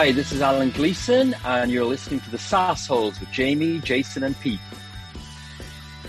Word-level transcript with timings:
Hi, 0.00 0.12
this 0.12 0.32
is 0.32 0.40
Alan 0.40 0.70
Gleason, 0.70 1.36
and 1.44 1.70
you're 1.70 1.84
listening 1.84 2.20
to 2.20 2.30
the 2.30 2.38
SaaS 2.38 2.86
Holes 2.86 3.20
with 3.20 3.30
Jamie, 3.30 3.80
Jason, 3.80 4.22
and 4.22 4.40
Pete. 4.40 4.58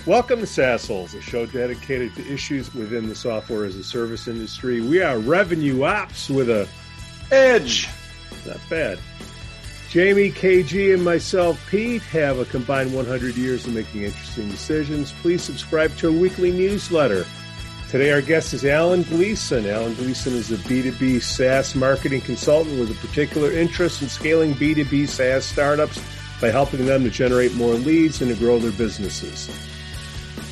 Welcome 0.05 0.39
to 0.39 0.47
SaaS 0.47 0.87
Holes, 0.87 1.13
a 1.13 1.21
show 1.21 1.45
dedicated 1.45 2.15
to 2.15 2.33
issues 2.33 2.73
within 2.73 3.09
the 3.09 3.15
software 3.15 3.65
as 3.65 3.75
a 3.75 3.83
service 3.83 4.29
industry. 4.29 4.79
We 4.79 5.01
are 5.01 5.19
revenue 5.19 5.83
ops 5.83 6.29
with 6.29 6.49
a 6.49 6.69
edge. 7.33 7.89
Not 8.47 8.61
bad. 8.69 8.97
Jamie, 9.89 10.31
KG, 10.31 10.93
and 10.93 11.03
myself, 11.03 11.61
Pete, 11.69 12.01
have 12.03 12.39
a 12.39 12.45
combined 12.45 12.93
100 12.93 13.35
years 13.35 13.67
of 13.67 13.73
making 13.73 14.03
interesting 14.03 14.49
decisions. 14.49 15.11
Please 15.11 15.43
subscribe 15.43 15.93
to 15.97 16.07
our 16.07 16.17
weekly 16.17 16.51
newsletter 16.51 17.25
Today, 17.91 18.13
our 18.13 18.21
guest 18.21 18.53
is 18.53 18.63
Alan 18.63 19.03
Gleason. 19.03 19.65
Alan 19.65 19.93
Gleason 19.95 20.31
is 20.31 20.49
a 20.49 20.55
B2B 20.55 21.21
SaaS 21.21 21.75
marketing 21.75 22.21
consultant 22.21 22.79
with 22.79 22.89
a 22.89 23.05
particular 23.05 23.51
interest 23.51 24.01
in 24.01 24.07
scaling 24.07 24.53
B2B 24.53 25.09
SaaS 25.09 25.43
startups 25.43 26.01
by 26.39 26.51
helping 26.51 26.85
them 26.85 27.03
to 27.03 27.09
generate 27.09 27.53
more 27.55 27.73
leads 27.73 28.21
and 28.21 28.33
to 28.33 28.39
grow 28.39 28.59
their 28.59 28.71
businesses. 28.71 29.49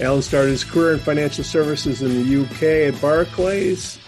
Alan 0.02 0.22
started 0.22 0.50
his 0.50 0.66
career 0.66 0.92
in 0.92 1.00
financial 1.00 1.46
services 1.46 2.02
in 2.02 2.10
the 2.10 2.42
UK 2.44 2.94
at 2.94 3.02
Barclays, 3.02 4.00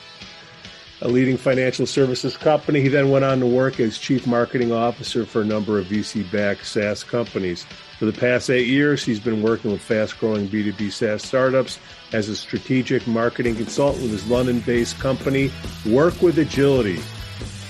a 1.01 1.07
leading 1.07 1.37
financial 1.37 1.85
services 1.85 2.35
company. 2.35 2.81
He 2.81 2.89
then 2.89 3.11
went 3.11 3.23
on 3.23 3.39
to 3.39 3.45
work 3.45 3.79
as 3.79 3.97
chief 3.97 4.27
marketing 4.27 4.73
officer 4.73 5.25
for 5.25 5.39
a 5.41 5.45
number 5.45 5.79
of 5.79 5.85
VC 5.85 6.29
backed 6.33 6.65
SaaS 6.65 7.05
companies. 7.05 7.65
For 8.01 8.05
the 8.05 8.13
past 8.13 8.49
eight 8.49 8.65
years, 8.65 9.03
he's 9.03 9.19
been 9.19 9.43
working 9.43 9.71
with 9.71 9.79
fast 9.79 10.17
growing 10.17 10.47
B2B 10.47 10.91
SaaS 10.91 11.21
startups 11.21 11.77
as 12.13 12.29
a 12.29 12.35
strategic 12.35 13.05
marketing 13.05 13.55
consultant 13.55 14.01
with 14.01 14.11
his 14.11 14.27
London 14.27 14.59
based 14.61 14.97
company, 14.97 15.51
Work 15.87 16.19
with 16.19 16.39
Agility. 16.39 16.99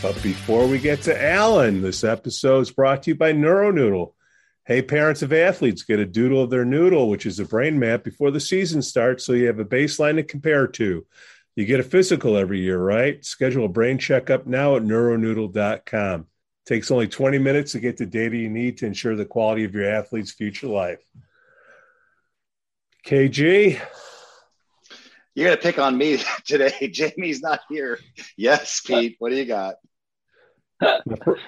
But 0.02 0.24
before 0.24 0.68
we 0.68 0.80
get 0.80 1.02
to 1.02 1.22
Alan, 1.22 1.82
this 1.82 2.06
episode 2.06 2.62
is 2.62 2.72
brought 2.72 3.04
to 3.04 3.10
you 3.10 3.16
by 3.16 3.34
NeuroNoodle. 3.34 4.14
Hey, 4.66 4.82
parents 4.82 5.22
of 5.22 5.34
athletes, 5.34 5.84
get 5.84 6.00
a 6.00 6.06
doodle 6.06 6.42
of 6.42 6.50
their 6.50 6.64
noodle, 6.64 7.10
which 7.10 7.26
is 7.26 7.42
a 7.42 7.46
brain 7.46 7.78
map 7.78 8.06
before 8.06 8.32
the 8.32 8.40
season 8.40 8.82
starts 8.82 9.26
so 9.26 9.34
you 9.34 9.48
have 9.48 9.60
a 9.60 9.66
baseline 9.66 10.16
to 10.16 10.24
compare 10.24 10.66
to. 10.66 11.06
You 11.58 11.66
get 11.66 11.82
a 11.82 11.84
physical 11.84 12.38
every 12.38 12.62
year, 12.62 12.80
right? 12.80 13.22
Schedule 13.26 13.66
a 13.66 13.68
brain 13.68 13.98
checkup 13.98 14.48
now 14.48 14.78
at 14.78 14.84
neuronoodle.com. 14.84 16.28
Takes 16.72 16.90
only 16.90 17.10
20 17.10 17.38
minutes 17.38 17.74
to 17.74 17.82
get 17.82 17.98
the 17.98 18.06
data 18.06 18.38
you 18.38 18.50
need 18.50 18.78
to 18.78 18.86
ensure 18.86 19.18
the 19.18 19.26
quality 19.26 19.66
of 19.66 19.76
your 19.76 19.84
athlete's 19.84 20.32
future 20.32 20.68
life. 20.68 21.00
KG. 23.06 23.78
You're 25.36 25.48
going 25.48 25.58
to 25.58 25.62
pick 25.62 25.80
on 25.80 25.98
me 25.98 26.24
today. 26.46 26.88
Jamie's 26.94 27.42
not 27.42 27.60
here. 27.68 28.00
Yes, 28.38 28.80
Pete. 28.80 29.18
What 29.20 29.32
do 29.32 29.36
you 29.36 29.44
got? 29.44 29.76
my, 30.80 31.00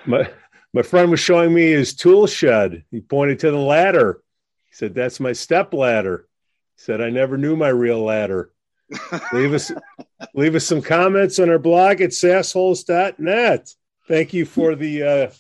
my, 0.06 0.30
my 0.74 0.82
friend 0.82 1.10
was 1.10 1.22
showing 1.22 1.54
me 1.54 1.72
his 1.72 1.96
tool 1.96 2.28
shed. 2.28 2.84
He 2.92 3.00
pointed 3.00 3.40
to 3.40 3.52
the 3.52 3.58
ladder. 3.58 4.22
He 4.66 4.76
said, 4.76 4.94
That's 4.94 5.22
my 5.22 5.32
step 5.32 5.74
ladder. 5.74 6.28
He 6.76 6.84
said, 6.84 7.00
I 7.00 7.12
never 7.12 7.38
knew 7.38 7.56
my 7.56 7.70
real 7.70 8.04
ladder. 8.04 8.52
leave 9.32 9.54
us 9.54 9.72
leave 10.34 10.54
us 10.54 10.66
some 10.66 10.82
comments 10.82 11.40
on 11.40 11.50
our 11.50 11.60
blog 11.60 12.02
at 12.02 12.10
sassholes.net. 12.10 13.74
Thank 14.08 14.34
you 14.34 14.46
for 14.46 14.76
the 14.76 15.04
uh, 15.04 15.32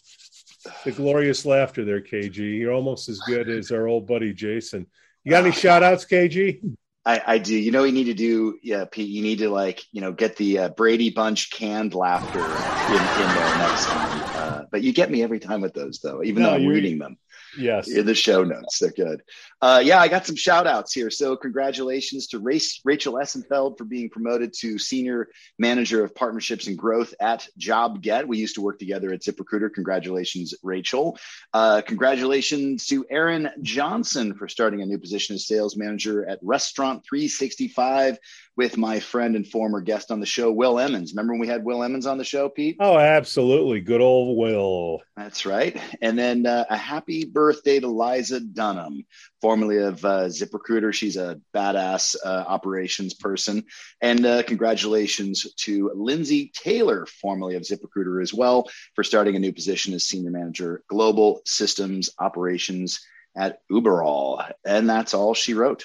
the 0.85 0.91
glorious 0.91 1.45
laughter 1.45 1.83
there, 1.83 2.01
KG. 2.01 2.37
You're 2.37 2.73
almost 2.73 3.09
as 3.09 3.19
good 3.19 3.49
as 3.49 3.71
our 3.71 3.87
old 3.87 4.07
buddy 4.07 4.33
Jason. 4.33 4.87
You 5.23 5.31
got 5.31 5.43
any 5.43 5.53
shout 5.53 5.83
outs, 5.83 6.05
KG? 6.05 6.61
I, 7.05 7.21
I 7.25 7.37
do. 7.37 7.55
You 7.55 7.71
know, 7.71 7.83
you 7.83 7.91
need 7.91 8.05
to 8.05 8.13
do, 8.13 8.57
yeah, 8.63 8.85
Pete. 8.89 9.09
You 9.09 9.21
need 9.21 9.39
to 9.39 9.49
like, 9.49 9.83
you 9.91 9.99
know, 9.99 10.13
get 10.13 10.37
the 10.37 10.59
uh, 10.59 10.69
Brady 10.69 11.09
Bunch 11.09 11.51
canned 11.51 11.93
laughter 11.93 12.39
in, 12.39 12.45
in 12.45 13.35
there 13.35 13.57
next 13.57 13.85
time. 13.87 14.21
Uh, 14.35 14.63
but 14.71 14.81
you 14.83 14.93
get 14.93 15.11
me 15.11 15.21
every 15.21 15.39
time 15.39 15.59
with 15.59 15.73
those, 15.73 15.99
though, 15.99 16.23
even 16.23 16.43
no, 16.43 16.49
though 16.49 16.55
I'm 16.55 16.67
reading 16.67 16.99
them. 16.99 17.17
Yes. 17.57 17.89
In 17.89 18.05
the 18.05 18.15
show 18.15 18.43
notes. 18.43 18.79
They're 18.79 18.91
good. 18.91 19.21
Uh, 19.61 19.81
yeah, 19.83 19.99
I 19.99 20.07
got 20.07 20.25
some 20.25 20.35
shout 20.35 20.67
outs 20.67 20.93
here. 20.93 21.09
So, 21.09 21.35
congratulations 21.35 22.27
to 22.27 22.39
Race, 22.39 22.81
Rachel 22.83 23.19
Essenfeld 23.19 23.77
for 23.77 23.85
being 23.85 24.09
promoted 24.09 24.53
to 24.59 24.77
Senior 24.77 25.29
Manager 25.57 26.03
of 26.03 26.13
Partnerships 26.15 26.67
and 26.67 26.77
Growth 26.77 27.13
at 27.19 27.47
JobGet. 27.59 28.27
We 28.27 28.37
used 28.37 28.55
to 28.55 28.61
work 28.61 28.79
together 28.79 29.13
at 29.13 29.21
ZipRecruiter. 29.21 29.73
Congratulations, 29.73 30.53
Rachel. 30.63 31.17
Uh, 31.53 31.81
congratulations 31.81 32.87
to 32.87 33.05
Aaron 33.09 33.49
Johnson 33.61 34.33
for 34.35 34.47
starting 34.47 34.81
a 34.81 34.85
new 34.85 34.97
position 34.97 35.35
as 35.35 35.47
Sales 35.47 35.77
Manager 35.77 36.27
at 36.27 36.39
Restaurant 36.41 37.03
365 37.07 38.17
with 38.55 38.77
my 38.77 38.99
friend 38.99 39.35
and 39.35 39.47
former 39.47 39.81
guest 39.81 40.11
on 40.11 40.19
the 40.19 40.25
show, 40.25 40.51
Will 40.51 40.79
Emmons. 40.79 41.13
Remember 41.13 41.33
when 41.33 41.39
we 41.39 41.47
had 41.47 41.63
Will 41.63 41.83
Emmons 41.83 42.05
on 42.05 42.17
the 42.17 42.23
show, 42.23 42.49
Pete? 42.49 42.77
Oh, 42.79 42.97
absolutely. 42.97 43.81
Good 43.81 44.01
old 44.01 44.37
Will. 44.37 44.99
That's 45.17 45.45
right. 45.45 45.79
And 46.01 46.17
then 46.17 46.45
uh, 46.45 46.65
a 46.69 46.77
happy 46.77 47.25
birthday 47.25 47.79
to 47.79 47.87
Liza 47.87 48.41
Dunham, 48.41 49.05
formerly 49.41 49.77
of 49.77 50.03
uh, 50.05 50.25
ZipRecruiter. 50.25 50.93
She's 50.93 51.17
a 51.17 51.39
badass 51.55 52.15
uh, 52.23 52.43
operations 52.47 53.15
person. 53.15 53.63
And 54.01 54.25
uh, 54.25 54.43
congratulations 54.43 55.51
to 55.55 55.91
Lindsay 55.95 56.51
Taylor, 56.55 57.07
formerly 57.07 57.55
of 57.55 57.63
ZipRecruiter 57.63 58.21
as 58.21 58.33
well, 58.33 58.69
for 58.95 59.03
starting 59.03 59.35
a 59.35 59.39
new 59.39 59.53
position 59.53 59.93
as 59.93 60.05
Senior 60.05 60.31
Manager, 60.31 60.83
Global 60.87 61.41
Systems 61.45 62.11
Operations 62.19 62.99
at 63.35 63.59
Uberall. 63.71 64.51
And 64.63 64.87
that's 64.87 65.15
all 65.15 65.33
she 65.33 65.55
wrote. 65.55 65.83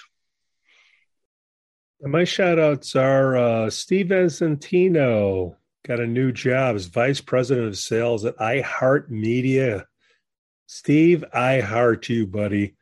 My 2.01 2.23
shout 2.23 2.61
outs 2.61 2.95
are 2.95 3.37
uh, 3.37 3.71
Steve 3.71 4.07
Esentino 4.07 5.57
got 5.85 5.99
a 5.99 6.07
new 6.07 6.31
job 6.31 6.77
as 6.77 6.87
Vice 6.87 7.21
President 7.21 7.67
of 7.67 7.77
Sales 7.77 8.25
at 8.25 8.37
iHeartMedia. 8.37 9.85
Steve, 10.67 11.25
I 11.33 11.59
heart 11.59 12.09
you, 12.09 12.29
buddy. 12.29 12.77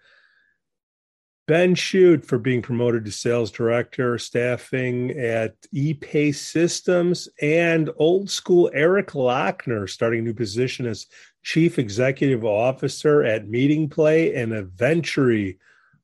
Ben 1.49 1.75
Shoot 1.75 2.27
for 2.27 2.39
being 2.39 2.61
promoted 2.61 3.07
to 3.07 3.11
Sales 3.11 3.51
Director, 3.51 4.19
staffing 4.19 5.13
at 5.13 5.55
ePay 5.75 6.35
Systems, 6.35 7.27
and 7.41 7.89
old 7.97 8.29
school 8.29 8.71
Eric 8.75 9.13
Lochner 9.13 9.89
starting 9.89 10.21
a 10.21 10.25
new 10.25 10.35
position 10.35 10.85
as 10.85 11.07
Chief 11.43 11.79
Executive 11.79 12.45
Officer 12.45 13.25
at 13.25 13.49
Meeting 13.49 13.89
Play 13.89 14.35
and 14.35 14.53
Eventury. 14.53 15.59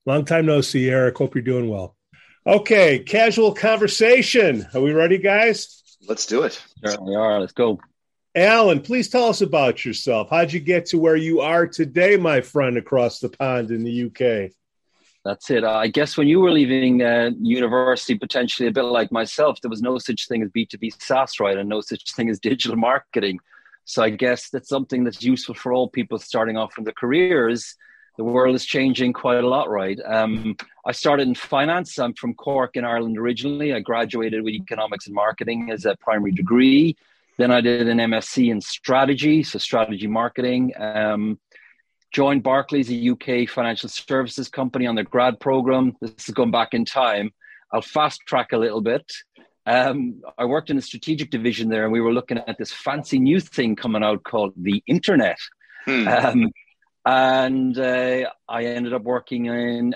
Long 0.07 0.25
time 0.25 0.47
no 0.47 0.63
see, 0.63 0.89
Eric. 0.89 1.19
Hope 1.19 1.35
you're 1.35 1.43
doing 1.43 1.69
well. 1.69 1.95
Okay, 2.45 2.99
casual 2.99 3.55
conversation. 3.55 4.67
Are 4.75 4.81
we 4.81 4.93
ready, 4.93 5.19
guys? 5.19 5.81
Let's 6.09 6.27
do 6.27 6.43
it. 6.43 6.61
Certainly 6.85 7.15
are. 7.15 7.39
Let's 7.39 7.53
go. 7.53 7.79
Alan, 8.35 8.81
please 8.81 9.09
tell 9.09 9.27
us 9.27 9.43
about 9.43 9.85
yourself. 9.85 10.29
How'd 10.29 10.53
you 10.53 10.59
get 10.59 10.87
to 10.87 10.99
where 10.99 11.15
you 11.15 11.41
are 11.41 11.69
today, 11.69 12.17
my 12.17 12.41
friend, 12.41 12.77
across 12.77 13.21
the 13.21 13.29
pond 13.29 13.71
in 13.71 13.85
the 13.85 14.07
UK? 14.07 14.51
That's 15.25 15.51
it. 15.51 15.63
I 15.63 15.87
guess 15.87 16.17
when 16.17 16.27
you 16.27 16.41
were 16.41 16.51
leaving 16.51 17.01
uh, 17.03 17.31
university, 17.39 18.19
potentially 18.19 18.69
a 18.69 18.73
bit 18.73 18.83
like 18.83 19.13
myself, 19.13 19.61
there 19.61 19.71
was 19.71 19.83
no 19.83 19.99
such 19.99 20.27
thing 20.27 20.43
as 20.43 20.49
B2B 20.49 21.01
SaaS, 21.01 21.39
right? 21.39 21.57
And 21.57 21.69
no 21.69 21.81
such 21.81 22.13
thing 22.13 22.29
as 22.29 22.41
digital 22.41 22.77
marketing. 22.77 23.39
So 23.85 24.03
I 24.03 24.11
guess 24.11 24.51
that's 24.51 24.69
something 24.69 25.05
that's 25.05 25.23
useful 25.23 25.55
for 25.55 25.73
all 25.73 25.89
people 25.89 26.19
starting 26.19 26.57
off 26.57 26.77
in 26.77 26.83
their 26.83 26.93
careers 26.93 27.77
the 28.17 28.25
world 28.25 28.55
is 28.55 28.65
changing 28.65 29.13
quite 29.13 29.43
a 29.43 29.47
lot, 29.47 29.71
right? 29.71 29.99
Um, 30.05 30.57
I 30.85 30.93
started 30.93 31.29
in 31.29 31.35
finance. 31.35 31.99
I'm 31.99 32.15
from 32.15 32.35
Cork 32.35 32.77
in 32.77 32.85
Ireland 32.85 33.17
originally. 33.17 33.73
I 33.73 33.81
graduated 33.81 34.43
with 34.43 34.55
economics 34.55 35.07
and 35.07 35.15
marketing 35.15 35.71
as 35.71 35.85
a 35.85 35.97
primary 35.97 36.33
degree. 36.33 36.97
Then 37.39 37.51
I 37.51 37.61
did 37.61 37.89
an 37.89 37.99
MSc 37.99 38.51
in 38.51 38.61
strategy, 38.61 39.43
so 39.43 39.59
strategy 39.59 40.07
marketing. 40.07 40.73
Um, 40.77 41.39
joined 42.11 42.43
Barclays, 42.43 42.91
a 42.91 43.11
UK 43.11 43.49
financial 43.49 43.89
services 43.89 44.49
company, 44.49 44.87
on 44.87 44.97
their 44.97 45.05
grad 45.05 45.41
program. 45.41 45.97
This 46.01 46.29
is 46.29 46.35
going 46.35 46.51
back 46.51 46.75
in 46.75 46.85
time. 46.85 47.33
I'll 47.73 47.81
fast 47.81 48.21
track 48.27 48.53
a 48.53 48.59
little 48.59 48.83
bit. 48.83 49.11
Um, 49.65 50.23
I 50.37 50.45
worked 50.45 50.71
in 50.71 50.77
the 50.77 50.83
strategic 50.83 51.31
division 51.31 51.69
there, 51.69 51.85
and 51.85 51.93
we 51.93 52.01
were 52.01 52.13
looking 52.13 52.39
at 52.39 52.59
this 52.59 52.73
fancy 52.73 53.19
new 53.19 53.41
thing 53.41 53.77
coming 53.77 54.03
out 54.03 54.25
called 54.25 54.53
the 54.57 54.83
internet. 54.87 55.39
Hmm. 55.85 56.09
Um, 56.09 56.51
and 57.05 57.79
uh, 57.79 58.31
I 58.49 58.65
ended 58.65 58.93
up 58.93 59.03
working 59.03 59.47
in 59.47 59.95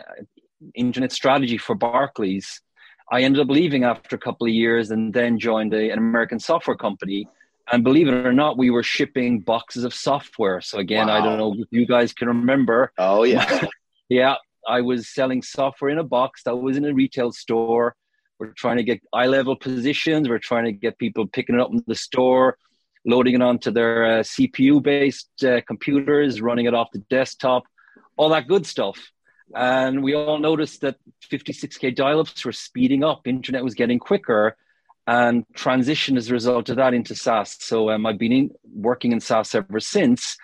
internet 0.74 1.12
strategy 1.12 1.58
for 1.58 1.74
Barclays. 1.74 2.60
I 3.10 3.22
ended 3.22 3.40
up 3.40 3.48
leaving 3.48 3.84
after 3.84 4.16
a 4.16 4.18
couple 4.18 4.46
of 4.46 4.52
years 4.52 4.90
and 4.90 5.12
then 5.12 5.38
joined 5.38 5.74
a, 5.74 5.90
an 5.90 5.98
American 5.98 6.40
software 6.40 6.76
company. 6.76 7.28
And 7.70 7.82
believe 7.82 8.08
it 8.08 8.14
or 8.14 8.32
not, 8.32 8.58
we 8.58 8.70
were 8.70 8.82
shipping 8.82 9.40
boxes 9.40 9.84
of 9.84 9.92
software. 9.94 10.60
So 10.60 10.78
again, 10.78 11.08
wow. 11.08 11.18
I 11.18 11.24
don't 11.24 11.38
know 11.38 11.54
if 11.58 11.68
you 11.70 11.86
guys 11.86 12.12
can 12.12 12.28
remember. 12.28 12.92
Oh 12.98 13.24
yeah, 13.24 13.66
yeah. 14.08 14.36
I 14.68 14.80
was 14.80 15.08
selling 15.08 15.42
software 15.42 15.90
in 15.90 15.98
a 15.98 16.04
box 16.04 16.42
that 16.44 16.56
was 16.56 16.76
in 16.76 16.84
a 16.84 16.92
retail 16.92 17.32
store. 17.32 17.94
We're 18.38 18.52
trying 18.52 18.76
to 18.76 18.82
get 18.82 19.00
eye 19.12 19.26
level 19.26 19.56
positions. 19.56 20.28
We're 20.28 20.38
trying 20.38 20.64
to 20.64 20.72
get 20.72 20.98
people 20.98 21.26
picking 21.26 21.54
it 21.54 21.60
up 21.60 21.70
in 21.72 21.82
the 21.86 21.94
store 21.94 22.56
loading 23.06 23.34
it 23.34 23.42
onto 23.42 23.70
their 23.70 24.04
uh, 24.04 24.22
CPU 24.22 24.82
based 24.82 25.30
uh, 25.44 25.60
computers, 25.62 26.40
running 26.42 26.66
it 26.66 26.74
off 26.74 26.90
the 26.92 26.98
desktop, 27.08 27.62
all 28.16 28.30
that 28.30 28.48
good 28.48 28.66
stuff. 28.66 28.98
And 29.54 30.02
we 30.02 30.14
all 30.14 30.38
noticed 30.38 30.80
that 30.80 30.96
56k 31.30 31.94
dial 31.94 32.20
ups 32.20 32.44
were 32.44 32.52
speeding 32.52 33.04
up, 33.04 33.26
internet 33.26 33.64
was 33.64 33.74
getting 33.74 33.98
quicker. 33.98 34.56
and 35.06 35.46
transitioned 35.54 36.16
as 36.16 36.30
a 36.30 36.32
result 36.32 36.68
of 36.68 36.76
that 36.76 36.92
into 36.92 37.14
SaaS. 37.14 37.56
So 37.60 37.90
um, 37.90 38.06
I've 38.06 38.18
been 38.18 38.32
in, 38.32 38.50
working 38.74 39.12
in 39.12 39.20
SaaS 39.20 39.54
ever 39.54 39.78
since. 39.78 40.36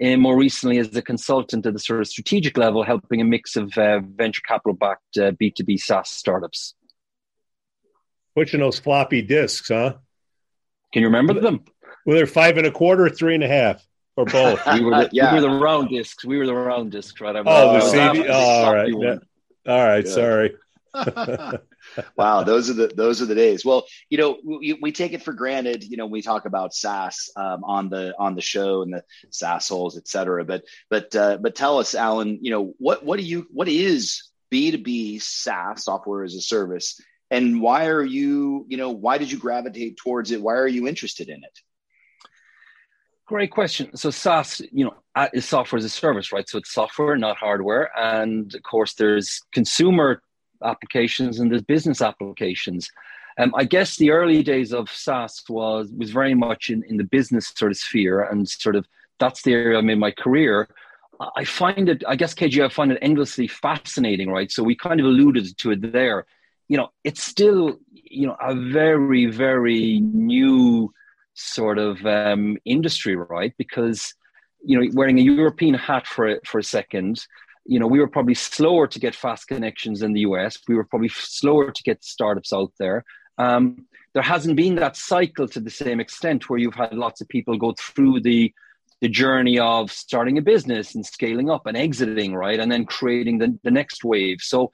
And 0.00 0.20
more 0.20 0.36
recently, 0.36 0.78
as 0.78 0.94
a 0.96 1.02
consultant 1.02 1.66
at 1.66 1.74
the 1.74 1.78
sort 1.78 2.00
of 2.00 2.08
strategic 2.08 2.56
level, 2.56 2.82
helping 2.82 3.20
a 3.20 3.24
mix 3.24 3.56
of 3.56 3.76
uh, 3.76 4.00
venture 4.00 4.40
capital 4.46 4.72
backed 4.74 5.18
uh, 5.18 5.32
B2B 5.32 5.78
SaaS 5.78 6.08
startups. 6.08 6.74
Pushing 8.34 8.60
those 8.60 8.78
floppy 8.78 9.20
disks, 9.20 9.68
huh? 9.68 9.94
Can 10.92 11.02
you 11.02 11.08
remember 11.08 11.34
them? 11.34 11.64
Well, 12.06 12.16
they're 12.16 12.26
five 12.26 12.56
and 12.56 12.66
a 12.66 12.70
quarter, 12.70 13.10
three 13.10 13.34
and 13.34 13.44
a 13.44 13.48
half, 13.48 13.86
or 14.20 14.24
both. 14.26 14.66
we, 14.74 14.80
were 14.80 14.90
the, 14.90 15.08
yeah. 15.12 15.34
we 15.34 15.40
were 15.40 15.48
the 15.48 15.58
round 15.58 15.88
discs. 15.88 16.24
We 16.24 16.38
were 16.38 16.46
the 16.46 16.54
round 16.54 16.92
discs, 16.92 17.20
right? 17.20 17.34
I'm 17.34 17.44
oh, 17.46 17.74
the 17.74 17.80
CD. 17.80 18.28
Oh, 18.28 18.32
all 18.32 18.74
right. 18.74 18.88
Yeah. 18.88 19.16
All 19.66 19.84
right. 19.84 20.04
Yeah. 20.04 20.12
Sorry. 20.12 20.54
wow, 22.16 22.42
those 22.42 22.68
are 22.68 22.74
the 22.74 22.88
those 22.88 23.22
are 23.22 23.26
the 23.26 23.34
days. 23.34 23.64
Well, 23.64 23.86
you 24.08 24.18
know, 24.18 24.38
we, 24.44 24.78
we 24.80 24.92
take 24.92 25.12
it 25.12 25.22
for 25.22 25.32
granted. 25.32 25.84
You 25.84 25.96
know, 25.96 26.06
we 26.06 26.22
talk 26.22 26.44
about 26.44 26.74
SaaS 26.74 27.30
um, 27.36 27.64
on 27.64 27.88
the 27.88 28.14
on 28.18 28.34
the 28.34 28.40
show 28.40 28.82
and 28.82 28.92
the 28.92 29.04
SaaS 29.30 29.68
holes, 29.68 29.96
et 29.96 30.08
cetera. 30.08 30.44
But 30.44 30.64
but 30.88 31.14
uh, 31.14 31.38
but 31.38 31.54
tell 31.54 31.78
us, 31.78 31.94
Alan. 31.94 32.38
You 32.42 32.50
know, 32.50 32.74
what 32.78 33.04
what 33.04 33.18
do 33.18 33.24
you 33.24 33.46
what 33.50 33.68
is 33.68 34.22
B 34.50 34.70
two 34.70 34.78
B 34.78 35.18
SaaS 35.18 35.84
software 35.84 36.24
as 36.24 36.34
a 36.34 36.40
service, 36.40 37.00
and 37.30 37.60
why 37.60 37.86
are 37.86 38.04
you 38.04 38.66
you 38.68 38.76
know 38.76 38.90
why 38.90 39.18
did 39.18 39.30
you 39.30 39.38
gravitate 39.38 39.96
towards 39.96 40.30
it? 40.30 40.42
Why 40.42 40.54
are 40.54 40.68
you 40.68 40.88
interested 40.88 41.28
in 41.28 41.42
it? 41.44 41.58
Great 43.30 43.52
question. 43.52 43.96
So 43.96 44.10
SaaS, 44.10 44.60
you 44.72 44.84
know, 44.84 45.28
is 45.32 45.44
software 45.44 45.78
as 45.78 45.84
a 45.84 45.88
service, 45.88 46.32
right? 46.32 46.48
So 46.48 46.58
it's 46.58 46.72
software, 46.72 47.16
not 47.16 47.36
hardware, 47.36 47.88
and 47.96 48.52
of 48.52 48.62
course, 48.64 48.94
there's 48.94 49.40
consumer 49.52 50.20
applications 50.64 51.38
and 51.38 51.48
there's 51.48 51.62
business 51.62 52.02
applications. 52.02 52.90
Um, 53.38 53.54
I 53.54 53.62
guess 53.62 53.96
the 53.96 54.10
early 54.10 54.42
days 54.42 54.72
of 54.72 54.90
SaaS 54.90 55.44
was 55.48 55.92
was 55.96 56.10
very 56.10 56.34
much 56.34 56.70
in, 56.70 56.82
in 56.88 56.96
the 56.96 57.04
business 57.04 57.52
sort 57.54 57.70
of 57.70 57.78
sphere, 57.78 58.20
and 58.20 58.48
sort 58.48 58.74
of 58.74 58.84
that's 59.20 59.42
the 59.42 59.52
area 59.52 59.78
I 59.78 59.82
made 59.82 60.00
my 60.00 60.10
career. 60.10 60.68
I 61.36 61.44
find 61.44 61.88
it, 61.88 62.02
I 62.08 62.16
guess, 62.16 62.34
KG, 62.34 62.64
I 62.64 62.68
find 62.68 62.90
it 62.90 62.98
endlessly 63.00 63.46
fascinating, 63.46 64.28
right? 64.28 64.50
So 64.50 64.64
we 64.64 64.74
kind 64.74 64.98
of 64.98 65.06
alluded 65.06 65.56
to 65.56 65.70
it 65.70 65.92
there. 65.92 66.26
You 66.66 66.78
know, 66.78 66.88
it's 67.04 67.22
still, 67.22 67.78
you 67.92 68.26
know, 68.26 68.36
a 68.40 68.56
very, 68.56 69.26
very 69.26 70.00
new 70.00 70.92
sort 71.34 71.78
of 71.78 72.04
um, 72.04 72.56
industry, 72.64 73.16
right? 73.16 73.54
Because, 73.56 74.14
you 74.64 74.78
know, 74.78 74.90
wearing 74.94 75.18
a 75.18 75.22
European 75.22 75.74
hat 75.74 76.06
for 76.06 76.40
for 76.44 76.58
a 76.58 76.64
second, 76.64 77.24
you 77.64 77.78
know, 77.78 77.86
we 77.86 78.00
were 78.00 78.08
probably 78.08 78.34
slower 78.34 78.86
to 78.88 78.98
get 78.98 79.14
fast 79.14 79.48
connections 79.48 80.02
in 80.02 80.12
the 80.12 80.20
US. 80.20 80.58
We 80.68 80.74
were 80.74 80.84
probably 80.84 81.08
slower 81.08 81.70
to 81.70 81.82
get 81.82 82.04
startups 82.04 82.52
out 82.52 82.72
there. 82.78 83.04
Um, 83.38 83.86
there 84.12 84.22
hasn't 84.22 84.56
been 84.56 84.74
that 84.76 84.96
cycle 84.96 85.46
to 85.48 85.60
the 85.60 85.70
same 85.70 86.00
extent 86.00 86.48
where 86.48 86.58
you've 86.58 86.74
had 86.74 86.94
lots 86.94 87.20
of 87.20 87.28
people 87.28 87.56
go 87.56 87.74
through 87.78 88.20
the 88.20 88.52
the 89.00 89.08
journey 89.08 89.58
of 89.58 89.90
starting 89.90 90.36
a 90.36 90.42
business 90.42 90.94
and 90.94 91.06
scaling 91.06 91.48
up 91.48 91.66
and 91.66 91.74
exiting, 91.76 92.34
right, 92.34 92.60
and 92.60 92.70
then 92.70 92.84
creating 92.84 93.38
the, 93.38 93.58
the 93.62 93.70
next 93.70 94.04
wave. 94.04 94.40
So 94.42 94.72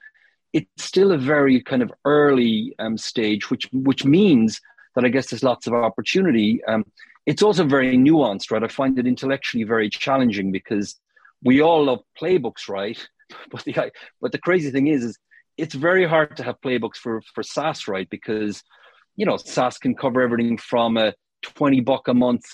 it's 0.51 0.83
still 0.83 1.13
a 1.13 1.17
very 1.17 1.61
kind 1.61 1.81
of 1.81 1.93
early 2.03 2.75
um, 2.79 2.97
stage, 2.97 3.49
which 3.49 3.69
which 3.71 4.05
means 4.05 4.59
that 4.97 5.05
I 5.05 5.09
guess 5.09 5.29
there's 5.29 5.43
lots 5.43 5.67
of 5.67 5.75
opportunity. 5.75 6.59
Um, 6.65 6.83
it's 7.27 7.43
also 7.43 7.63
very 7.63 7.95
nuanced, 7.95 8.49
right? 8.49 8.63
I 8.63 8.67
find 8.67 8.97
it 8.97 9.05
intellectually 9.05 9.63
very 9.63 9.91
challenging 9.91 10.51
because 10.51 10.95
we 11.43 11.61
all 11.61 11.85
love 11.85 11.99
playbooks, 12.19 12.67
right? 12.67 12.99
But 13.51 13.65
the 13.65 13.91
but 14.21 14.31
the 14.31 14.37
crazy 14.37 14.71
thing 14.71 14.87
is, 14.87 15.03
is 15.03 15.19
it's 15.57 15.75
very 15.75 16.07
hard 16.07 16.37
to 16.37 16.43
have 16.43 16.61
playbooks 16.61 16.95
for 16.95 17.21
for 17.33 17.43
SaaS, 17.43 17.87
right? 17.87 18.09
Because 18.09 18.63
you 19.17 19.25
know 19.25 19.35
SaaS 19.35 19.77
can 19.77 19.95
cover 19.95 20.21
everything 20.21 20.57
from 20.57 20.95
a 20.95 21.13
twenty 21.41 21.81
buck 21.81 22.07
a 22.07 22.13
month 22.13 22.45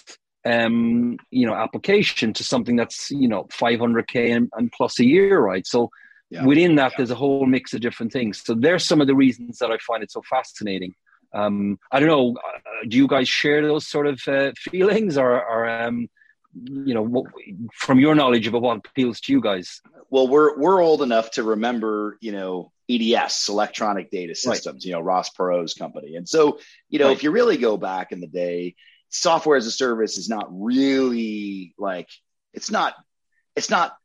um, 0.45 1.17
you 1.29 1.45
know 1.45 1.53
application 1.53 2.33
to 2.33 2.43
something 2.43 2.75
that's 2.75 3.11
you 3.11 3.27
know 3.27 3.43
500k 3.45 4.35
and, 4.35 4.49
and 4.53 4.71
plus 4.71 4.99
a 4.99 5.05
year, 5.05 5.39
right? 5.39 5.65
So 5.65 5.91
yeah. 6.31 6.43
within 6.43 6.75
that, 6.75 6.91
yeah. 6.91 6.97
there's 6.97 7.11
a 7.11 7.15
whole 7.23 7.45
mix 7.45 7.75
of 7.75 7.81
different 7.81 8.11
things. 8.11 8.41
So 8.43 8.55
there's 8.55 8.83
some 8.83 8.99
of 8.99 9.05
the 9.05 9.15
reasons 9.15 9.59
that 9.59 9.71
I 9.71 9.77
find 9.77 10.01
it 10.01 10.11
so 10.11 10.23
fascinating. 10.27 10.95
Um, 11.33 11.79
I 11.91 11.99
don't 11.99 12.09
know. 12.09 12.35
Uh, 12.37 12.85
do 12.87 12.97
you 12.97 13.07
guys 13.07 13.27
share 13.27 13.65
those 13.65 13.87
sort 13.87 14.07
of 14.07 14.21
uh, 14.27 14.51
feelings, 14.57 15.17
or, 15.17 15.31
or 15.31 15.69
um, 15.69 16.07
you 16.53 16.93
know, 16.93 17.01
what, 17.01 17.25
from 17.73 17.99
your 17.99 18.15
knowledge 18.15 18.47
about 18.47 18.61
what 18.61 18.77
appeals 18.77 19.19
to 19.21 19.33
you 19.33 19.41
guys? 19.41 19.81
Well, 20.09 20.27
we're 20.27 20.57
we're 20.57 20.81
old 20.81 21.01
enough 21.01 21.31
to 21.31 21.43
remember, 21.43 22.17
you 22.21 22.31
know, 22.31 22.71
EDS, 22.89 23.47
Electronic 23.49 24.11
Data 24.11 24.35
Systems, 24.35 24.75
right. 24.75 24.85
you 24.85 24.91
know, 24.91 25.01
Ross 25.01 25.29
Perot's 25.31 25.73
company. 25.73 26.15
And 26.15 26.27
so, 26.27 26.59
you 26.89 26.99
know, 26.99 27.07
right. 27.07 27.17
if 27.17 27.23
you 27.23 27.31
really 27.31 27.57
go 27.57 27.77
back 27.77 28.11
in 28.11 28.19
the 28.19 28.27
day, 28.27 28.75
software 29.09 29.57
as 29.57 29.67
a 29.67 29.71
service 29.71 30.17
is 30.17 30.27
not 30.27 30.47
really 30.49 31.73
like 31.77 32.09
it's 32.51 32.71
not 32.71 32.95
it's 33.55 33.69
not 33.69 33.95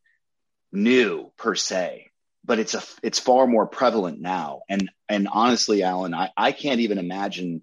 new 0.71 1.33
per 1.39 1.55
se 1.55 2.08
but 2.49 2.59
it's 2.59 2.75
a 2.75 2.83
it's 3.03 3.21
far 3.21 3.47
more 3.47 3.67
prevalent 3.67 4.21
now. 4.21 4.63
And 4.69 4.91
and 5.09 5.29
honestly 5.31 5.83
alan 5.83 6.15
i, 6.15 6.31
I 6.37 6.51
can't 6.53 6.81
even 6.81 6.99
imagine 6.99 7.63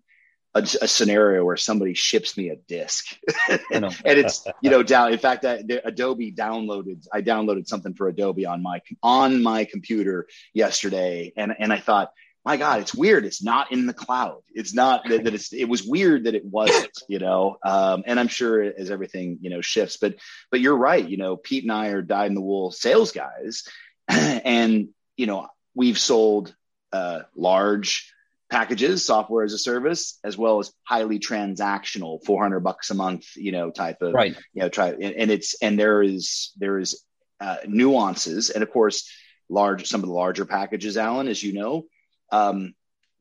a, 0.54 0.60
a, 0.60 0.88
scenario 0.88 1.44
where 1.44 1.58
somebody 1.58 1.94
ships 1.96 2.38
me 2.38 2.50
a 2.50 2.56
disc. 2.56 3.18
And 3.72 3.94
it's 4.06 4.48
you 4.62 4.70
know 4.70 4.84
down 4.84 5.12
in 5.12 5.20
fact 5.20 5.44
I, 5.44 5.64
adobe 5.84 6.32
downloaded 6.32 7.06
i 7.12 7.22
downloaded 7.22 7.68
something 7.68 7.94
for 7.94 8.08
adobe 8.08 8.46
on 8.46 8.64
my 8.64 8.82
on 9.04 9.44
my 9.44 9.66
computer 9.66 10.28
yesterday. 10.54 11.34
And 11.36 11.54
and 11.60 11.74
i 11.74 11.80
thought 11.80 12.14
my 12.46 12.58
god 12.58 12.80
it's 12.80 12.94
weird. 12.94 13.26
It's 13.26 13.44
not 13.44 13.72
in 13.72 13.88
the 13.88 13.94
cloud. 13.94 14.42
It's 14.54 14.74
not 14.74 15.10
that, 15.10 15.24
that 15.24 15.34
it's 15.34 15.52
it 15.52 15.66
was 15.66 15.84
weird 15.84 16.26
that 16.26 16.36
it 16.36 16.46
wasn't 16.46 16.98
you 17.10 17.20
know? 17.20 17.58
Um, 17.66 18.04
and 18.06 18.20
i'm 18.20 18.28
sure 18.28 18.62
as 18.62 18.92
everything 18.92 19.40
you 19.42 19.50
know 19.50 19.62
shifts. 19.62 19.98
But 19.98 20.16
but 20.52 20.62
you're 20.62 20.78
right. 20.78 21.08
You 21.08 21.18
know 21.18 21.36
pete 21.36 21.64
and 21.64 21.72
i 21.72 21.88
are 21.88 22.04
dyed 22.04 22.28
in 22.28 22.36
the 22.36 22.42
wool 22.42 22.72
sales 22.72 23.12
guys 23.12 23.68
and 24.10 24.90
you 25.18 25.28
know 25.28 25.48
we've 25.74 26.00
sold 26.00 26.56
uh, 26.94 27.22
large 27.36 28.12
packages, 28.50 29.06
software 29.06 29.44
as 29.44 29.54
a 29.54 29.58
service, 29.58 30.20
as 30.24 30.38
well 30.38 30.60
as 30.60 30.72
highly 30.84 31.20
transactional, 31.20 32.24
400 32.26 32.60
bucks 32.62 32.90
a 32.90 32.94
month, 32.94 33.36
you 33.36 33.52
know, 33.52 33.72
type 33.72 34.02
of, 34.02 34.14
right. 34.14 34.36
you 34.54 34.62
know, 34.62 34.70
try, 34.70 34.90
and, 34.90 35.04
and 35.04 35.32
it's, 35.32 35.56
and 35.62 35.78
there 35.80 36.02
is, 36.02 36.52
there 36.58 36.80
is 36.80 37.04
uh, 37.42 37.58
nuances. 37.68 38.50
And 38.50 38.64
of 38.64 38.72
course, 38.72 39.10
large, 39.50 39.88
some 39.88 40.02
of 40.02 40.08
the 40.08 40.14
larger 40.14 40.46
packages, 40.46 40.98
Alan, 40.98 41.28
as 41.28 41.42
you 41.42 41.54
know, 41.54 41.86
um, 42.32 42.76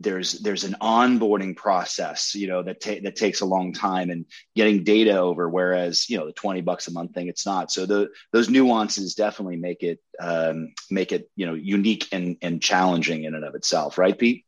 there's 0.04 0.40
there's 0.40 0.64
an 0.64 0.76
onboarding 0.80 1.56
process 1.56 2.34
you 2.34 2.46
know 2.46 2.62
that 2.62 2.80
ta- 2.80 3.02
that 3.02 3.16
takes 3.16 3.40
a 3.40 3.46
long 3.46 3.72
time 3.72 4.10
and 4.10 4.26
getting 4.54 4.84
data 4.84 5.16
over 5.16 5.48
whereas 5.48 6.08
you 6.08 6.16
know 6.16 6.26
the 6.26 6.32
20 6.32 6.60
bucks 6.60 6.86
a 6.86 6.92
month 6.92 7.12
thing 7.12 7.28
it's 7.28 7.46
not 7.46 7.72
so 7.72 7.86
the 7.86 8.08
those 8.32 8.48
nuances 8.48 9.14
definitely 9.14 9.56
make 9.56 9.82
it 9.82 9.98
um, 10.20 10.72
make 10.90 11.10
it 11.10 11.28
you 11.34 11.46
know 11.46 11.54
unique 11.54 12.06
and 12.12 12.36
and 12.42 12.62
challenging 12.62 13.24
in 13.24 13.34
and 13.34 13.44
of 13.44 13.54
itself 13.54 13.98
right 13.98 14.18
pete 14.18 14.44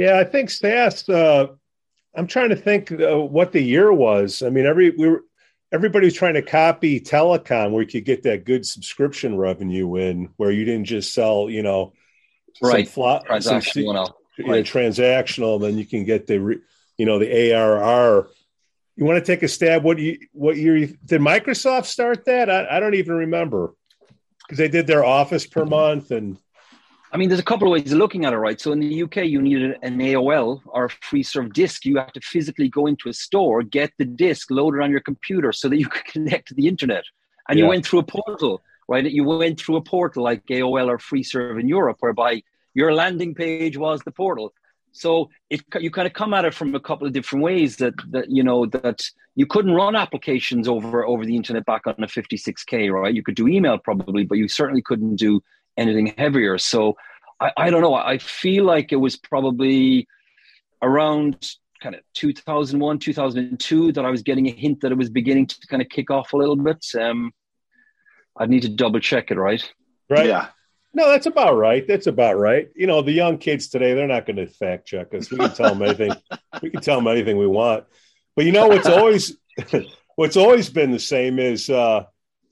yeah, 0.00 0.18
I 0.18 0.24
think 0.24 0.48
SaaS. 0.48 1.08
Uh, 1.08 1.48
I'm 2.16 2.26
trying 2.26 2.48
to 2.50 2.56
think 2.56 2.90
uh, 2.92 3.18
what 3.18 3.52
the 3.52 3.60
year 3.60 3.92
was. 3.92 4.42
I 4.42 4.50
mean, 4.50 4.66
every 4.66 4.90
we 4.90 5.08
were 5.08 5.24
everybody 5.72 6.06
was 6.06 6.14
trying 6.14 6.34
to 6.34 6.42
copy 6.42 7.00
telecom, 7.00 7.72
where 7.72 7.82
you 7.82 7.88
could 7.88 8.04
get 8.04 8.22
that 8.22 8.44
good 8.44 8.64
subscription 8.64 9.36
revenue 9.36 9.96
in, 9.96 10.30
where 10.38 10.50
you 10.50 10.64
didn't 10.64 10.86
just 10.86 11.12
sell, 11.12 11.50
you 11.50 11.62
know, 11.62 11.92
right, 12.62 12.88
flat, 12.88 13.26
transactional, 13.26 14.06
some, 14.06 14.14
right. 14.46 14.64
transactional, 14.64 15.60
then 15.60 15.78
you 15.78 15.86
can 15.86 16.04
get 16.04 16.26
the, 16.26 16.60
you 16.96 17.06
know, 17.06 17.18
the 17.18 17.52
ARR. 17.52 18.28
You 18.96 19.04
want 19.04 19.18
to 19.18 19.24
take 19.24 19.42
a 19.42 19.48
stab? 19.48 19.82
What 19.82 19.98
you 19.98 20.18
what 20.32 20.56
year 20.56 20.86
did 21.04 21.20
Microsoft 21.20 21.86
start 21.86 22.24
that? 22.26 22.50
I, 22.50 22.76
I 22.76 22.80
don't 22.80 22.94
even 22.94 23.14
remember 23.14 23.74
because 24.40 24.58
they 24.58 24.68
did 24.68 24.86
their 24.86 25.04
Office 25.04 25.46
per 25.46 25.62
mm-hmm. 25.62 25.70
month 25.70 26.10
and 26.10 26.36
I 27.12 27.16
mean, 27.16 27.28
there's 27.28 27.40
a 27.40 27.44
couple 27.44 27.66
of 27.66 27.72
ways 27.72 27.90
of 27.90 27.98
looking 27.98 28.24
at 28.24 28.32
it, 28.32 28.36
right? 28.36 28.60
So 28.60 28.70
in 28.70 28.78
the 28.78 29.02
UK, 29.02 29.16
you 29.24 29.42
needed 29.42 29.76
an 29.82 29.98
AOL 29.98 30.60
or 30.66 30.84
a 30.84 30.90
free 30.90 31.24
serve 31.24 31.52
disk. 31.52 31.84
You 31.84 31.96
have 31.96 32.12
to 32.12 32.20
physically 32.20 32.68
go 32.68 32.86
into 32.86 33.08
a 33.08 33.12
store, 33.12 33.62
get 33.62 33.92
the 33.98 34.04
disk 34.04 34.50
loaded 34.50 34.80
on 34.80 34.92
your 34.92 35.00
computer 35.00 35.52
so 35.52 35.68
that 35.68 35.78
you 35.78 35.86
could 35.88 36.04
connect 36.04 36.48
to 36.48 36.54
the 36.54 36.68
internet. 36.68 37.02
And 37.48 37.58
yeah. 37.58 37.64
you 37.64 37.68
went 37.68 37.84
through 37.84 38.00
a 38.00 38.04
portal, 38.04 38.62
right? 38.88 39.04
You 39.04 39.24
went 39.24 39.58
through 39.58 39.76
a 39.76 39.82
portal 39.82 40.22
like 40.22 40.46
AOL 40.46 40.86
or 40.86 40.98
free 41.00 41.24
serve 41.24 41.58
in 41.58 41.66
Europe, 41.66 41.96
whereby 41.98 42.42
your 42.74 42.92
landing 42.92 43.34
page 43.34 43.76
was 43.76 44.00
the 44.02 44.12
portal. 44.12 44.52
So 44.92 45.30
it, 45.48 45.62
you 45.78 45.90
kind 45.90 46.06
of 46.06 46.14
come 46.14 46.34
at 46.34 46.44
it 46.44 46.52
from 46.52 46.74
a 46.74 46.80
couple 46.80 47.06
of 47.06 47.12
different 47.12 47.44
ways 47.44 47.76
that, 47.76 47.94
that 48.10 48.28
you 48.28 48.42
know 48.42 48.66
that 48.66 49.02
you 49.36 49.46
couldn't 49.46 49.72
run 49.72 49.94
applications 49.94 50.66
over 50.66 51.06
over 51.06 51.24
the 51.24 51.36
internet 51.36 51.64
back 51.64 51.86
on 51.86 51.94
a 51.98 52.08
56k 52.08 52.92
right 52.92 53.14
you 53.14 53.22
could 53.22 53.36
do 53.36 53.46
email 53.46 53.78
probably 53.78 54.24
but 54.24 54.36
you 54.36 54.48
certainly 54.48 54.82
couldn't 54.82 55.14
do 55.14 55.40
anything 55.76 56.14
heavier. 56.18 56.58
So 56.58 56.96
I, 57.40 57.52
I 57.56 57.70
don't 57.70 57.80
know. 57.80 57.94
I 57.94 58.18
feel 58.18 58.64
like 58.64 58.92
it 58.92 58.96
was 58.96 59.16
probably 59.16 60.06
around 60.82 61.54
kind 61.82 61.94
of 61.94 62.02
2001, 62.14 62.98
2002 62.98 63.92
that 63.92 64.04
I 64.04 64.10
was 64.10 64.22
getting 64.22 64.46
a 64.48 64.52
hint 64.52 64.82
that 64.82 64.92
it 64.92 64.98
was 64.98 65.10
beginning 65.10 65.46
to 65.46 65.66
kind 65.68 65.82
of 65.82 65.88
kick 65.88 66.10
off 66.10 66.32
a 66.32 66.36
little 66.36 66.56
bit. 66.56 66.84
Um, 66.98 67.32
I'd 68.36 68.50
need 68.50 68.62
to 68.62 68.68
double 68.68 69.00
check 69.00 69.30
it, 69.30 69.38
right? 69.38 69.66
Right. 70.08 70.26
Yeah. 70.26 70.48
No, 70.92 71.08
that's 71.08 71.26
about 71.26 71.56
right. 71.56 71.86
That's 71.86 72.06
about 72.08 72.36
right. 72.36 72.68
You 72.74 72.86
know, 72.86 73.00
the 73.02 73.12
young 73.12 73.38
kids 73.38 73.68
today, 73.68 73.94
they're 73.94 74.08
not 74.08 74.26
going 74.26 74.36
to 74.36 74.46
fact 74.46 74.86
check 74.86 75.14
us. 75.14 75.30
We 75.30 75.38
can 75.38 75.52
tell 75.52 75.74
them 75.74 75.82
anything. 75.82 76.12
we 76.62 76.70
can 76.70 76.80
tell 76.80 76.96
them 76.96 77.06
anything 77.06 77.36
we 77.36 77.46
want. 77.46 77.84
But 78.34 78.44
you 78.44 78.52
know 78.52 78.68
what's 78.68 78.88
always 78.88 79.36
what's 80.16 80.36
always 80.36 80.68
been 80.68 80.90
the 80.90 80.98
same 80.98 81.38
is 81.38 81.70
uh, 81.70 82.04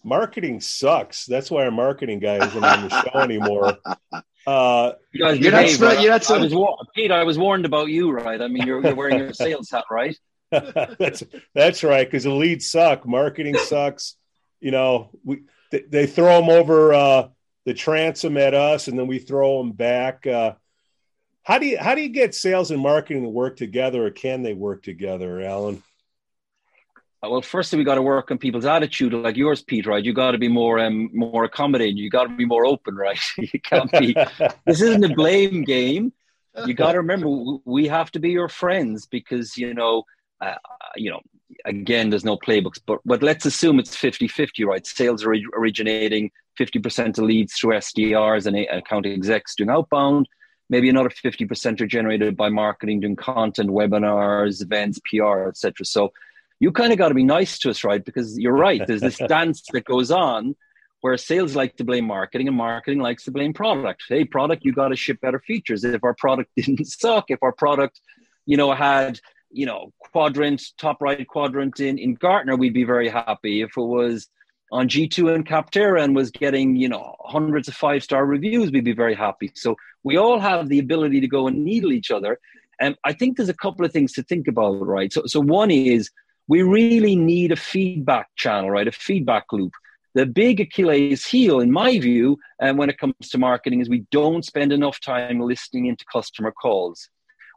marketing 0.04 0.60
sucks. 0.60 1.26
That's 1.26 1.50
why 1.50 1.64
our 1.64 1.70
marketing 1.70 2.20
guy 2.20 2.46
isn't 2.46 2.64
on 2.64 2.88
the 2.88 3.02
show 3.02 3.18
anymore. 3.18 3.78
Uh, 4.46 4.92
you 5.12 5.24
guys 5.24 5.38
you're, 5.38 5.50
behave, 5.50 5.80
not, 5.80 6.00
you're 6.00 6.10
not 6.10 6.24
so- 6.24 6.36
I 6.36 6.38
was 6.38 6.54
war- 6.54 6.78
Pete. 6.94 7.10
I 7.10 7.24
was 7.24 7.36
warned 7.36 7.66
about 7.66 7.88
you, 7.88 8.10
right? 8.10 8.40
I 8.40 8.48
mean, 8.48 8.66
you're, 8.66 8.82
you're 8.82 8.94
wearing 8.94 9.18
your 9.18 9.32
sales 9.34 9.70
hat, 9.70 9.84
right? 9.90 10.16
that's 10.50 11.22
that's 11.54 11.84
right. 11.84 12.06
Because 12.06 12.24
the 12.24 12.32
leads 12.32 12.70
suck, 12.70 13.06
marketing 13.06 13.56
sucks. 13.58 14.14
You 14.60 14.70
know, 14.70 15.10
we 15.24 15.42
they, 15.70 15.80
they 15.80 16.06
throw 16.06 16.40
them 16.40 16.48
over 16.48 16.94
uh, 16.94 17.28
the 17.68 17.74
transom 17.74 18.38
at 18.38 18.54
us, 18.54 18.88
and 18.88 18.98
then 18.98 19.06
we 19.06 19.18
throw 19.18 19.58
them 19.58 19.72
back. 19.72 20.26
Uh, 20.26 20.54
how 21.42 21.58
do 21.58 21.66
you 21.66 21.76
how 21.76 21.94
do 21.94 22.00
you 22.00 22.08
get 22.08 22.34
sales 22.34 22.70
and 22.70 22.80
marketing 22.80 23.24
to 23.24 23.28
work 23.28 23.58
together, 23.58 24.06
or 24.06 24.10
can 24.10 24.42
they 24.42 24.54
work 24.54 24.82
together, 24.82 25.42
Alan? 25.42 25.82
Uh, 27.22 27.28
well, 27.28 27.42
firstly, 27.42 27.78
we 27.78 27.84
got 27.84 27.96
to 27.96 28.02
work 28.02 28.30
on 28.30 28.38
people's 28.38 28.64
attitude, 28.64 29.12
like 29.12 29.36
yours, 29.36 29.62
Pete. 29.62 29.86
Right? 29.86 30.02
You 30.02 30.14
got 30.14 30.30
to 30.30 30.38
be 30.38 30.48
more 30.48 30.78
um, 30.78 31.10
more 31.12 31.44
accommodating. 31.44 31.98
You 31.98 32.08
got 32.08 32.24
to 32.24 32.34
be 32.34 32.46
more 32.46 32.64
open, 32.64 32.94
right? 32.94 33.20
you 33.36 33.60
can't 33.60 33.92
be. 33.92 34.14
this 34.64 34.80
isn't 34.80 35.04
a 35.04 35.14
blame 35.14 35.62
game. 35.64 36.14
You 36.66 36.72
got 36.72 36.92
to 36.92 36.98
remember, 36.98 37.28
we 37.66 37.86
have 37.86 38.10
to 38.12 38.18
be 38.18 38.30
your 38.30 38.48
friends 38.48 39.06
because 39.06 39.58
you 39.58 39.74
know, 39.74 40.04
uh, 40.40 40.54
you 40.96 41.10
know. 41.10 41.20
Again, 41.64 42.10
there's 42.10 42.26
no 42.26 42.36
playbooks, 42.36 42.78
but 42.86 43.00
but 43.06 43.22
let's 43.22 43.46
assume 43.46 43.78
it's 43.78 43.96
50-50, 43.96 44.66
right? 44.66 44.86
Sales 44.86 45.24
are 45.24 45.34
originating 45.56 46.30
50% 46.58 47.18
of 47.18 47.24
leads 47.24 47.54
through 47.54 47.74
SDRs 47.74 48.46
and 48.46 48.56
account 48.56 49.06
execs 49.06 49.54
doing 49.54 49.70
outbound. 49.70 50.28
Maybe 50.70 50.88
another 50.88 51.08
50% 51.08 51.80
are 51.80 51.86
generated 51.86 52.36
by 52.36 52.50
marketing, 52.50 53.00
doing 53.00 53.16
content, 53.16 53.70
webinars, 53.70 54.62
events, 54.62 55.00
PR, 55.10 55.48
etc. 55.48 55.86
So 55.86 56.12
you 56.60 56.72
kind 56.72 56.92
of 56.92 56.98
got 56.98 57.08
to 57.08 57.14
be 57.14 57.24
nice 57.24 57.58
to 57.60 57.70
us, 57.70 57.84
right? 57.84 58.04
Because 58.04 58.38
you're 58.38 58.52
right. 58.56 58.82
There's 58.86 59.00
this 59.00 59.16
dance 59.28 59.62
that 59.72 59.84
goes 59.84 60.10
on 60.10 60.56
where 61.00 61.16
sales 61.16 61.54
like 61.54 61.76
to 61.76 61.84
blame 61.84 62.06
marketing 62.06 62.48
and 62.48 62.56
marketing 62.56 62.98
likes 62.98 63.24
to 63.24 63.30
blame 63.30 63.52
product. 63.52 64.02
Hey, 64.08 64.24
product, 64.24 64.64
you 64.64 64.72
got 64.72 64.88
to 64.88 64.96
ship 64.96 65.20
better 65.20 65.38
features. 65.38 65.84
If 65.84 66.02
our 66.02 66.14
product 66.14 66.50
didn't 66.56 66.86
suck, 66.86 67.26
if 67.28 67.38
our 67.42 67.52
product, 67.52 68.00
you 68.46 68.56
know, 68.56 68.72
had, 68.72 69.20
you 69.50 69.66
know, 69.66 69.92
quadrant, 69.98 70.62
top 70.76 71.00
right 71.00 71.26
quadrant 71.26 71.80
in, 71.80 71.98
in 71.98 72.14
Gartner, 72.14 72.56
we'd 72.56 72.74
be 72.74 72.84
very 72.84 73.08
happy. 73.08 73.62
If 73.62 73.70
it 73.76 73.80
was 73.80 74.28
on 74.70 74.88
G2 74.88 75.34
and 75.34 75.46
Capterra 75.46 76.02
and 76.02 76.14
was 76.14 76.30
getting, 76.30 76.76
you 76.76 76.88
know, 76.88 77.16
hundreds 77.20 77.68
of 77.68 77.74
five 77.74 78.02
star 78.02 78.26
reviews, 78.26 78.70
we'd 78.70 78.84
be 78.84 78.92
very 78.92 79.14
happy. 79.14 79.50
So 79.54 79.76
we 80.02 80.16
all 80.16 80.38
have 80.38 80.68
the 80.68 80.78
ability 80.78 81.20
to 81.20 81.28
go 81.28 81.46
and 81.46 81.64
needle 81.64 81.92
each 81.92 82.10
other. 82.10 82.38
And 82.80 82.96
I 83.04 83.12
think 83.12 83.36
there's 83.36 83.48
a 83.48 83.54
couple 83.54 83.84
of 83.84 83.92
things 83.92 84.12
to 84.12 84.22
think 84.22 84.46
about, 84.46 84.86
right? 84.86 85.12
So, 85.12 85.22
so 85.26 85.40
one 85.40 85.70
is 85.70 86.10
we 86.48 86.62
really 86.62 87.16
need 87.16 87.52
a 87.52 87.56
feedback 87.56 88.28
channel, 88.36 88.70
right? 88.70 88.88
A 88.88 88.92
feedback 88.92 89.44
loop. 89.52 89.72
The 90.14 90.26
big 90.26 90.60
Achilles 90.60 91.26
heel, 91.26 91.60
in 91.60 91.70
my 91.70 91.98
view, 91.98 92.38
and 92.60 92.78
when 92.78 92.88
it 92.90 92.98
comes 92.98 93.14
to 93.30 93.38
marketing, 93.38 93.80
is 93.80 93.88
we 93.88 94.06
don't 94.10 94.44
spend 94.44 94.72
enough 94.72 95.00
time 95.00 95.40
listening 95.40 95.86
into 95.86 96.04
customer 96.10 96.50
calls. 96.50 97.08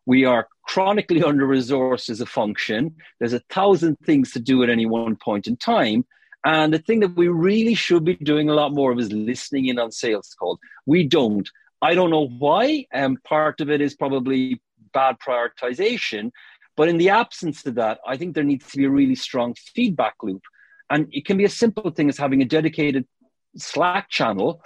We 0.06 0.26
are 0.26 0.48
chronically 0.64 1.24
under 1.24 1.48
resourced 1.48 2.10
as 2.10 2.22
a 2.22 2.26
function. 2.26 2.96
There's 3.20 3.34
a 3.34 3.42
thousand 3.50 3.98
things 4.04 4.32
to 4.32 4.40
do 4.40 4.64
at 4.64 4.70
any 4.70 4.86
one 4.86 5.16
point 5.16 5.48
in 5.48 5.56
time. 5.58 6.06
And 6.44 6.74
the 6.74 6.80
thing 6.80 7.02
that 7.02 7.16
we 7.16 7.28
really 7.28 7.76
should 7.76 8.04
be 8.04 8.16
doing 8.16 8.50
a 8.50 8.54
lot 8.54 8.74
more 8.74 8.92
of 8.92 9.00
is 9.00 9.12
listening 9.12 9.68
in 9.68 9.78
on 9.78 9.92
sales 9.92 10.36
calls. 10.40 10.60
We 10.86 11.08
don't. 11.08 11.48
I 11.82 11.94
don't 11.94 12.10
know 12.10 12.28
why. 12.28 12.86
And 12.92 13.18
um, 13.18 13.22
part 13.24 13.62
of 13.62 13.70
it 13.70 13.82
is 13.82 13.96
probably 13.96 14.62
bad 14.94 15.18
prioritization. 15.20 16.32
But 16.76 16.90
in 16.90 16.98
the 16.98 17.10
absence 17.10 17.66
of 17.66 17.76
that, 17.76 18.00
I 18.08 18.18
think 18.18 18.34
there 18.34 18.44
needs 18.44 18.70
to 18.72 18.78
be 18.78 18.86
a 18.86 18.90
really 18.90 19.16
strong 19.16 19.56
feedback 19.56 20.16
loop. 20.24 20.42
And 20.90 21.08
it 21.12 21.26
can 21.26 21.38
be 21.38 21.46
a 21.46 21.50
simple 21.50 21.92
thing 21.92 22.10
as 22.10 22.18
having 22.18 22.42
a 22.42 22.46
dedicated 22.46 23.08
Slack 23.56 24.10
channel. 24.10 24.64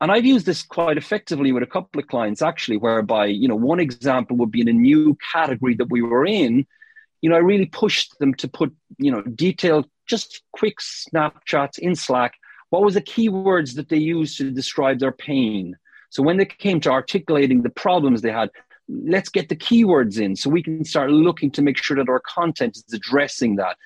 And 0.00 0.10
I've 0.10 0.26
used 0.26 0.46
this 0.46 0.62
quite 0.62 0.98
effectively 0.98 1.52
with 1.52 1.62
a 1.62 1.66
couple 1.66 2.00
of 2.00 2.08
clients 2.08 2.42
actually, 2.42 2.76
whereby, 2.76 3.26
you 3.26 3.48
know, 3.48 3.54
one 3.54 3.80
example 3.80 4.36
would 4.36 4.50
be 4.50 4.60
in 4.60 4.68
a 4.68 4.72
new 4.72 5.16
category 5.32 5.74
that 5.76 5.90
we 5.90 6.02
were 6.02 6.26
in. 6.26 6.66
You 7.22 7.30
know, 7.30 7.36
I 7.36 7.40
really 7.40 7.66
pushed 7.66 8.18
them 8.18 8.34
to 8.34 8.48
put, 8.48 8.74
you 8.98 9.10
know, 9.10 9.22
detailed, 9.22 9.88
just 10.06 10.42
quick 10.52 10.80
snapshots 10.80 11.78
in 11.78 11.94
Slack. 11.94 12.34
What 12.70 12.82
was 12.82 12.94
the 12.94 13.02
keywords 13.02 13.74
that 13.76 13.88
they 13.88 13.98
used 13.98 14.36
to 14.38 14.50
describe 14.50 14.98
their 14.98 15.12
pain? 15.12 15.76
So 16.10 16.22
when 16.22 16.36
they 16.36 16.44
came 16.46 16.80
to 16.80 16.90
articulating 16.90 17.62
the 17.62 17.70
problems 17.70 18.22
they 18.22 18.30
had, 18.30 18.50
let's 18.88 19.28
get 19.28 19.48
the 19.48 19.56
keywords 19.56 20.20
in 20.20 20.36
so 20.36 20.50
we 20.50 20.62
can 20.62 20.84
start 20.84 21.10
looking 21.10 21.50
to 21.52 21.62
make 21.62 21.82
sure 21.82 21.96
that 21.96 22.08
our 22.08 22.20
content 22.20 22.76
is 22.76 22.84
addressing 22.92 23.56
that. 23.56 23.76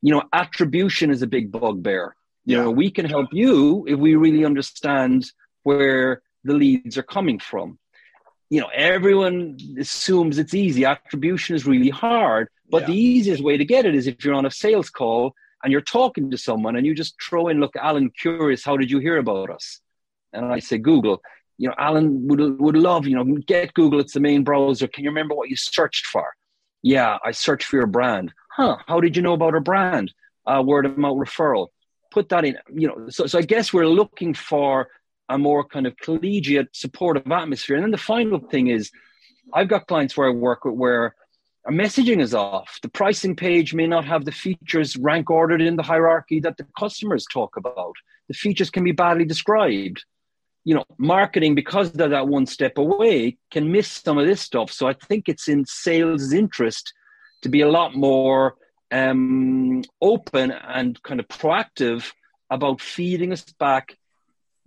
You 0.00 0.12
know, 0.12 0.24
attribution 0.32 1.10
is 1.10 1.22
a 1.22 1.26
big 1.26 1.52
bugbear. 1.52 2.14
You 2.44 2.56
yeah. 2.56 2.64
know, 2.64 2.70
we 2.70 2.90
can 2.90 3.06
help 3.06 3.28
you 3.32 3.84
if 3.86 3.98
we 3.98 4.16
really 4.16 4.44
understand 4.44 5.30
where 5.62 6.22
the 6.44 6.54
leads 6.54 6.98
are 6.98 7.04
coming 7.04 7.38
from. 7.38 7.78
You 8.50 8.60
know, 8.60 8.70
everyone 8.74 9.56
assumes 9.78 10.38
it's 10.38 10.54
easy. 10.54 10.84
Attribution 10.84 11.54
is 11.54 11.66
really 11.66 11.88
hard, 11.88 12.48
but 12.68 12.82
yeah. 12.82 12.88
the 12.88 12.96
easiest 12.98 13.42
way 13.42 13.56
to 13.56 13.64
get 13.64 13.86
it 13.86 13.94
is 13.94 14.06
if 14.06 14.24
you're 14.24 14.34
on 14.34 14.44
a 14.44 14.50
sales 14.50 14.90
call 14.90 15.34
and 15.62 15.72
you're 15.72 15.80
talking 15.80 16.30
to 16.30 16.38
someone 16.38 16.76
and 16.76 16.86
you 16.86 16.94
just 16.94 17.14
throw 17.22 17.48
in, 17.48 17.60
look, 17.60 17.76
Alan, 17.76 18.10
curious, 18.10 18.64
how 18.64 18.76
did 18.76 18.90
you 18.90 18.98
hear 18.98 19.18
about 19.18 19.50
us? 19.50 19.80
And 20.32 20.46
I 20.46 20.58
say, 20.58 20.78
Google 20.78 21.22
you 21.62 21.68
know, 21.68 21.74
Alan 21.78 22.26
would 22.26 22.60
would 22.60 22.76
love, 22.76 23.06
you 23.06 23.14
know, 23.14 23.24
get 23.46 23.72
Google. 23.74 24.00
It's 24.00 24.14
the 24.14 24.20
main 24.20 24.42
browser. 24.42 24.88
Can 24.88 25.04
you 25.04 25.10
remember 25.10 25.34
what 25.36 25.48
you 25.48 25.54
searched 25.54 26.06
for? 26.06 26.34
Yeah, 26.82 27.18
I 27.24 27.30
searched 27.30 27.68
for 27.68 27.76
your 27.76 27.86
brand. 27.86 28.32
Huh? 28.50 28.78
How 28.88 28.98
did 28.98 29.16
you 29.16 29.22
know 29.22 29.34
about 29.34 29.54
our 29.54 29.60
brand? 29.60 30.12
Uh, 30.44 30.60
word 30.66 30.86
of 30.86 30.98
mouth 30.98 31.18
referral. 31.18 31.68
Put 32.10 32.30
that 32.30 32.44
in. 32.44 32.58
You 32.74 32.88
know, 32.88 33.08
so 33.10 33.26
so 33.26 33.38
I 33.38 33.42
guess 33.42 33.72
we're 33.72 33.86
looking 33.86 34.34
for 34.34 34.88
a 35.28 35.38
more 35.38 35.64
kind 35.64 35.86
of 35.86 35.96
collegiate, 35.98 36.68
supportive 36.72 37.30
atmosphere. 37.30 37.76
And 37.76 37.84
then 37.84 37.92
the 37.92 37.96
final 37.96 38.40
thing 38.40 38.66
is, 38.66 38.90
I've 39.54 39.68
got 39.68 39.86
clients 39.86 40.16
where 40.16 40.26
I 40.26 40.32
work 40.32 40.64
with 40.64 40.74
where 40.74 41.14
our 41.64 41.72
messaging 41.72 42.20
is 42.20 42.34
off. 42.34 42.78
The 42.82 42.88
pricing 42.88 43.36
page 43.36 43.72
may 43.72 43.86
not 43.86 44.04
have 44.04 44.24
the 44.24 44.32
features 44.32 44.96
rank 44.96 45.30
ordered 45.30 45.62
in 45.62 45.76
the 45.76 45.82
hierarchy 45.82 46.40
that 46.40 46.56
the 46.56 46.66
customers 46.78 47.26
talk 47.32 47.56
about. 47.56 47.94
The 48.28 48.34
features 48.34 48.70
can 48.70 48.84
be 48.84 48.92
badly 48.92 49.24
described 49.24 50.04
you 50.64 50.74
know, 50.74 50.84
marketing 50.98 51.54
because 51.54 51.92
they're 51.92 52.08
that 52.08 52.28
one 52.28 52.46
step 52.46 52.78
away 52.78 53.36
can 53.50 53.72
miss 53.72 53.88
some 53.88 54.18
of 54.18 54.26
this 54.26 54.40
stuff. 54.40 54.70
So 54.70 54.86
I 54.86 54.92
think 54.92 55.28
it's 55.28 55.48
in 55.48 55.64
sales' 55.64 56.32
interest 56.32 56.92
to 57.42 57.48
be 57.48 57.62
a 57.62 57.70
lot 57.70 57.96
more 57.96 58.54
um, 58.90 59.82
open 60.00 60.52
and 60.52 61.02
kind 61.02 61.18
of 61.18 61.26
proactive 61.28 62.12
about 62.50 62.80
feeding 62.80 63.32
us 63.32 63.44
back 63.58 63.96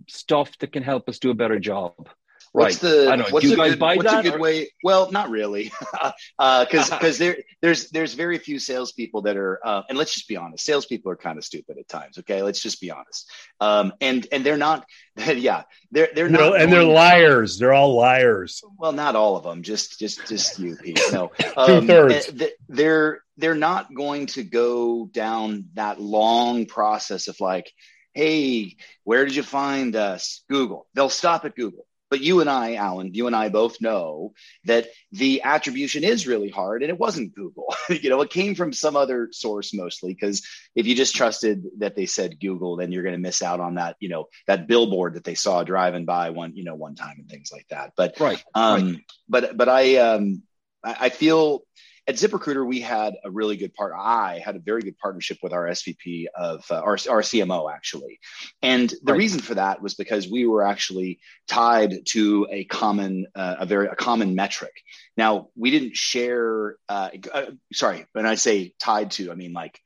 stuff 0.08 0.56
that 0.58 0.72
can 0.72 0.82
help 0.82 1.08
us 1.08 1.18
do 1.18 1.30
a 1.30 1.34
better 1.34 1.58
job. 1.58 2.08
What's 2.52 2.82
right. 2.82 2.90
the 2.90 3.16
know, 3.16 3.24
what's, 3.30 3.46
a 3.46 3.54
good, 3.54 3.80
what's 3.80 4.12
a 4.12 4.22
good, 4.22 4.40
way? 4.40 4.70
Well, 4.82 5.10
not 5.10 5.30
really, 5.30 5.64
because 5.92 6.12
uh, 6.38 6.64
because 6.64 7.18
there 7.18 7.38
there's 7.60 7.90
there's 7.90 8.14
very 8.14 8.38
few 8.38 8.58
salespeople 8.58 9.22
that 9.22 9.36
are, 9.36 9.60
uh, 9.64 9.82
and 9.88 9.98
let's 9.98 10.14
just 10.14 10.28
be 10.28 10.36
honest, 10.36 10.64
salespeople 10.64 11.12
are 11.12 11.16
kind 11.16 11.38
of 11.38 11.44
stupid 11.44 11.76
at 11.78 11.88
times. 11.88 12.18
Okay, 12.18 12.42
let's 12.42 12.62
just 12.62 12.80
be 12.80 12.90
honest. 12.90 13.30
Um, 13.60 13.92
and 14.00 14.26
and 14.32 14.44
they're 14.44 14.56
not, 14.56 14.86
yeah, 15.16 15.64
they're 15.90 16.08
they're 16.14 16.28
not, 16.28 16.60
and 16.60 16.72
they're 16.72 16.84
liars. 16.84 17.58
They're 17.58 17.74
all 17.74 17.94
liars. 17.94 18.62
Well, 18.78 18.92
not 18.92 19.16
all 19.16 19.36
of 19.36 19.44
them. 19.44 19.62
Just 19.62 19.98
just 19.98 20.26
just 20.26 20.58
you, 20.58 20.76
Pete. 20.76 21.00
No, 21.12 21.32
um, 21.56 21.66
two 21.82 21.86
thirds. 21.86 22.32
They're 22.68 23.20
they're 23.36 23.54
not 23.54 23.94
going 23.94 24.26
to 24.26 24.42
go 24.42 25.06
down 25.06 25.66
that 25.74 26.00
long 26.00 26.66
process 26.66 27.28
of 27.28 27.38
like, 27.40 27.70
hey, 28.14 28.76
where 29.04 29.24
did 29.24 29.34
you 29.34 29.42
find 29.42 29.94
us? 29.94 30.42
Google. 30.48 30.86
They'll 30.94 31.10
stop 31.10 31.44
at 31.44 31.54
Google 31.54 31.86
but 32.10 32.20
you 32.20 32.40
and 32.40 32.48
I, 32.48 32.74
Alan, 32.74 33.14
you 33.14 33.26
and 33.26 33.34
I 33.34 33.48
both 33.48 33.80
know 33.80 34.32
that 34.64 34.88
the 35.12 35.42
attribution 35.42 36.04
is 36.04 36.26
really 36.26 36.48
hard 36.48 36.82
and 36.82 36.90
it 36.90 36.98
wasn't 36.98 37.34
Google. 37.34 37.74
you 37.88 38.10
know, 38.10 38.20
it 38.20 38.30
came 38.30 38.54
from 38.54 38.72
some 38.72 38.96
other 38.96 39.28
source 39.32 39.74
mostly 39.74 40.14
because 40.14 40.46
if 40.74 40.86
you 40.86 40.94
just 40.94 41.16
trusted 41.16 41.64
that 41.78 41.96
they 41.96 42.06
said 42.06 42.40
Google, 42.40 42.76
then 42.76 42.92
you're 42.92 43.02
going 43.02 43.14
to 43.14 43.20
miss 43.20 43.42
out 43.42 43.60
on 43.60 43.74
that, 43.74 43.96
you 44.00 44.08
know, 44.08 44.26
that 44.46 44.68
billboard 44.68 45.14
that 45.14 45.24
they 45.24 45.34
saw 45.34 45.64
driving 45.64 46.04
by 46.04 46.30
one, 46.30 46.54
you 46.54 46.64
know, 46.64 46.74
one 46.74 46.94
time 46.94 47.16
and 47.18 47.28
things 47.28 47.50
like 47.52 47.66
that. 47.70 47.92
But, 47.96 48.20
right. 48.20 48.42
Um, 48.54 48.86
right. 48.86 49.04
but, 49.28 49.56
but 49.56 49.68
I, 49.68 49.96
um, 49.96 50.42
I 50.84 51.08
feel 51.08 51.62
at 52.08 52.14
ZipRecruiter, 52.14 52.64
we 52.64 52.80
had 52.80 53.14
a 53.24 53.30
really 53.30 53.56
good 53.56 53.74
part. 53.74 53.92
I 53.96 54.40
had 54.44 54.54
a 54.54 54.60
very 54.60 54.82
good 54.82 54.96
partnership 54.98 55.38
with 55.42 55.52
our 55.52 55.64
SVP 55.64 56.26
of 56.34 56.64
uh, 56.70 56.76
our, 56.76 56.92
our 57.10 57.22
CMO 57.22 57.72
actually, 57.72 58.20
and 58.62 58.90
the 59.02 59.12
right. 59.12 59.18
reason 59.18 59.40
for 59.40 59.54
that 59.54 59.82
was 59.82 59.94
because 59.94 60.28
we 60.28 60.46
were 60.46 60.64
actually 60.64 61.18
tied 61.48 62.06
to 62.06 62.46
a 62.50 62.64
common, 62.64 63.26
uh, 63.34 63.56
a 63.60 63.66
very 63.66 63.88
a 63.88 63.96
common 63.96 64.34
metric. 64.34 64.72
Now 65.16 65.48
we 65.56 65.70
didn't 65.70 65.96
share. 65.96 66.76
Uh, 66.88 67.10
uh 67.32 67.46
sorry, 67.72 68.06
when 68.12 68.26
I 68.26 68.36
say 68.36 68.74
tied 68.78 69.10
to, 69.12 69.32
I 69.32 69.34
mean 69.34 69.52
like 69.52 69.80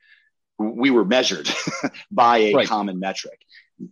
we 0.59 0.91
were 0.91 1.05
measured 1.05 1.49
by 2.11 2.39
a 2.39 2.55
right. 2.55 2.69
common 2.69 3.01
metric. 3.01 3.41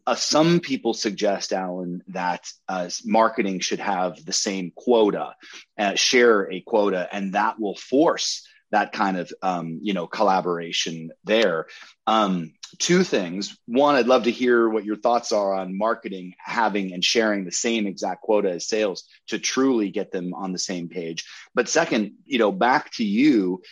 Uh, 0.06 0.14
some 0.14 0.60
people 0.60 0.94
suggest, 0.94 1.52
Alan, 1.52 2.02
that 2.08 2.50
uh, 2.68 2.88
marketing 3.04 3.60
should 3.60 3.80
have 3.80 4.24
the 4.24 4.32
same 4.32 4.72
quota, 4.74 5.34
uh, 5.78 5.94
share 5.94 6.50
a 6.50 6.60
quota, 6.60 7.08
and 7.12 7.34
that 7.34 7.58
will 7.58 7.76
force 7.76 8.46
that 8.70 8.92
kind 8.92 9.16
of 9.16 9.32
um, 9.42 9.80
you 9.82 9.94
know 9.94 10.06
collaboration 10.06 11.10
there. 11.24 11.66
Um, 12.06 12.52
two 12.78 13.02
things. 13.02 13.58
One, 13.66 13.94
I'd 13.94 14.06
love 14.06 14.24
to 14.24 14.30
hear 14.30 14.68
what 14.68 14.84
your 14.84 14.96
thoughts 14.96 15.32
are 15.32 15.54
on 15.54 15.76
marketing 15.76 16.34
having 16.38 16.92
and 16.92 17.02
sharing 17.02 17.44
the 17.44 17.52
same 17.52 17.86
exact 17.86 18.22
quota 18.22 18.50
as 18.50 18.66
sales 18.66 19.04
to 19.28 19.38
truly 19.38 19.90
get 19.90 20.12
them 20.12 20.34
on 20.34 20.52
the 20.52 20.58
same 20.58 20.88
page. 20.88 21.24
But 21.54 21.68
second, 21.68 22.12
you 22.26 22.38
know, 22.38 22.52
back 22.52 22.92
to 22.94 23.04
you. 23.04 23.62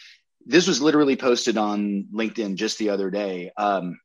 This 0.48 0.68
was 0.68 0.80
literally 0.80 1.16
posted 1.16 1.58
on 1.58 2.06
LinkedIn 2.14 2.54
just 2.54 2.78
the 2.78 2.90
other 2.90 3.10
day. 3.10 3.50
Um, 3.56 3.98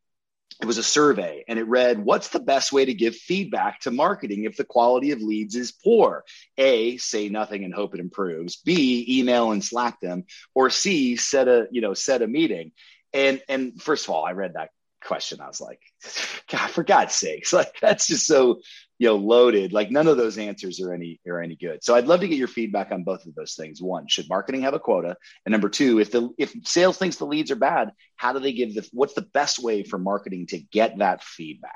it 0.61 0.65
was 0.65 0.77
a 0.77 0.83
survey 0.83 1.43
and 1.47 1.57
it 1.57 1.63
read 1.63 1.99
what's 1.99 2.29
the 2.29 2.39
best 2.39 2.71
way 2.71 2.85
to 2.85 2.93
give 2.93 3.15
feedback 3.15 3.81
to 3.81 3.91
marketing 3.91 4.43
if 4.43 4.57
the 4.57 4.63
quality 4.63 5.11
of 5.11 5.21
leads 5.21 5.55
is 5.55 5.71
poor? 5.71 6.23
A 6.57 6.97
say 6.97 7.29
nothing 7.29 7.63
and 7.63 7.73
hope 7.73 7.95
it 7.95 7.99
improves. 7.99 8.57
B 8.57 9.19
email 9.19 9.51
and 9.51 9.63
slack 9.63 9.99
them. 9.99 10.25
Or 10.53 10.69
c 10.69 11.15
set 11.15 11.47
a 11.47 11.67
you 11.71 11.81
know 11.81 11.93
set 11.95 12.21
a 12.21 12.27
meeting. 12.27 12.71
And 13.11 13.41
and 13.49 13.81
first 13.81 14.05
of 14.05 14.11
all 14.11 14.23
i 14.23 14.33
read 14.33 14.53
that 14.53 14.69
question. 15.03 15.41
I 15.41 15.47
was 15.47 15.59
like 15.59 15.81
god 16.51 16.69
for 16.69 16.83
god's 16.83 17.15
sakes. 17.15 17.51
Like 17.61 17.75
that's 17.81 18.07
just 18.07 18.27
so 18.27 18.61
you 19.01 19.07
know 19.07 19.15
loaded 19.15 19.73
like 19.73 19.89
none 19.89 20.07
of 20.07 20.15
those 20.15 20.37
answers 20.37 20.79
are 20.79 20.93
any 20.93 21.19
are 21.27 21.41
any 21.41 21.55
good. 21.55 21.83
So 21.83 21.95
i'd 21.95 22.05
love 22.05 22.19
to 22.19 22.27
get 22.27 22.37
your 22.37 22.47
feedback 22.47 22.91
on 22.91 23.03
both 23.03 23.25
of 23.25 23.33
those 23.33 23.55
things. 23.55 23.81
One 23.81 24.07
should 24.07 24.29
marketing 24.29 24.61
have 24.61 24.75
a 24.75 24.79
quota? 24.79 25.17
And 25.43 25.51
number 25.51 25.69
two 25.69 25.99
if 25.99 26.11
the 26.11 26.29
if 26.37 26.53
sales 26.65 26.99
thinks 26.99 27.15
the 27.15 27.25
leads 27.25 27.49
are 27.49 27.55
bad 27.55 27.93
how 28.15 28.31
do 28.31 28.37
they 28.39 28.53
give 28.53 28.75
the 28.75 28.87
what's 28.93 29.15
the 29.15 29.23
best 29.23 29.57
way 29.57 29.81
for 29.81 29.97
marketing 29.97 30.45
to 30.47 30.59
get 30.59 30.99
that 30.99 31.23
feedback? 31.23 31.71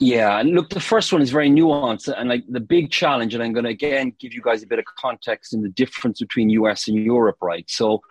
Yeah 0.00 0.40
and 0.40 0.56
look 0.56 0.70
the 0.70 0.80
first 0.80 1.12
one 1.12 1.22
is 1.22 1.30
very 1.30 1.50
nuanced 1.50 2.12
and 2.12 2.28
like 2.28 2.42
the 2.48 2.66
big 2.76 2.90
challenge 2.90 3.34
and 3.34 3.42
i'm 3.42 3.52
going 3.52 3.64
to 3.64 3.70
again 3.70 4.12
give 4.18 4.34
you 4.34 4.42
guys 4.42 4.64
a 4.64 4.66
bit 4.66 4.80
of 4.80 4.86
context 4.86 5.54
in 5.54 5.62
the 5.62 5.68
difference 5.68 6.18
between 6.18 6.50
us 6.50 6.88
and 6.88 6.96
europe 6.98 7.38
right? 7.40 7.70
So 7.70 8.02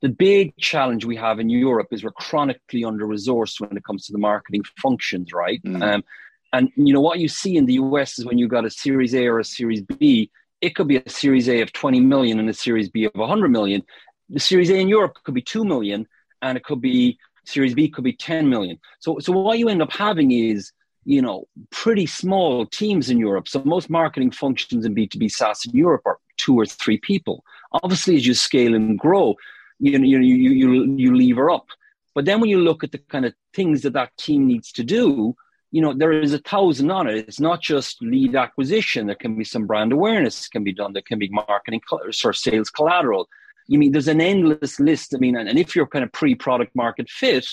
the 0.00 0.08
big 0.08 0.56
challenge 0.56 1.04
we 1.04 1.16
have 1.16 1.40
in 1.40 1.50
Europe 1.50 1.88
is 1.90 2.02
we're 2.02 2.12
chronically 2.12 2.84
under 2.84 3.06
resourced 3.06 3.60
when 3.60 3.76
it 3.76 3.84
comes 3.84 4.06
to 4.06 4.12
the 4.12 4.18
marketing 4.18 4.62
functions, 4.80 5.30
right? 5.34 5.62
Mm. 5.62 5.82
Um, 5.82 6.04
and 6.52 6.70
you 6.76 6.92
know 6.92 7.00
what 7.00 7.18
you 7.18 7.28
see 7.28 7.56
in 7.56 7.66
the 7.66 7.74
US 7.74 8.18
is 8.18 8.24
when 8.24 8.38
you 8.38 8.48
got 8.48 8.64
a 8.64 8.70
Series 8.70 9.14
A 9.14 9.26
or 9.26 9.38
a 9.38 9.44
Series 9.44 9.82
B, 9.82 10.30
it 10.60 10.74
could 10.74 10.88
be 10.88 10.96
a 10.96 11.08
Series 11.08 11.48
A 11.48 11.60
of 11.60 11.72
20 11.72 12.00
million 12.00 12.38
and 12.38 12.48
a 12.48 12.54
Series 12.54 12.88
B 12.88 13.04
of 13.04 13.12
100 13.14 13.48
million. 13.48 13.82
The 14.28 14.40
Series 14.40 14.70
A 14.70 14.76
in 14.76 14.88
Europe 14.88 15.16
could 15.24 15.34
be 15.34 15.42
2 15.42 15.64
million 15.64 16.06
and 16.42 16.56
it 16.56 16.64
could 16.64 16.80
be 16.80 17.18
Series 17.44 17.74
B 17.74 17.88
could 17.88 18.04
be 18.04 18.12
10 18.12 18.48
million. 18.48 18.78
So, 18.98 19.18
so 19.20 19.32
what 19.32 19.58
you 19.58 19.68
end 19.68 19.82
up 19.82 19.92
having 19.92 20.32
is, 20.32 20.72
you 21.04 21.22
know, 21.22 21.46
pretty 21.70 22.06
small 22.06 22.66
teams 22.66 23.10
in 23.10 23.18
Europe. 23.18 23.48
So 23.48 23.62
most 23.64 23.88
marketing 23.88 24.30
functions 24.32 24.84
in 24.84 24.94
B2B 24.94 25.30
SaaS 25.30 25.64
in 25.66 25.76
Europe 25.76 26.02
are 26.04 26.18
two 26.36 26.58
or 26.58 26.66
three 26.66 26.98
people. 26.98 27.44
Obviously, 27.82 28.16
as 28.16 28.26
you 28.26 28.34
scale 28.34 28.74
and 28.74 28.98
grow, 28.98 29.36
you, 29.78 29.98
know 29.98 30.04
you, 30.04 30.18
you, 30.18 30.50
you, 30.50 30.96
you 30.96 31.16
lever 31.16 31.50
up. 31.50 31.66
But 32.14 32.24
then 32.24 32.40
when 32.40 32.50
you 32.50 32.58
look 32.58 32.84
at 32.84 32.92
the 32.92 32.98
kind 32.98 33.24
of 33.24 33.34
things 33.54 33.82
that 33.82 33.92
that 33.94 34.16
team 34.16 34.46
needs 34.46 34.72
to 34.72 34.84
do, 34.84 35.34
you 35.70 35.80
know, 35.80 35.92
there 35.92 36.12
is 36.12 36.34
a 36.34 36.38
thousand 36.38 36.90
on 36.90 37.06
it. 37.06 37.28
It's 37.28 37.40
not 37.40 37.60
just 37.60 38.02
lead 38.02 38.34
acquisition. 38.34 39.06
There 39.06 39.14
can 39.14 39.36
be 39.36 39.44
some 39.44 39.66
brand 39.66 39.92
awareness 39.92 40.48
can 40.48 40.64
be 40.64 40.72
done. 40.72 40.92
There 40.92 41.02
can 41.02 41.18
be 41.18 41.28
marketing 41.28 41.80
or 41.92 42.32
sales 42.32 42.70
collateral. 42.70 43.28
You 43.68 43.78
mean 43.78 43.92
there's 43.92 44.08
an 44.08 44.20
endless 44.20 44.80
list. 44.80 45.14
I 45.14 45.18
mean, 45.18 45.36
and, 45.36 45.58
if 45.58 45.76
you're 45.76 45.86
kind 45.86 46.04
of 46.04 46.12
pre-product 46.12 46.74
market 46.74 47.08
fit, 47.08 47.46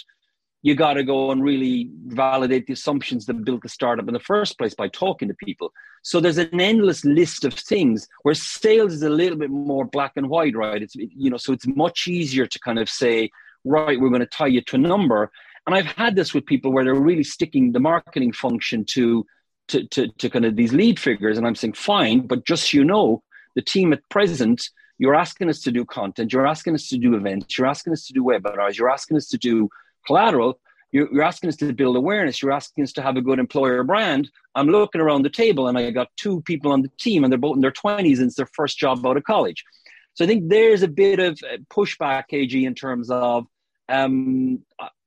you 0.63 0.73
got 0.73 0.93
to 0.93 1.03
go 1.03 1.29
and 1.29 1.43
really 1.43 1.91
validate 2.07 2.65
the 2.65 2.73
assumptions 2.73 3.27
that 3.27 3.45
built 3.45 3.61
the 3.61 3.69
startup 3.69 4.07
in 4.07 4.13
the 4.13 4.19
first 4.19 4.57
place 4.57 4.73
by 4.73 4.87
talking 4.87 5.27
to 5.27 5.35
people. 5.35 5.71
So 6.01 6.19
there's 6.19 6.39
an 6.39 6.59
endless 6.59 7.05
list 7.05 7.45
of 7.45 7.53
things 7.53 8.07
where 8.23 8.33
sales 8.33 8.93
is 8.93 9.03
a 9.03 9.09
little 9.09 9.37
bit 9.37 9.51
more 9.51 9.85
black 9.85 10.13
and 10.15 10.27
white, 10.27 10.55
right? 10.55 10.81
It's 10.81 10.95
you 10.95 11.29
know, 11.29 11.37
so 11.37 11.53
it's 11.53 11.67
much 11.67 12.07
easier 12.07 12.47
to 12.47 12.59
kind 12.59 12.79
of 12.79 12.89
say, 12.89 13.29
right, 13.63 13.99
we're 13.99 14.09
going 14.09 14.21
to 14.21 14.25
tie 14.25 14.47
you 14.47 14.61
to 14.61 14.75
a 14.75 14.79
number, 14.79 15.31
and 15.67 15.75
I've 15.75 15.85
had 15.85 16.15
this 16.15 16.33
with 16.33 16.45
people 16.45 16.71
where 16.71 16.85
they're 16.85 16.95
really 16.95 17.25
sticking 17.25 17.73
the 17.73 17.79
marketing 17.79 18.31
function 18.31 18.85
to, 18.85 19.25
to, 19.67 19.85
to, 19.87 20.07
to 20.07 20.29
kind 20.29 20.45
of 20.45 20.55
these 20.55 20.71
lead 20.71 20.97
figures. 20.97 21.37
And 21.37 21.45
I'm 21.45 21.55
saying, 21.55 21.73
fine, 21.73 22.25
but 22.25 22.45
just 22.45 22.71
so 22.71 22.77
you 22.77 22.85
know, 22.85 23.21
the 23.55 23.61
team 23.61 23.91
at 23.91 23.99
present, 24.09 24.69
you're 24.97 25.13
asking 25.13 25.49
us 25.49 25.61
to 25.63 25.71
do 25.71 25.83
content, 25.83 26.31
you're 26.31 26.47
asking 26.47 26.73
us 26.73 26.87
to 26.87 26.97
do 26.97 27.15
events, 27.15 27.57
you're 27.57 27.67
asking 27.67 27.91
us 27.91 28.07
to 28.07 28.13
do 28.13 28.23
webinars, 28.23 28.77
you're 28.77 28.89
asking 28.89 29.17
us 29.17 29.27
to 29.27 29.37
do 29.37 29.69
collateral, 30.05 30.57
you're, 30.93 31.13
you're 31.13 31.23
asking 31.23 31.49
us 31.49 31.57
to 31.57 31.73
build 31.73 31.97
awareness, 31.97 32.41
you're 32.41 32.53
asking 32.53 32.85
us 32.85 32.93
to 32.93 33.01
have 33.01 33.17
a 33.17 33.21
good 33.21 33.37
employer 33.37 33.83
brand. 33.83 34.31
I'm 34.55 34.67
looking 34.67 35.01
around 35.01 35.23
the 35.23 35.29
table 35.29 35.67
and 35.67 35.77
I 35.77 35.91
got 35.91 36.07
two 36.15 36.41
people 36.43 36.71
on 36.71 36.81
the 36.81 36.91
team 36.97 37.25
and 37.25 37.31
they're 37.31 37.37
both 37.37 37.55
in 37.55 37.61
their 37.61 37.71
20s 37.71 38.19
and 38.19 38.27
it's 38.27 38.35
their 38.35 38.49
first 38.53 38.77
job 38.77 39.05
out 39.05 39.17
of 39.17 39.25
college. 39.25 39.65
So 40.13 40.23
I 40.23 40.27
think 40.27 40.47
there's 40.47 40.81
a 40.81 40.87
bit 40.87 41.19
of 41.19 41.37
pushback, 41.69 42.23
KG, 42.31 42.63
in 42.65 42.73
terms 42.73 43.11
of 43.11 43.45
um, 43.89 44.59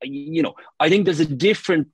you 0.02 0.42
know, 0.42 0.54
I 0.78 0.88
think 0.88 1.04
there's 1.04 1.20
a 1.20 1.26
different 1.26 1.88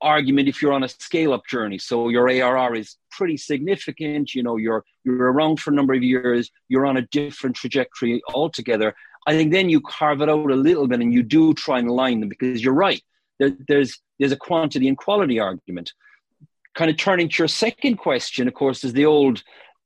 argument 0.00 0.48
if 0.48 0.62
you're 0.62 0.72
on 0.72 0.82
a 0.82 0.88
scale 0.88 1.32
up 1.32 1.46
journey. 1.46 1.78
So 1.78 2.08
your 2.08 2.28
ARR 2.28 2.74
is 2.74 2.96
pretty 3.10 3.36
significant. 3.36 4.34
You 4.34 4.42
know, 4.42 4.56
you're 4.56 4.84
you're 5.04 5.32
around 5.32 5.60
for 5.60 5.70
a 5.70 5.74
number 5.74 5.94
of 5.94 6.02
years. 6.02 6.50
You're 6.68 6.86
on 6.86 6.96
a 6.96 7.02
different 7.02 7.56
trajectory 7.56 8.22
altogether. 8.34 8.94
I 9.26 9.32
think 9.34 9.52
then 9.52 9.68
you 9.68 9.80
carve 9.80 10.22
it 10.22 10.28
out 10.28 10.50
a 10.50 10.54
little 10.54 10.88
bit 10.88 11.00
and 11.00 11.12
you 11.12 11.22
do 11.22 11.52
try 11.54 11.78
and 11.78 11.88
align 11.88 12.20
them 12.20 12.28
because 12.28 12.64
you're 12.64 12.74
right. 12.74 13.02
There, 13.38 13.52
there's 13.68 14.00
there's 14.18 14.32
a 14.32 14.36
quantity 14.36 14.88
and 14.88 14.96
quality 14.96 15.38
argument. 15.38 15.92
Kind 16.74 16.90
of 16.90 16.96
turning 16.96 17.28
to 17.28 17.42
your 17.42 17.48
second 17.48 17.96
question, 17.96 18.48
of 18.48 18.54
course, 18.54 18.84
is 18.84 18.92
the 18.92 19.06
old 19.06 19.42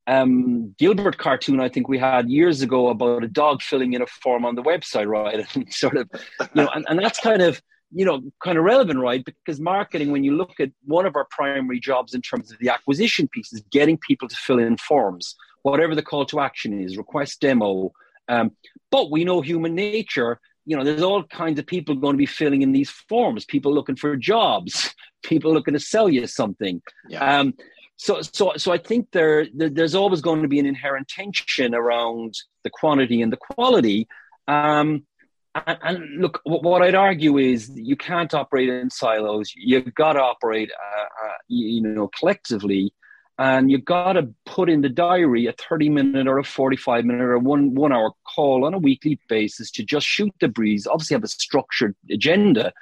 um, 0.06 0.74
Dilbert 0.78 1.16
cartoon 1.16 1.60
I 1.60 1.68
think 1.68 1.88
we 1.88 1.98
had 1.98 2.28
years 2.28 2.62
ago 2.62 2.88
about 2.88 3.24
a 3.24 3.28
dog 3.28 3.62
filling 3.62 3.94
in 3.94 4.02
a 4.02 4.06
form 4.06 4.44
on 4.44 4.54
the 4.54 4.62
website, 4.62 5.06
right? 5.06 5.46
And 5.54 5.72
sort 5.72 5.96
of, 5.96 6.08
you 6.40 6.62
know, 6.62 6.68
and, 6.74 6.84
and 6.88 6.98
that's 6.98 7.20
kind 7.20 7.42
of, 7.42 7.60
you 7.92 8.04
know, 8.04 8.20
kind 8.42 8.58
of 8.58 8.64
relevant, 8.64 9.00
right? 9.00 9.24
Because 9.24 9.60
marketing, 9.60 10.10
when 10.10 10.24
you 10.24 10.36
look 10.36 10.58
at 10.60 10.70
one 10.84 11.06
of 11.06 11.16
our 11.16 11.26
primary 11.30 11.80
jobs 11.80 12.14
in 12.14 12.22
terms 12.22 12.52
of 12.52 12.58
the 12.58 12.68
acquisition 12.68 13.28
piece, 13.28 13.52
is 13.52 13.62
getting 13.70 13.96
people 13.98 14.28
to 14.28 14.36
fill 14.36 14.58
in 14.58 14.76
forms, 14.76 15.36
whatever 15.62 15.94
the 15.94 16.02
call 16.02 16.26
to 16.26 16.40
action 16.40 16.78
is, 16.78 16.96
request 16.96 17.40
demo. 17.40 17.92
Um, 18.28 18.52
but 18.90 19.10
we 19.10 19.24
know 19.24 19.40
human 19.40 19.74
nature. 19.74 20.40
You 20.66 20.76
know, 20.76 20.84
there's 20.84 21.02
all 21.02 21.24
kinds 21.24 21.58
of 21.58 21.66
people 21.66 21.94
going 21.94 22.14
to 22.14 22.18
be 22.18 22.26
filling 22.26 22.62
in 22.62 22.72
these 22.72 22.90
forms. 22.90 23.44
People 23.44 23.72
looking 23.72 23.96
for 23.96 24.16
jobs, 24.16 24.94
people 25.22 25.52
looking 25.52 25.74
to 25.74 25.80
sell 25.80 26.08
you 26.08 26.26
something. 26.26 26.82
Yeah. 27.08 27.38
Um, 27.38 27.54
so 27.96 28.22
so 28.22 28.52
so 28.56 28.72
I 28.72 28.78
think 28.78 29.10
there, 29.12 29.46
there, 29.54 29.70
there's 29.70 29.94
always 29.94 30.20
going 30.20 30.42
to 30.42 30.48
be 30.48 30.58
an 30.58 30.66
inherent 30.66 31.08
tension 31.08 31.74
around 31.74 32.34
the 32.62 32.70
quantity 32.70 33.22
and 33.22 33.32
the 33.32 33.36
quality. 33.36 34.08
Um, 34.48 35.06
and, 35.54 35.78
and, 35.82 36.20
look, 36.20 36.40
what 36.44 36.82
I'd 36.82 36.96
argue 36.96 37.38
is 37.38 37.70
you 37.74 37.96
can't 37.96 38.34
operate 38.34 38.68
in 38.68 38.90
silos. 38.90 39.52
You've 39.54 39.94
got 39.94 40.14
to 40.14 40.20
operate, 40.20 40.70
uh, 40.72 41.26
uh, 41.26 41.32
you 41.46 41.80
know, 41.80 42.10
collectively, 42.18 42.92
and 43.38 43.70
you've 43.70 43.84
got 43.84 44.14
to 44.14 44.34
put 44.46 44.68
in 44.68 44.80
the 44.80 44.88
diary 44.88 45.46
a 45.46 45.52
30 45.52 45.90
minute 45.90 46.26
or 46.26 46.38
a 46.38 46.44
45 46.44 47.04
minute 47.04 47.22
or 47.22 47.38
one 47.38 47.74
one 47.74 47.92
hour 47.92 48.12
call 48.24 48.64
on 48.64 48.74
a 48.74 48.78
weekly 48.78 49.20
basis 49.28 49.70
to 49.72 49.84
just 49.84 50.06
shoot 50.06 50.34
the 50.40 50.48
breeze. 50.48 50.86
Obviously, 50.88 51.14
have 51.14 51.24
a 51.24 51.28
structured 51.28 51.94
agenda, 52.10 52.72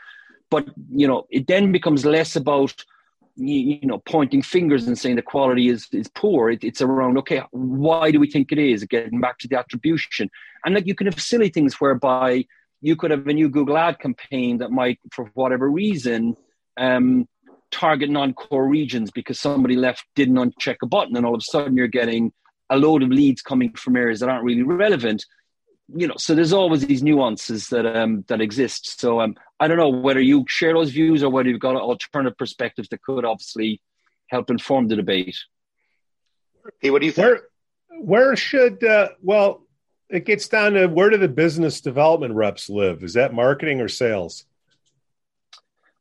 but 0.51 0.67
you 0.91 1.07
know, 1.07 1.27
it 1.31 1.47
then 1.47 1.73
becomes 1.73 2.07
less 2.07 2.37
about 2.37 2.85
you, 3.37 3.81
know 3.83 3.99
pointing 3.99 4.43
fingers 4.43 4.87
and 4.87 4.99
saying 4.99 5.17
the 5.17 5.23
quality 5.23 5.69
is 5.69 5.89
is 5.93 6.09
poor. 6.09 6.51
It, 6.51 6.65
it's 6.65 6.83
around 6.83 7.19
okay 7.19 7.43
why 7.51 8.11
do 8.11 8.21
we 8.21 8.31
think 8.31 8.53
it 8.53 8.59
is? 8.59 8.85
Getting 8.85 9.21
back 9.21 9.39
to 9.39 9.49
the 9.49 9.59
attribution. 9.59 10.31
And 10.65 10.75
like 10.75 10.87
you 10.87 10.95
can 10.95 11.07
have 11.07 11.21
silly 11.21 11.49
things 11.49 11.81
whereby 11.81 12.45
you 12.81 12.97
could 12.97 13.11
have 13.11 13.27
a 13.27 13.33
new 13.33 13.49
google 13.49 13.79
ad 13.79 13.99
campaign 13.99 14.59
that 14.59 14.71
might 14.71 14.99
for 15.13 15.31
whatever 15.35 15.71
reason 15.71 16.37
um, 16.77 17.27
target 17.71 18.11
non-core 18.11 18.69
regions 18.69 19.11
because 19.11 19.41
somebody 19.41 19.77
left 19.77 20.05
didn't 20.15 20.37
uncheck 20.37 20.77
a 20.83 20.87
button 20.87 21.17
and 21.17 21.25
all 21.25 21.35
of 21.35 21.41
a 21.41 21.45
sudden 21.45 21.77
you're 21.77 21.87
getting 21.87 22.33
a 22.71 22.77
load 22.77 23.03
of 23.03 23.09
leads 23.09 23.43
coming 23.43 23.73
from 23.75 23.97
areas 23.97 24.21
that 24.21 24.29
aren't 24.29 24.45
really 24.45 24.63
relevant 24.63 25.25
you 25.95 26.07
know, 26.07 26.15
so 26.17 26.35
there's 26.35 26.53
always 26.53 26.87
these 26.87 27.03
nuances 27.03 27.69
that 27.69 27.87
um, 27.87 28.25
that 28.29 28.41
exist. 28.41 29.01
So 29.01 29.21
um, 29.21 29.37
I 29.61 29.69
don't 29.69 29.77
know 29.77 29.89
whether 29.89 30.21
you 30.21 30.45
share 30.49 30.73
those 30.73 30.91
views 30.91 31.23
or 31.23 31.31
whether 31.31 31.49
you've 31.49 31.61
got 31.61 31.77
alternative 31.77 32.37
perspectives 32.39 32.89
that 32.89 33.03
could 33.03 33.25
obviously 33.25 33.81
help 34.29 34.51
inform 34.51 34.89
the 34.89 34.97
debate. 34.97 35.37
Hey, 36.81 36.91
what 36.91 37.01
do 37.01 37.07
you 37.07 37.13
think? 37.13 37.27
Where, 37.27 37.41
where 38.01 38.37
should 38.37 38.83
uh, 38.85 39.11
well, 39.23 39.67
it 40.09 40.25
gets 40.25 40.49
down 40.49 40.73
to 40.75 40.87
where 40.87 41.11
do 41.11 41.17
the 41.17 41.29
business 41.29 41.81
development 41.81 42.35
reps 42.35 42.69
live? 42.69 43.03
Is 43.03 43.15
that 43.15 43.35
marketing 43.35 43.81
or 43.81 43.89
sales? 43.89 44.45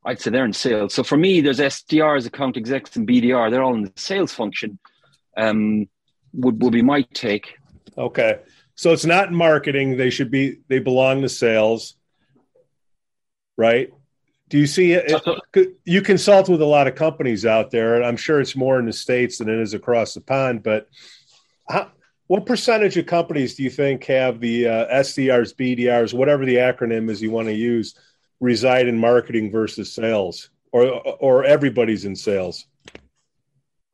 I'd 0.04 0.20
say 0.20 0.30
they're 0.30 0.44
in 0.44 0.52
sales. 0.52 0.94
So 0.94 1.04
for 1.04 1.16
me, 1.16 1.40
there's 1.40 1.60
SDRs, 1.60 2.26
account 2.26 2.56
execs, 2.56 2.96
and 2.96 3.06
BDR. 3.06 3.50
They're 3.50 3.62
all 3.62 3.74
in 3.74 3.82
the 3.82 3.92
sales 3.96 4.32
function. 4.32 4.78
Um, 5.36 5.88
would 6.32 6.62
would 6.62 6.72
be 6.72 6.82
my 6.82 7.02
take. 7.14 7.58
Okay. 7.96 8.40
So 8.74 8.92
it's 8.92 9.04
not 9.04 9.32
marketing. 9.32 9.96
They 9.96 10.10
should 10.10 10.30
be. 10.30 10.58
They 10.68 10.78
belong 10.78 11.22
to 11.22 11.28
sales, 11.28 11.94
right? 13.56 13.90
Do 14.48 14.58
you 14.58 14.66
see 14.66 14.92
it? 14.92 15.10
You 15.84 16.02
consult 16.02 16.48
with 16.48 16.60
a 16.60 16.66
lot 16.66 16.86
of 16.86 16.94
companies 16.94 17.46
out 17.46 17.70
there, 17.70 17.96
and 17.96 18.04
I'm 18.04 18.16
sure 18.16 18.40
it's 18.40 18.56
more 18.56 18.78
in 18.78 18.86
the 18.86 18.92
states 18.92 19.38
than 19.38 19.48
it 19.48 19.58
is 19.58 19.74
across 19.74 20.14
the 20.14 20.20
pond. 20.20 20.62
But 20.62 20.88
how, 21.68 21.90
what 22.26 22.46
percentage 22.46 22.96
of 22.96 23.06
companies 23.06 23.54
do 23.54 23.62
you 23.62 23.70
think 23.70 24.04
have 24.04 24.40
the 24.40 24.68
uh, 24.68 24.94
SDRs, 25.00 25.54
BDRs, 25.54 26.14
whatever 26.14 26.44
the 26.44 26.56
acronym 26.56 27.10
is 27.10 27.22
you 27.22 27.30
want 27.30 27.48
to 27.48 27.54
use, 27.54 27.94
reside 28.40 28.88
in 28.88 28.98
marketing 28.98 29.50
versus 29.50 29.92
sales, 29.92 30.50
or 30.70 30.84
or 31.18 31.44
everybody's 31.44 32.04
in 32.04 32.16
sales? 32.16 32.66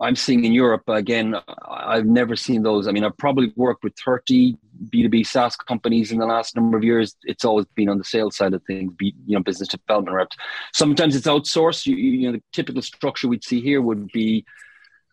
I'm 0.00 0.14
seeing 0.14 0.44
in 0.44 0.52
Europe 0.52 0.84
again. 0.88 1.34
I've 1.68 2.06
never 2.06 2.36
seen 2.36 2.62
those. 2.62 2.86
I 2.86 2.92
mean, 2.92 3.04
I've 3.04 3.16
probably 3.16 3.52
worked 3.56 3.82
with 3.82 3.94
30 4.04 4.56
B2B 4.90 5.26
SaaS 5.26 5.56
companies 5.56 6.12
in 6.12 6.18
the 6.18 6.26
last 6.26 6.54
number 6.54 6.76
of 6.76 6.84
years. 6.84 7.16
It's 7.24 7.44
always 7.44 7.66
been 7.74 7.88
on 7.88 7.98
the 7.98 8.04
sales 8.04 8.36
side 8.36 8.54
of 8.54 8.62
things, 8.64 8.92
be, 8.96 9.14
you 9.26 9.36
know, 9.36 9.42
business 9.42 9.68
development 9.68 10.14
reps. 10.14 10.36
Sometimes 10.72 11.16
it's 11.16 11.26
outsourced. 11.26 11.86
You, 11.86 11.96
you 11.96 12.26
know, 12.26 12.32
the 12.32 12.42
typical 12.52 12.80
structure 12.82 13.26
we'd 13.26 13.44
see 13.44 13.60
here 13.60 13.82
would 13.82 14.06
be 14.12 14.44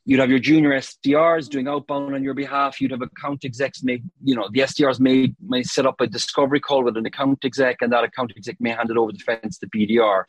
you'd 0.06 0.20
have 0.20 0.30
your 0.30 0.40
junior 0.40 0.72
SDRs 0.72 1.50
doing 1.50 1.68
outbound 1.68 2.16
on 2.16 2.24
your 2.24 2.34
behalf. 2.34 2.80
You'd 2.80 2.92
have 2.92 3.02
account 3.02 3.44
execs 3.44 3.84
make, 3.84 4.02
you 4.24 4.36
know, 4.36 4.48
the 4.52 4.62
SDRs 4.62 5.00
may 5.00 5.34
may 5.46 5.64
set 5.64 5.86
up 5.86 6.00
a 6.00 6.08
discovery 6.08 6.60
call 6.60 6.84
with 6.84 6.98
an 6.98 7.06
account 7.06 7.44
exec, 7.44 7.78
and 7.82 7.92
that 7.92 8.04
account 8.04 8.34
exec 8.38 8.58
may 8.60 8.72
hand 8.72 8.90
it 8.90 8.98
over 8.98 9.12
the 9.12 9.20
fence 9.20 9.58
to 9.60 9.68
BDR 9.68 10.24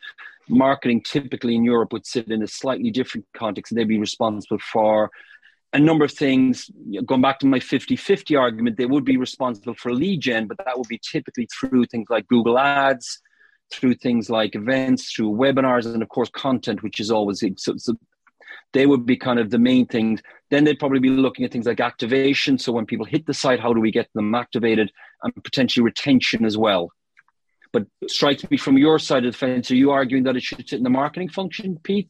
marketing 0.49 1.01
typically 1.01 1.55
in 1.55 1.63
Europe 1.63 1.93
would 1.93 2.05
sit 2.05 2.29
in 2.29 2.43
a 2.43 2.47
slightly 2.47 2.91
different 2.91 3.25
context 3.33 3.71
and 3.71 3.79
they'd 3.79 3.87
be 3.87 3.99
responsible 3.99 4.59
for 4.59 5.11
a 5.73 5.79
number 5.79 6.05
of 6.05 6.11
things. 6.11 6.71
Going 7.05 7.21
back 7.21 7.39
to 7.39 7.45
my 7.45 7.59
50 7.59 7.95
50 7.95 8.35
argument, 8.35 8.77
they 8.77 8.85
would 8.85 9.05
be 9.05 9.17
responsible 9.17 9.73
for 9.75 9.93
lead 9.93 10.21
gen, 10.21 10.47
but 10.47 10.57
that 10.57 10.77
would 10.77 10.87
be 10.87 10.99
typically 10.99 11.47
through 11.59 11.85
things 11.85 12.07
like 12.09 12.27
Google 12.27 12.57
Ads, 12.57 13.19
through 13.71 13.95
things 13.95 14.29
like 14.29 14.55
events, 14.55 15.11
through 15.11 15.31
webinars, 15.31 15.85
and 15.85 16.01
of 16.01 16.09
course, 16.09 16.29
content, 16.29 16.83
which 16.83 16.99
is 16.99 17.11
always 17.11 17.43
so, 17.57 17.75
so 17.77 17.95
they 18.73 18.85
would 18.85 19.05
be 19.05 19.17
kind 19.17 19.39
of 19.39 19.49
the 19.49 19.59
main 19.59 19.85
things. 19.85 20.21
Then 20.49 20.63
they'd 20.63 20.79
probably 20.79 20.99
be 20.99 21.09
looking 21.09 21.45
at 21.45 21.51
things 21.51 21.65
like 21.65 21.79
activation. 21.79 22.57
So 22.57 22.71
when 22.71 22.85
people 22.85 23.05
hit 23.05 23.25
the 23.25 23.33
site, 23.33 23.59
how 23.59 23.73
do 23.73 23.81
we 23.81 23.91
get 23.91 24.07
them 24.13 24.33
activated 24.33 24.91
and 25.23 25.43
potentially 25.43 25.83
retention 25.83 26.45
as 26.45 26.57
well? 26.57 26.91
But 27.73 27.85
strikes 28.07 28.49
me 28.49 28.57
from 28.57 28.77
your 28.77 28.99
side 28.99 29.25
of 29.25 29.33
the 29.33 29.37
fence, 29.37 29.69
are 29.71 29.75
you 29.75 29.91
arguing 29.91 30.23
that 30.23 30.37
it 30.37 30.43
should 30.43 30.67
sit 30.67 30.77
in 30.77 30.83
the 30.83 30.89
marketing 30.89 31.29
function, 31.29 31.79
Pete? 31.83 32.09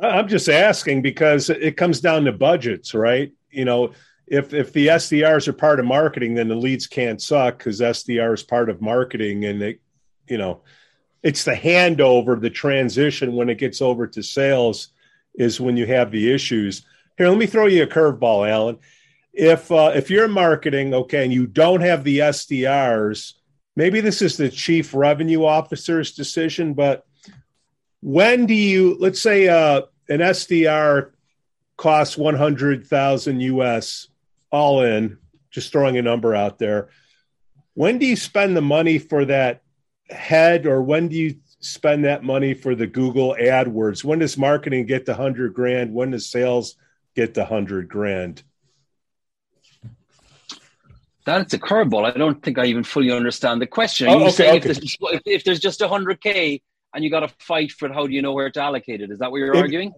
I'm 0.00 0.28
just 0.28 0.48
asking 0.48 1.02
because 1.02 1.50
it 1.50 1.76
comes 1.76 2.00
down 2.00 2.24
to 2.24 2.32
budgets, 2.32 2.94
right? 2.94 3.32
You 3.50 3.64
know, 3.64 3.92
if 4.26 4.54
if 4.54 4.72
the 4.72 4.86
SDRs 4.86 5.48
are 5.48 5.52
part 5.52 5.80
of 5.80 5.86
marketing, 5.86 6.34
then 6.34 6.48
the 6.48 6.54
leads 6.54 6.86
can't 6.86 7.20
suck 7.20 7.58
because 7.58 7.80
SDR 7.80 8.32
is 8.32 8.42
part 8.42 8.70
of 8.70 8.80
marketing, 8.80 9.44
and 9.44 9.60
it, 9.60 9.80
you 10.28 10.38
know, 10.38 10.62
it's 11.22 11.44
the 11.44 11.52
handover, 11.52 12.40
the 12.40 12.48
transition 12.48 13.34
when 13.34 13.50
it 13.50 13.58
gets 13.58 13.82
over 13.82 14.06
to 14.06 14.22
sales 14.22 14.88
is 15.34 15.60
when 15.60 15.76
you 15.76 15.86
have 15.86 16.10
the 16.10 16.32
issues. 16.32 16.84
Here, 17.16 17.28
let 17.28 17.38
me 17.38 17.46
throw 17.46 17.66
you 17.66 17.82
a 17.82 17.86
curveball, 17.86 18.48
Alan. 18.48 18.78
If 19.32 19.70
uh, 19.70 19.92
if 19.94 20.10
you're 20.10 20.28
marketing, 20.28 20.92
okay, 20.92 21.24
and 21.24 21.32
you 21.32 21.46
don't 21.46 21.82
have 21.82 22.02
the 22.02 22.18
SDRs, 22.18 23.34
maybe 23.76 24.00
this 24.00 24.22
is 24.22 24.36
the 24.36 24.48
chief 24.48 24.92
revenue 24.92 25.44
officer's 25.44 26.12
decision, 26.12 26.74
but 26.74 27.06
when 28.00 28.46
do 28.46 28.54
you, 28.54 28.96
let's 28.98 29.20
say 29.20 29.48
uh, 29.48 29.82
an 30.08 30.20
SDR 30.20 31.12
costs 31.76 32.16
100,000 32.16 33.40
US 33.40 34.08
all 34.50 34.82
in, 34.82 35.18
just 35.50 35.72
throwing 35.72 35.96
a 35.96 36.02
number 36.02 36.34
out 36.34 36.58
there. 36.58 36.88
When 37.74 37.98
do 37.98 38.06
you 38.06 38.16
spend 38.16 38.56
the 38.56 38.62
money 38.62 38.98
for 38.98 39.24
that 39.26 39.62
head 40.10 40.66
or 40.66 40.82
when 40.82 41.08
do 41.08 41.16
you 41.16 41.36
spend 41.60 42.04
that 42.04 42.24
money 42.24 42.54
for 42.54 42.74
the 42.74 42.86
Google 42.86 43.36
AdWords? 43.38 44.02
When 44.02 44.18
does 44.18 44.36
marketing 44.36 44.86
get 44.86 45.06
the 45.06 45.12
100 45.12 45.54
grand? 45.54 45.94
When 45.94 46.10
does 46.10 46.28
sales 46.28 46.76
get 47.14 47.34
the 47.34 47.42
100 47.42 47.88
grand? 47.88 48.42
That's 51.24 51.52
a 51.52 51.58
curveball. 51.58 52.12
I 52.12 52.16
don't 52.16 52.42
think 52.42 52.58
I 52.58 52.64
even 52.66 52.82
fully 52.82 53.12
understand 53.12 53.60
the 53.60 53.66
question. 53.66 54.08
Oh, 54.08 54.18
you 54.18 54.24
okay, 54.28 54.48
okay. 54.48 54.56
if, 54.56 54.64
there's, 54.64 54.78
if, 54.78 55.22
if 55.26 55.44
there's 55.44 55.60
just 55.60 55.80
100K 55.80 56.62
and 56.94 57.04
you 57.04 57.10
got 57.10 57.20
to 57.20 57.28
fight 57.38 57.72
for 57.72 57.86
it, 57.86 57.94
how 57.94 58.06
do 58.06 58.12
you 58.12 58.22
know 58.22 58.32
where 58.32 58.50
to 58.50 58.60
allocate 58.60 59.00
it? 59.00 59.10
Is 59.10 59.18
that 59.18 59.30
what 59.30 59.38
you're 59.38 59.54
if, 59.54 59.60
arguing? 59.60 59.92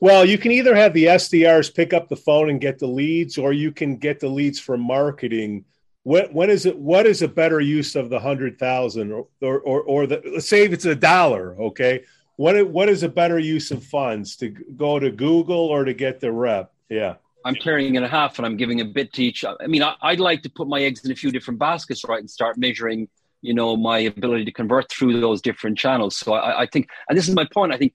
Well, 0.00 0.24
you 0.24 0.38
can 0.38 0.50
either 0.50 0.74
have 0.74 0.94
the 0.94 1.04
SDRs 1.04 1.72
pick 1.74 1.92
up 1.92 2.08
the 2.08 2.16
phone 2.16 2.50
and 2.50 2.60
get 2.60 2.78
the 2.78 2.88
leads, 2.88 3.38
or 3.38 3.52
you 3.52 3.70
can 3.70 3.96
get 3.96 4.18
the 4.18 4.28
leads 4.28 4.58
from 4.58 4.80
marketing. 4.80 5.64
What 6.04 6.32
when 6.32 6.50
is 6.50 6.66
it? 6.66 6.76
What 6.76 7.06
is 7.06 7.22
a 7.22 7.28
better 7.28 7.60
use 7.60 7.94
of 7.94 8.10
the 8.10 8.18
hundred 8.18 8.58
thousand, 8.58 9.12
or, 9.12 9.26
or 9.40 9.82
or 9.82 10.06
the? 10.06 10.20
Let's 10.32 10.48
say 10.48 10.64
if 10.64 10.72
it's 10.72 10.84
a 10.84 10.94
dollar, 10.94 11.56
okay. 11.62 12.04
What 12.36 12.68
what 12.70 12.88
is 12.88 13.02
a 13.02 13.08
better 13.08 13.38
use 13.38 13.70
of 13.70 13.84
funds 13.84 14.36
to 14.36 14.48
go 14.48 14.98
to 14.98 15.10
Google 15.10 15.66
or 15.66 15.84
to 15.84 15.94
get 15.94 16.18
the 16.18 16.32
rep? 16.32 16.72
Yeah. 16.88 17.16
I'm 17.44 17.54
carrying 17.54 17.96
it 17.96 18.02
a 18.02 18.08
half 18.08 18.38
and 18.38 18.46
I'm 18.46 18.56
giving 18.56 18.80
a 18.80 18.84
bit 18.84 19.12
to 19.14 19.24
each. 19.24 19.44
I 19.44 19.66
mean, 19.66 19.82
I, 19.82 19.96
would 20.10 20.20
like 20.20 20.42
to 20.42 20.50
put 20.50 20.68
my 20.68 20.82
eggs 20.82 21.04
in 21.04 21.10
a 21.10 21.14
few 21.14 21.30
different 21.30 21.58
baskets, 21.58 22.04
right, 22.08 22.20
and 22.20 22.30
start 22.30 22.56
measuring, 22.56 23.08
you 23.40 23.54
know, 23.54 23.76
my 23.76 23.98
ability 23.98 24.44
to 24.44 24.52
convert 24.52 24.90
through 24.90 25.20
those 25.20 25.42
different 25.42 25.76
channels. 25.76 26.16
So 26.16 26.34
I, 26.34 26.62
I 26.62 26.66
think, 26.66 26.88
and 27.08 27.18
this 27.18 27.28
is 27.28 27.34
my 27.34 27.46
point. 27.52 27.72
I 27.72 27.78
think 27.78 27.94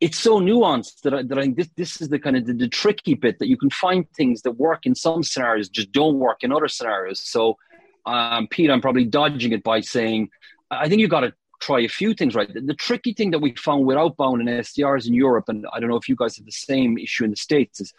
it's 0.00 0.18
so 0.18 0.40
nuanced 0.40 1.00
that 1.02 1.14
I, 1.14 1.22
that 1.22 1.38
I 1.38 1.42
think 1.42 1.56
this, 1.56 1.70
this 1.76 2.00
is 2.00 2.08
the 2.08 2.18
kind 2.18 2.36
of 2.36 2.46
the, 2.46 2.52
the, 2.52 2.68
tricky 2.68 3.14
bit 3.14 3.38
that 3.38 3.48
you 3.48 3.56
can 3.56 3.70
find 3.70 4.08
things 4.10 4.42
that 4.42 4.52
work 4.52 4.84
in 4.84 4.94
some 4.94 5.22
scenarios, 5.22 5.68
just 5.68 5.90
don't 5.92 6.18
work 6.18 6.42
in 6.42 6.52
other 6.52 6.68
scenarios. 6.68 7.20
So, 7.20 7.56
um, 8.04 8.46
Pete, 8.48 8.70
I'm 8.70 8.82
probably 8.82 9.04
dodging 9.04 9.52
it 9.52 9.62
by 9.62 9.80
saying 9.80 10.28
I 10.70 10.88
think 10.88 11.00
you've 11.00 11.10
got 11.10 11.20
to 11.20 11.32
try 11.60 11.80
a 11.80 11.88
few 11.88 12.14
things 12.14 12.34
right. 12.34 12.52
The, 12.52 12.60
the, 12.60 12.74
tricky 12.74 13.12
thing 13.12 13.30
that 13.30 13.40
we 13.40 13.54
found 13.54 13.86
with 13.86 13.96
outbound 13.96 14.40
and 14.40 14.48
SDRs 14.48 15.06
in 15.06 15.14
Europe, 15.14 15.48
and 15.48 15.66
I 15.72 15.80
don't 15.80 15.88
know 15.88 15.96
if 15.96 16.08
you 16.08 16.16
guys 16.16 16.36
have 16.36 16.46
the 16.46 16.52
same 16.52 16.98
issue 16.98 17.24
in 17.24 17.30
the 17.30 17.36
States, 17.36 17.80
is 17.80 17.92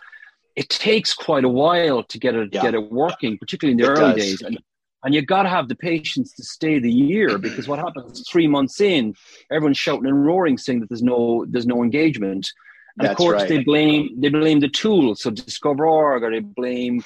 it 0.55 0.69
takes 0.69 1.13
quite 1.13 1.43
a 1.43 1.49
while 1.49 2.03
to 2.03 2.19
get 2.19 2.35
it 2.35 2.49
yeah. 2.51 2.61
get 2.61 2.73
it 2.73 2.91
working, 2.91 3.37
particularly 3.37 3.71
in 3.71 3.77
the 3.77 3.85
it 3.85 3.97
early 3.97 4.13
does. 4.15 4.25
days. 4.25 4.41
And 4.41 4.59
and 5.03 5.13
you 5.13 5.21
got 5.21 5.43
to 5.43 5.49
have 5.49 5.67
the 5.67 5.75
patience 5.75 6.33
to 6.33 6.43
stay 6.43 6.79
the 6.79 6.91
year 6.91 7.37
because 7.47 7.67
what 7.67 7.79
happens 7.79 8.27
three 8.29 8.47
months 8.47 8.81
in, 8.81 9.15
everyone's 9.51 9.77
shouting 9.77 10.07
and 10.07 10.25
roaring, 10.25 10.57
saying 10.57 10.81
that 10.81 10.89
there's 10.89 11.03
no 11.03 11.45
there's 11.47 11.67
no 11.67 11.83
engagement. 11.83 12.49
And 12.97 13.07
That's 13.07 13.11
of 13.11 13.17
course, 13.17 13.41
right. 13.41 13.49
they 13.49 13.63
blame 13.63 14.19
they 14.19 14.29
blame 14.29 14.59
the 14.59 14.69
tool. 14.69 15.15
So 15.15 15.29
Discover.org 15.29 16.23
or 16.23 16.31
they 16.31 16.39
blame 16.39 17.03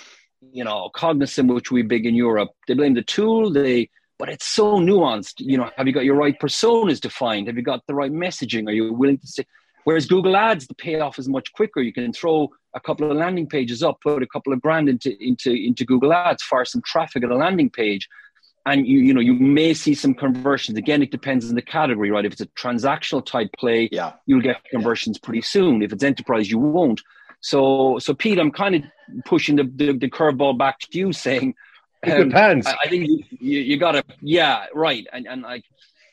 you 0.52 0.64
know 0.64 0.90
Cognism, 0.96 1.48
which 1.54 1.72
we 1.72 1.82
big 1.82 2.06
in 2.06 2.16
Europe. 2.16 2.50
They 2.68 2.74
blame 2.74 2.94
the 2.94 3.04
tool. 3.04 3.52
They 3.52 3.90
but 4.18 4.30
it's 4.30 4.46
so 4.46 4.76
nuanced. 4.76 5.36
You 5.38 5.58
know, 5.58 5.72
have 5.78 5.88
you 5.88 5.94
got 5.94 6.06
your 6.06 6.16
right 6.16 6.40
personas 6.40 7.02
defined? 7.02 7.48
Have 7.48 7.58
you 7.58 7.64
got 7.64 7.86
the 7.88 7.96
right 7.96 8.12
messaging? 8.12 8.68
Are 8.68 8.72
you 8.72 8.94
willing 8.94 9.18
to 9.18 9.28
say? 9.28 9.46
Whereas 9.84 10.06
Google 10.06 10.36
Ads, 10.36 10.68
the 10.68 10.76
payoff 10.76 11.18
is 11.18 11.28
much 11.28 11.52
quicker. 11.54 11.82
You 11.82 11.94
can 11.94 12.14
throw 12.14 12.50
a 12.74 12.80
couple 12.80 13.10
of 13.10 13.18
landing 13.18 13.48
pages 13.48 13.82
up, 13.82 14.00
put 14.02 14.22
a 14.22 14.28
couple 14.28 14.54
of 14.54 14.62
grand 14.62 14.90
into 14.90 15.18
into 15.24 15.52
into 15.52 15.86
Google 15.86 16.14
Ads, 16.14 16.44
fire 16.44 16.66
some 16.66 16.82
traffic 16.84 17.24
at 17.24 17.32
a 17.32 17.36
landing 17.36 17.70
page, 17.70 18.08
and 18.66 18.88
you 18.88 19.00
you 19.00 19.14
know 19.14 19.22
you 19.22 19.34
may 19.34 19.74
see 19.74 19.96
some 19.96 20.14
conversions. 20.14 20.78
Again, 20.78 21.02
it 21.02 21.12
depends 21.12 21.50
on 21.50 21.56
the 21.56 21.62
category, 21.62 22.12
right? 22.12 22.26
If 22.26 22.34
it's 22.34 22.42
a 22.42 22.48
transactional 22.48 23.26
type 23.26 23.50
play, 23.58 23.90
yeah. 23.92 24.14
you'll 24.26 24.42
get 24.42 24.64
conversions 24.66 25.18
yeah. 25.18 25.26
pretty 25.26 25.42
soon. 25.42 25.82
If 25.82 25.92
it's 25.94 26.04
enterprise, 26.04 26.50
you 26.50 26.60
won't. 26.60 27.02
So 27.40 27.98
so 28.00 28.14
Pete, 28.14 28.40
I'm 28.40 28.52
kind 28.52 28.76
of 28.76 28.84
pushing 29.26 29.56
the 29.56 29.64
the, 29.64 29.94
the 29.94 30.10
curveball 30.10 30.58
back 30.58 30.80
to 30.80 30.98
you, 30.98 31.12
saying. 31.12 31.56
It 32.04 32.14
um, 32.14 32.30
depends. 32.30 32.66
I, 32.66 32.76
I 32.86 32.88
think 32.90 33.08
you, 33.08 33.24
you, 33.30 33.60
you 33.60 33.78
got 33.78 33.92
to, 33.92 34.04
yeah, 34.22 34.66
right. 34.74 35.06
And, 35.14 35.28
and 35.28 35.44
like, 35.44 35.64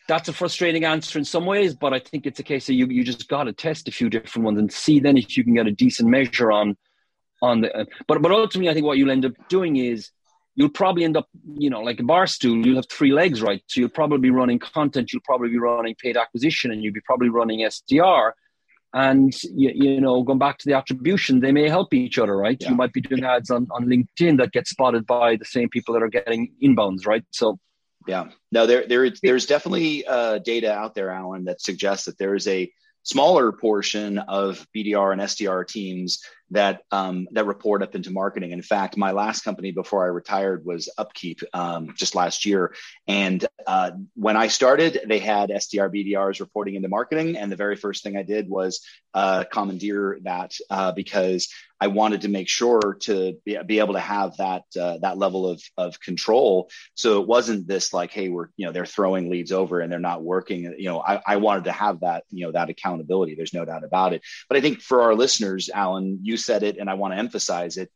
that's 0.08 0.28
a 0.28 0.32
frustrating 0.32 0.84
answer 0.84 1.18
in 1.18 1.24
some 1.24 1.44
ways, 1.44 1.74
but 1.74 1.92
I 1.92 2.00
think 2.00 2.26
it's 2.26 2.40
a 2.40 2.42
case 2.42 2.68
of 2.68 2.74
you 2.74 2.86
you 2.86 3.04
just 3.04 3.28
got 3.28 3.44
to 3.44 3.52
test 3.52 3.86
a 3.88 3.92
few 3.92 4.08
different 4.08 4.46
ones 4.46 4.58
and 4.58 4.72
see 4.72 4.98
then 4.98 5.16
if 5.16 5.36
you 5.36 5.44
can 5.44 5.54
get 5.54 5.66
a 5.66 5.70
decent 5.70 6.08
measure 6.08 6.50
on 6.50 6.76
on 7.42 7.60
the. 7.60 7.72
Uh, 7.72 7.84
but 8.08 8.20
but 8.22 8.32
ultimately, 8.32 8.70
I 8.70 8.74
think 8.74 8.86
what 8.86 8.96
you'll 8.98 9.10
end 9.10 9.26
up 9.26 9.34
doing 9.48 9.76
is 9.76 10.10
you'll 10.56 10.70
probably 10.70 11.04
end 11.04 11.16
up 11.16 11.28
you 11.56 11.70
know 11.70 11.82
like 11.82 12.00
a 12.00 12.02
bar 12.02 12.26
stool. 12.26 12.66
You'll 12.66 12.76
have 12.76 12.88
three 12.90 13.12
legs, 13.12 13.42
right? 13.42 13.62
So 13.66 13.80
you'll 13.80 13.90
probably 13.90 14.18
be 14.18 14.30
running 14.30 14.58
content, 14.58 15.12
you'll 15.12 15.22
probably 15.24 15.50
be 15.50 15.58
running 15.58 15.94
paid 16.02 16.16
acquisition, 16.16 16.72
and 16.72 16.82
you'll 16.82 16.94
be 16.94 17.02
probably 17.02 17.28
running 17.28 17.60
SDR. 17.60 18.32
And 18.94 19.34
you, 19.42 19.70
you 19.74 20.00
know, 20.00 20.22
going 20.22 20.38
back 20.38 20.56
to 20.58 20.66
the 20.66 20.74
attribution, 20.74 21.40
they 21.40 21.52
may 21.52 21.68
help 21.68 21.92
each 21.92 22.18
other, 22.18 22.34
right? 22.34 22.56
Yeah. 22.58 22.70
You 22.70 22.74
might 22.74 22.94
be 22.94 23.02
doing 23.02 23.22
ads 23.22 23.50
on, 23.50 23.68
on 23.70 23.84
LinkedIn 23.84 24.38
that 24.38 24.52
get 24.52 24.66
spotted 24.66 25.06
by 25.06 25.36
the 25.36 25.44
same 25.44 25.68
people 25.68 25.92
that 25.92 26.02
are 26.02 26.08
getting 26.08 26.54
inbounds, 26.64 27.06
right? 27.06 27.22
So 27.30 27.58
yeah. 28.08 28.28
No, 28.50 28.66
there, 28.66 28.86
there, 28.88 29.10
there's 29.22 29.46
definitely 29.46 30.06
uh, 30.06 30.38
data 30.38 30.72
out 30.72 30.94
there, 30.94 31.10
Alan, 31.10 31.44
that 31.44 31.60
suggests 31.60 32.06
that 32.06 32.18
there 32.18 32.34
is 32.34 32.48
a 32.48 32.72
smaller 33.02 33.52
portion 33.52 34.18
of 34.18 34.66
BDR 34.74 35.12
and 35.12 35.20
SDR 35.20 35.66
teams 35.66 36.22
that 36.50 36.82
um, 36.90 37.28
that 37.32 37.46
report 37.46 37.82
up 37.82 37.94
into 37.94 38.10
marketing. 38.10 38.52
In 38.52 38.62
fact, 38.62 38.96
my 38.96 39.12
last 39.12 39.42
company 39.42 39.72
before 39.72 40.04
I 40.04 40.08
retired 40.08 40.64
was 40.64 40.88
Upkeep 40.96 41.42
um, 41.52 41.94
just 41.96 42.14
last 42.14 42.46
year, 42.46 42.74
and 43.06 43.44
uh, 43.66 43.92
when 44.14 44.36
I 44.36 44.48
started, 44.48 45.00
they 45.06 45.18
had 45.18 45.50
SDR 45.50 45.92
BDRs 45.92 46.40
reporting 46.40 46.74
into 46.74 46.88
marketing, 46.88 47.36
and 47.36 47.50
the 47.50 47.56
very 47.56 47.76
first 47.76 48.02
thing 48.02 48.16
I 48.16 48.22
did 48.22 48.48
was 48.48 48.80
uh, 49.14 49.44
commandeer 49.50 50.18
that 50.22 50.54
uh, 50.70 50.92
because 50.92 51.48
I 51.80 51.88
wanted 51.88 52.22
to 52.22 52.28
make 52.28 52.48
sure 52.48 52.96
to 53.02 53.36
be, 53.44 53.58
be 53.64 53.78
able 53.78 53.94
to 53.94 54.00
have 54.00 54.36
that 54.38 54.64
uh, 54.78 54.98
that 54.98 55.18
level 55.18 55.48
of 55.48 55.62
of 55.76 56.00
control. 56.00 56.70
So 56.94 57.20
it 57.20 57.28
wasn't 57.28 57.68
this 57.68 57.92
like, 57.92 58.10
hey, 58.10 58.28
we're 58.28 58.48
you 58.56 58.66
know 58.66 58.72
they're 58.72 58.86
throwing 58.86 59.30
leads 59.30 59.52
over 59.52 59.80
and 59.80 59.90
they're 59.90 59.98
not 59.98 60.22
working. 60.22 60.74
You 60.78 60.88
know, 60.88 61.00
I, 61.00 61.20
I 61.26 61.36
wanted 61.36 61.64
to 61.64 61.72
have 61.72 62.00
that 62.00 62.24
you 62.30 62.46
know 62.46 62.52
that 62.52 62.70
accountability. 62.70 63.34
There's 63.34 63.54
no 63.54 63.64
doubt 63.64 63.84
about 63.84 64.12
it. 64.12 64.22
But 64.48 64.56
I 64.56 64.60
think 64.60 64.80
for 64.80 65.02
our 65.02 65.14
listeners, 65.14 65.70
Alan, 65.72 66.20
you 66.22 66.36
said 66.38 66.62
it, 66.62 66.78
and 66.78 66.88
I 66.88 66.94
want 66.94 67.14
to 67.14 67.18
emphasize 67.18 67.76
it. 67.76 67.90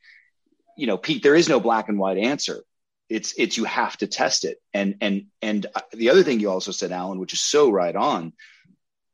You 0.76 0.87
know, 0.87 0.96
Pete, 0.96 1.22
there 1.22 1.35
is 1.35 1.48
no 1.48 1.61
black 1.61 1.88
and 1.88 1.98
white 1.98 2.18
answer. 2.18 2.62
It's 3.09 3.35
it's 3.37 3.57
you 3.57 3.64
have 3.64 3.96
to 3.98 4.07
test 4.07 4.44
it. 4.44 4.59
And 4.72 4.96
and 5.00 5.26
and 5.40 5.66
the 5.92 6.11
other 6.11 6.22
thing 6.22 6.40
you 6.40 6.50
also 6.50 6.72
said, 6.72 6.92
Alan, 6.92 7.18
which 7.18 7.33
is 7.33 7.40
so 7.40 7.70
right 7.70 7.94
on. 7.94 8.33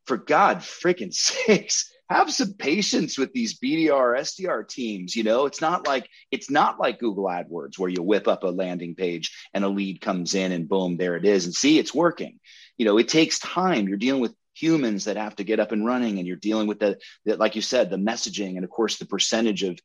For 0.06 0.16
God 0.16 0.58
freaking 0.58 1.12
sakes 1.14 1.90
have 2.10 2.32
some 2.32 2.54
patience 2.54 3.18
with 3.18 3.32
these 3.32 3.58
BDR 3.58 4.18
SDR 4.18 4.66
teams. 4.66 5.14
You 5.14 5.24
know, 5.24 5.46
it's 5.46 5.60
not 5.60 5.86
like 5.86 6.08
it's 6.30 6.50
not 6.50 6.80
like 6.80 6.98
Google 6.98 7.24
AdWords 7.24 7.78
where 7.78 7.90
you 7.90 8.02
whip 8.02 8.28
up 8.28 8.44
a 8.44 8.48
landing 8.48 8.94
page 8.94 9.36
and 9.52 9.64
a 9.64 9.68
lead 9.68 10.00
comes 10.00 10.34
in 10.34 10.52
and 10.52 10.68
boom, 10.68 10.96
there 10.96 11.16
it 11.16 11.24
is. 11.24 11.44
And 11.44 11.54
see, 11.54 11.78
it's 11.78 11.94
working. 11.94 12.40
You 12.78 12.86
know, 12.86 12.98
it 12.98 13.08
takes 13.08 13.38
time. 13.38 13.88
You're 13.88 13.98
dealing 13.98 14.22
with 14.22 14.34
humans 14.61 15.05
that 15.05 15.16
have 15.16 15.37
to 15.37 15.44
get 15.44 15.61
up 15.61 15.73
and 15.73 15.85
running, 15.87 16.18
and 16.18 16.27
you're 16.27 16.37
dealing 16.37 16.66
with 16.66 16.81
the, 16.81 16.99
the 17.25 17.37
like 17.37 17.57
you 17.57 17.62
said, 17.62 17.90
the 17.90 17.97
messaging 17.97 18.57
and 18.57 18.64
of 18.64 18.71
course 18.71 18.99
the 18.99 19.07
percentage 19.07 19.62
of 19.62 19.79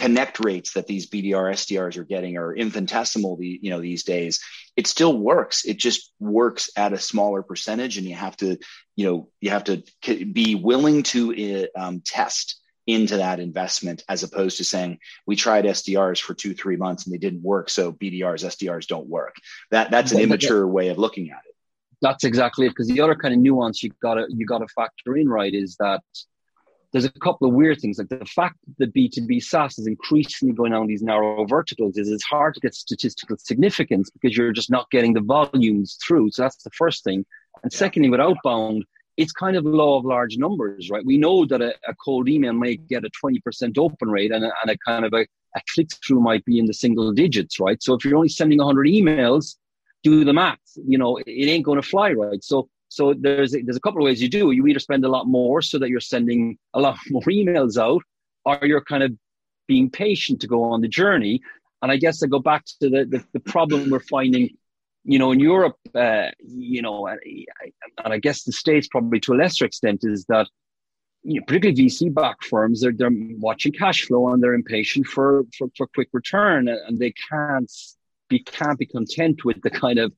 connect 0.00 0.40
rates 0.40 0.72
that 0.72 0.86
these 0.86 1.10
BDR 1.10 1.52
SDRs 1.52 1.98
are 1.98 2.04
getting 2.04 2.38
are 2.38 2.56
infinitesimal. 2.56 3.36
The 3.36 3.60
you 3.62 3.70
know 3.70 3.80
these 3.80 4.04
days, 4.04 4.40
it 4.76 4.86
still 4.86 5.16
works. 5.16 5.64
It 5.64 5.78
just 5.78 6.12
works 6.18 6.70
at 6.76 6.92
a 6.92 6.98
smaller 6.98 7.42
percentage, 7.42 7.98
and 7.98 8.06
you 8.06 8.14
have 8.14 8.36
to 8.38 8.56
you 8.96 9.06
know 9.06 9.28
you 9.40 9.50
have 9.50 9.64
to 9.64 9.82
be 10.06 10.54
willing 10.54 11.02
to 11.04 11.68
uh, 11.76 11.80
um, 11.80 12.02
test 12.04 12.56
into 12.86 13.18
that 13.18 13.40
investment 13.40 14.02
as 14.08 14.22
opposed 14.22 14.56
to 14.56 14.64
saying 14.64 14.98
we 15.26 15.36
tried 15.36 15.64
SDRs 15.64 16.20
for 16.20 16.34
two 16.34 16.54
three 16.54 16.76
months 16.76 17.04
and 17.04 17.14
they 17.14 17.18
didn't 17.18 17.42
work, 17.42 17.68
so 17.68 17.92
BDRs 17.92 18.44
SDRs 18.44 18.86
don't 18.86 19.06
work. 19.06 19.36
That 19.70 19.90
that's 19.90 20.12
an 20.12 20.20
immature 20.20 20.66
way 20.66 20.88
of 20.88 20.98
looking 20.98 21.30
at 21.30 21.42
it. 21.46 21.49
That's 22.02 22.24
exactly 22.24 22.66
it. 22.66 22.70
Because 22.70 22.88
the 22.88 23.00
other 23.00 23.14
kind 23.14 23.34
of 23.34 23.40
nuance 23.40 23.82
you 23.82 23.90
gotta 24.02 24.26
you 24.28 24.46
gotta 24.46 24.66
factor 24.68 25.16
in 25.16 25.28
right 25.28 25.54
is 25.54 25.76
that 25.76 26.02
there's 26.92 27.04
a 27.04 27.12
couple 27.12 27.48
of 27.48 27.54
weird 27.54 27.80
things 27.80 27.98
like 27.98 28.08
the 28.08 28.24
fact 28.26 28.56
that 28.78 28.92
B2B 28.92 29.42
SaaS 29.42 29.78
is 29.78 29.86
increasingly 29.86 30.54
going 30.54 30.72
down 30.72 30.86
these 30.86 31.02
narrow 31.02 31.46
verticals 31.46 31.96
is 31.96 32.08
it's 32.08 32.24
hard 32.24 32.54
to 32.54 32.60
get 32.60 32.74
statistical 32.74 33.36
significance 33.38 34.10
because 34.10 34.36
you're 34.36 34.52
just 34.52 34.70
not 34.70 34.90
getting 34.90 35.14
the 35.14 35.20
volumes 35.20 35.96
through. 36.04 36.30
So 36.32 36.42
that's 36.42 36.62
the 36.62 36.70
first 36.70 37.04
thing. 37.04 37.24
And 37.62 37.72
secondly, 37.72 38.10
with 38.10 38.20
outbound, 38.20 38.84
it's 39.16 39.32
kind 39.32 39.56
of 39.56 39.64
law 39.64 39.98
of 39.98 40.04
large 40.04 40.36
numbers, 40.38 40.90
right? 40.90 41.04
We 41.04 41.18
know 41.18 41.44
that 41.46 41.60
a, 41.60 41.74
a 41.86 41.94
cold 42.02 42.28
email 42.28 42.54
may 42.54 42.76
get 42.76 43.04
a 43.04 43.10
20% 43.24 43.78
open 43.78 44.08
rate 44.08 44.32
and 44.32 44.44
a, 44.44 44.52
and 44.62 44.70
a 44.70 44.78
kind 44.78 45.04
of 45.04 45.12
a, 45.12 45.26
a 45.54 45.60
click 45.74 45.90
through 46.04 46.20
might 46.20 46.44
be 46.44 46.58
in 46.58 46.66
the 46.66 46.74
single 46.74 47.12
digits, 47.12 47.60
right? 47.60 47.80
So 47.82 47.94
if 47.94 48.04
you're 48.04 48.16
only 48.16 48.28
sending 48.28 48.58
100 48.58 48.86
emails, 48.86 49.56
do 50.02 50.24
the 50.24 50.32
math. 50.32 50.58
You 50.86 50.98
know, 50.98 51.18
it 51.18 51.48
ain't 51.48 51.64
going 51.64 51.80
to 51.80 51.86
fly, 51.86 52.12
right? 52.12 52.42
So 52.42 52.68
so 52.88 53.14
there's 53.14 53.52
there's 53.52 53.76
a 53.76 53.80
couple 53.80 54.00
of 54.00 54.04
ways 54.04 54.20
you 54.20 54.28
do. 54.28 54.50
You 54.50 54.66
either 54.66 54.80
spend 54.80 55.04
a 55.04 55.08
lot 55.08 55.26
more 55.26 55.62
so 55.62 55.78
that 55.78 55.88
you're 55.88 56.00
sending 56.00 56.58
a 56.74 56.80
lot 56.80 56.98
more 57.10 57.22
emails 57.22 57.80
out, 57.80 58.02
or 58.44 58.58
you're 58.62 58.84
kind 58.84 59.02
of 59.02 59.12
being 59.66 59.90
patient 59.90 60.40
to 60.40 60.48
go 60.48 60.64
on 60.64 60.80
the 60.80 60.88
journey. 60.88 61.40
And 61.82 61.90
I 61.90 61.96
guess 61.96 62.22
I 62.22 62.26
go 62.26 62.40
back 62.40 62.64
to 62.80 62.90
the 62.90 63.04
the, 63.04 63.24
the 63.32 63.40
problem 63.40 63.90
we're 63.90 64.00
finding, 64.00 64.50
you 65.04 65.18
know, 65.18 65.32
in 65.32 65.40
Europe, 65.40 65.76
uh, 65.94 66.30
you 66.40 66.82
know, 66.82 67.06
and, 67.06 67.20
and 68.04 68.12
I 68.12 68.18
guess 68.18 68.42
the 68.42 68.52
states 68.52 68.88
probably 68.88 69.20
to 69.20 69.34
a 69.34 69.36
lesser 69.36 69.64
extent 69.64 70.00
is 70.02 70.24
that 70.28 70.48
you 71.22 71.38
know, 71.38 71.44
particularly 71.46 71.82
VC 71.82 72.12
backed 72.12 72.46
firms, 72.46 72.80
they're, 72.80 72.92
they're 72.92 73.10
watching 73.38 73.72
cash 73.72 74.06
flow 74.06 74.32
and 74.32 74.42
they're 74.42 74.54
impatient 74.54 75.06
for, 75.06 75.44
for, 75.56 75.68
for 75.76 75.86
quick 75.88 76.08
return 76.12 76.66
and 76.66 76.98
they 76.98 77.12
can't 77.30 77.70
be, 78.30 78.38
can't 78.38 78.78
be 78.78 78.86
content 78.86 79.44
with 79.44 79.60
the 79.60 79.68
kind 79.68 79.98
of 79.98 80.12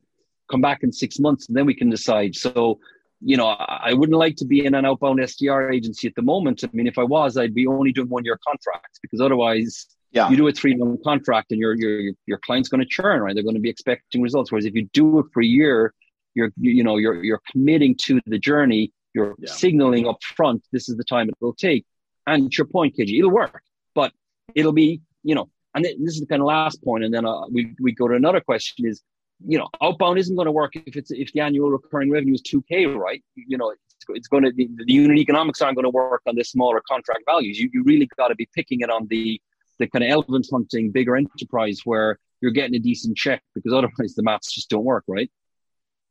come 0.51 0.61
back 0.61 0.85
in 0.85 0.92
six 0.92 1.18
months 1.18 1.48
and 1.48 1.57
then 1.57 1.66
we 1.66 1.75
can 1.75 1.90
decide. 1.90 2.37
So, 2.37 2.79
you 3.20 3.37
know, 3.37 3.46
I 3.46 3.92
wouldn't 3.92 4.18
like 4.18 4.37
to 4.37 4.44
be 4.44 4.64
in 4.64 4.75
an 4.75 4.85
outbound 4.85 5.18
SDR 5.18 5.75
agency 5.75 6.07
at 6.07 6.14
the 6.14 6.22
moment. 6.22 6.62
I 6.62 6.68
mean, 6.72 6.87
if 6.87 6.98
I 6.98 7.05
was, 7.05 7.37
I'd 7.37 7.55
be 7.55 7.66
only 7.66 7.92
doing 7.92 8.09
one 8.09 8.25
year 8.25 8.38
contracts 8.46 8.98
because 9.01 9.20
otherwise, 9.20 9.87
yeah. 10.12 10.29
you 10.29 10.37
do 10.37 10.46
a 10.46 10.53
three 10.53 10.75
month 10.75 11.03
contract 11.03 11.53
and 11.53 11.61
your 11.61 11.75
your 11.75 12.12
your 12.27 12.38
client's 12.38 12.68
going 12.68 12.81
to 12.81 12.87
churn, 12.87 13.22
right? 13.22 13.35
They're 13.35 13.44
going 13.44 13.57
to 13.57 13.61
be 13.61 13.70
expecting 13.70 14.22
results. 14.22 14.53
Whereas 14.53 14.66
if 14.66 14.75
you 14.75 14.88
do 14.92 15.20
it 15.20 15.27
for 15.33 15.42
a 15.42 15.46
year, 15.46 15.94
you're 16.35 16.53
you 16.57 16.85
know 16.85 16.96
you're 16.96 17.22
you're 17.25 17.40
committing 17.51 17.96
to 18.03 18.20
the 18.27 18.38
journey. 18.38 18.92
You're 19.14 19.35
yeah. 19.38 19.51
signaling 19.51 20.07
up 20.07 20.22
front. 20.22 20.64
This 20.72 20.88
is 20.88 20.96
the 20.96 21.05
time 21.05 21.29
it 21.29 21.35
will 21.40 21.55
take. 21.55 21.85
And 22.27 22.51
to 22.51 22.59
your 22.59 22.66
point, 22.66 22.96
KG, 22.96 23.18
it'll 23.18 23.31
work, 23.31 23.62
but 23.94 24.12
it'll 24.55 24.72
be 24.72 25.01
you 25.22 25.35
know. 25.35 25.48
And 25.74 25.85
this 25.85 26.14
is 26.14 26.20
the 26.20 26.26
kind 26.26 26.42
of 26.42 26.46
last 26.46 26.85
point, 26.85 27.04
and 27.04 27.12
then 27.14 27.24
uh, 27.24 27.46
we 27.48 27.74
we 27.80 27.92
go 27.92 28.08
to 28.08 28.14
another 28.14 28.40
question: 28.40 28.87
is 28.87 29.02
you 29.46 29.58
know, 29.58 29.68
outbound 29.80 30.18
isn't 30.18 30.37
going 30.37 30.46
to 30.46 30.52
work 30.52 30.72
if 30.74 30.96
it's 30.96 31.11
if 31.11 31.32
the 31.32 31.40
annual 31.40 31.70
recurring 31.70 32.11
revenue 32.11 32.35
is 32.35 32.42
two 32.42 32.62
k, 32.68 32.87
right? 32.87 33.22
You 33.35 33.58
know, 33.58 33.70
it's, 33.70 34.04
it's 34.11 34.28
going 34.28 34.44
to 34.44 34.52
the, 34.52 34.68
the 34.87 34.92
unit 34.92 35.18
economics 35.18 35.61
aren't 35.61 35.76
going 35.76 35.85
to 35.85 35.90
work 35.90 36.22
on 36.26 36.37
the 36.37 36.44
smaller 36.44 36.82
contract 36.87 37.22
values. 37.26 37.58
You 37.58 37.70
you 37.72 37.82
really 37.85 38.08
got 38.16 38.28
to 38.28 38.35
be 38.35 38.48
picking 38.54 38.80
it 38.80 38.90
on 38.90 39.06
the 39.08 39.40
the 39.78 39.88
kind 39.88 40.04
of 40.04 40.11
elephant 40.11 40.46
hunting 40.50 40.90
bigger 40.90 41.16
enterprise 41.16 41.80
where 41.85 42.18
you're 42.40 42.52
getting 42.52 42.74
a 42.74 42.78
decent 42.78 43.16
check 43.16 43.42
because 43.54 43.72
otherwise 43.72 44.14
the 44.14 44.22
maths 44.22 44.52
just 44.52 44.68
don't 44.68 44.85
work, 44.85 45.04
right? 45.08 45.30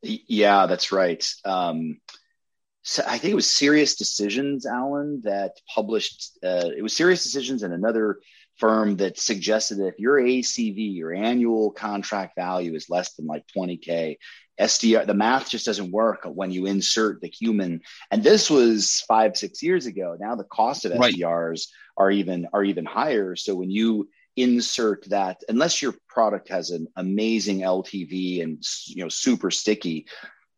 Yeah, 0.01 0.65
that's 0.65 0.91
right. 0.91 1.23
Um, 1.45 1.99
so 2.83 3.03
I 3.05 3.19
think 3.19 3.31
it 3.31 3.35
was 3.35 3.45
SiriusDecisions, 3.45 4.65
Alan, 4.65 5.21
that 5.23 5.51
published. 5.73 6.39
Uh, 6.43 6.69
it 6.75 6.81
was 6.81 6.93
SiriusDecisions 6.93 7.63
and 7.63 7.73
another 7.73 8.19
firm 8.61 8.95
that 8.97 9.19
suggested 9.19 9.79
that 9.79 9.87
if 9.87 9.99
your 9.99 10.21
ACV, 10.21 10.95
your 10.95 11.13
annual 11.13 11.71
contract 11.71 12.35
value, 12.37 12.75
is 12.75 12.89
less 12.89 13.13
than 13.15 13.25
like 13.25 13.43
20K, 13.57 14.17
SDR, 14.59 15.07
the 15.07 15.15
math 15.15 15.49
just 15.49 15.65
doesn't 15.65 15.91
work 15.91 16.21
when 16.25 16.51
you 16.51 16.67
insert 16.67 17.19
the 17.19 17.27
human. 17.27 17.81
And 18.11 18.23
this 18.23 18.49
was 18.49 19.03
five, 19.07 19.35
six 19.35 19.63
years 19.63 19.87
ago. 19.87 20.15
Now 20.19 20.35
the 20.35 20.43
cost 20.43 20.85
of 20.85 20.93
right. 20.93 21.13
SDRs 21.13 21.67
are 21.97 22.11
even 22.11 22.47
are 22.53 22.63
even 22.63 22.85
higher. 22.85 23.35
So 23.35 23.55
when 23.55 23.71
you 23.71 24.09
insert 24.37 25.09
that, 25.09 25.41
unless 25.49 25.81
your 25.81 25.95
product 26.07 26.49
has 26.49 26.69
an 26.69 26.87
amazing 26.95 27.61
LTV 27.61 28.43
and 28.43 28.63
you 28.87 29.03
know 29.03 29.09
super 29.09 29.49
sticky, 29.49 30.05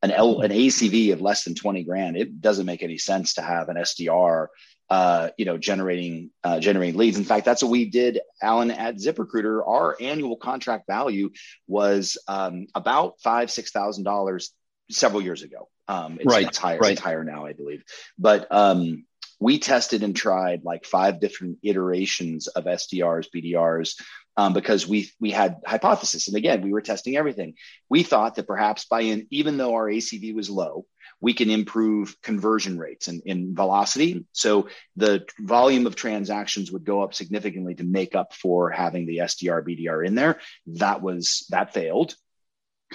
an 0.02 0.12
L, 0.12 0.42
an 0.42 0.52
ACV 0.52 1.14
of 1.14 1.22
less 1.22 1.46
than 1.46 1.56
20 1.56 1.84
grand, 1.86 2.18
it 2.18 2.42
doesn't 2.42 2.66
make 2.66 2.84
any 2.84 2.98
sense 2.98 3.36
to 3.36 3.42
have 3.42 3.70
an 3.70 3.78
SDR 3.78 4.48
uh, 4.90 5.30
you 5.38 5.46
know, 5.46 5.58
generating 5.58 6.30
uh, 6.44 6.60
generating 6.60 6.98
leads. 6.98 7.18
In 7.18 7.24
fact, 7.24 7.46
that's 7.46 7.64
what 7.64 7.72
we 7.72 7.90
did, 7.90 8.20
Alan, 8.42 8.72
at 8.72 8.96
ZipRecruiter. 8.96 9.68
Our 9.68 9.96
annual 10.00 10.38
contract 10.38 10.86
value 10.88 11.32
was 11.68 12.18
um, 12.28 12.68
about 12.76 13.20
five 13.22 13.50
six 13.50 13.72
thousand 13.72 14.04
dollars 14.04 14.52
several 14.92 15.22
years 15.22 15.44
ago. 15.44 15.70
Um, 15.88 16.18
it's, 16.20 16.26
right, 16.26 16.48
it's 16.48 16.58
higher. 16.58 16.80
Right. 16.80 16.94
It's 16.94 17.02
higher 17.02 17.24
now, 17.24 17.46
I 17.46 17.54
believe. 17.54 17.84
But 18.18 18.48
um, 18.52 19.06
we 19.40 19.60
tested 19.60 20.04
and 20.04 20.16
tried 20.16 20.64
like 20.64 20.86
five 20.86 21.20
different 21.20 21.60
iterations 21.64 22.48
of 22.48 22.66
SDRs, 22.66 23.28
BDRs, 23.36 24.02
um, 24.38 24.54
because 24.54 24.88
we 24.88 25.12
we 25.20 25.32
had 25.32 25.58
hypothesis. 25.66 26.28
And 26.28 26.38
again, 26.38 26.62
we 26.62 26.72
were 26.72 26.82
testing 26.82 27.18
everything. 27.18 27.56
We 27.90 28.04
thought 28.04 28.36
that 28.36 28.48
perhaps 28.48 28.86
by 28.86 29.02
in, 29.02 29.28
even 29.32 29.58
though 29.58 29.74
our 29.76 29.88
ACV 29.88 30.34
was 30.34 30.50
low, 30.50 30.86
we 31.24 31.34
can 31.34 31.50
improve 31.50 32.22
conversion 32.22 32.78
rates 32.78 33.08
and, 33.08 33.22
in 33.26 33.56
velocity. 33.56 34.26
So 34.34 34.68
the 34.98 35.26
volume 35.40 35.88
of 35.88 35.96
transactions 35.96 36.70
would 36.70 36.84
go 36.84 37.02
up 37.02 37.14
significantly 37.14 37.76
to 37.76 37.86
make 37.86 38.14
up 38.14 38.34
for 38.34 38.70
having 38.70 39.06
the 39.06 39.20
SDR 39.20 39.66
BDR 39.66 40.06
in 40.06 40.16
there. 40.16 40.42
That 40.68 41.02
was 41.02 41.48
that 41.50 41.74
failed. 41.74 42.14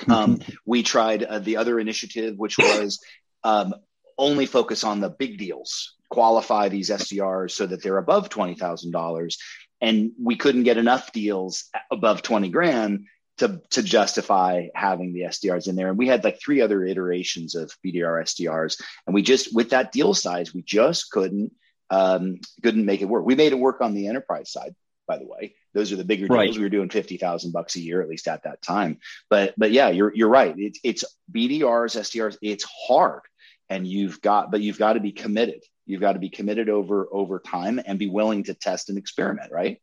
Um, 0.08 0.40
we 0.66 0.82
tried 0.82 1.22
uh, 1.22 1.38
the 1.38 1.56
other 1.56 1.80
initiative, 1.80 2.36
which 2.36 2.58
was 2.58 3.00
um, 3.44 3.74
only 4.18 4.44
focus 4.44 4.84
on 4.84 5.00
the 5.00 5.08
big 5.08 5.38
deals, 5.38 5.94
qualify 6.10 6.68
these 6.68 6.90
SDRs 6.90 7.52
so 7.52 7.66
that 7.66 7.82
they're 7.82 7.96
above 7.96 8.28
twenty 8.28 8.56
thousand 8.56 8.92
dollars, 8.92 9.38
and 9.80 10.12
we 10.22 10.36
couldn't 10.36 10.64
get 10.64 10.76
enough 10.76 11.12
deals 11.12 11.64
above 11.90 12.20
twenty 12.20 12.50
grand 12.50 13.06
to 13.38 13.60
to 13.70 13.82
justify 13.82 14.68
having 14.74 15.12
the 15.12 15.22
SDRs 15.22 15.68
in 15.68 15.76
there. 15.76 15.88
And 15.88 15.98
we 15.98 16.08
had 16.08 16.24
like 16.24 16.40
three 16.40 16.60
other 16.60 16.84
iterations 16.84 17.54
of 17.54 17.72
BDR 17.84 18.22
SDRs, 18.22 18.80
and 19.06 19.14
we 19.14 19.22
just 19.22 19.54
with 19.54 19.70
that 19.70 19.92
deal 19.92 20.14
size, 20.14 20.54
we 20.54 20.62
just 20.62 21.10
couldn't 21.10 21.52
um, 21.90 22.40
couldn't 22.62 22.84
make 22.84 23.00
it 23.00 23.06
work. 23.06 23.24
We 23.24 23.34
made 23.34 23.52
it 23.52 23.58
work 23.58 23.80
on 23.80 23.94
the 23.94 24.08
enterprise 24.08 24.52
side, 24.52 24.74
by 25.06 25.18
the 25.18 25.26
way. 25.26 25.54
Those 25.74 25.92
are 25.92 25.96
the 25.96 26.04
bigger 26.04 26.26
deals. 26.26 26.58
We 26.58 26.64
were 26.64 26.70
doing 26.70 26.90
fifty 26.90 27.16
thousand 27.16 27.52
bucks 27.52 27.76
a 27.76 27.80
year, 27.80 28.02
at 28.02 28.08
least 28.08 28.28
at 28.28 28.42
that 28.44 28.62
time. 28.62 28.98
But 29.30 29.54
but 29.56 29.70
yeah, 29.70 29.88
you're 29.88 30.14
you're 30.14 30.28
right. 30.28 30.54
It's 30.56 30.80
it's 30.82 31.04
BDRs, 31.32 31.96
SDRs. 31.96 32.36
It's 32.42 32.64
hard, 32.64 33.22
and 33.68 33.86
you've 33.86 34.20
got 34.20 34.50
but 34.50 34.60
you've 34.60 34.78
got 34.78 34.94
to 34.94 35.00
be 35.00 35.12
committed. 35.12 35.62
You've 35.86 36.00
got 36.00 36.14
to 36.14 36.18
be 36.18 36.28
committed 36.28 36.68
over 36.68 37.08
over 37.10 37.38
time 37.38 37.80
and 37.84 37.98
be 37.98 38.08
willing 38.08 38.44
to 38.44 38.54
test 38.54 38.88
and 38.88 38.98
experiment, 38.98 39.52
right? 39.52 39.80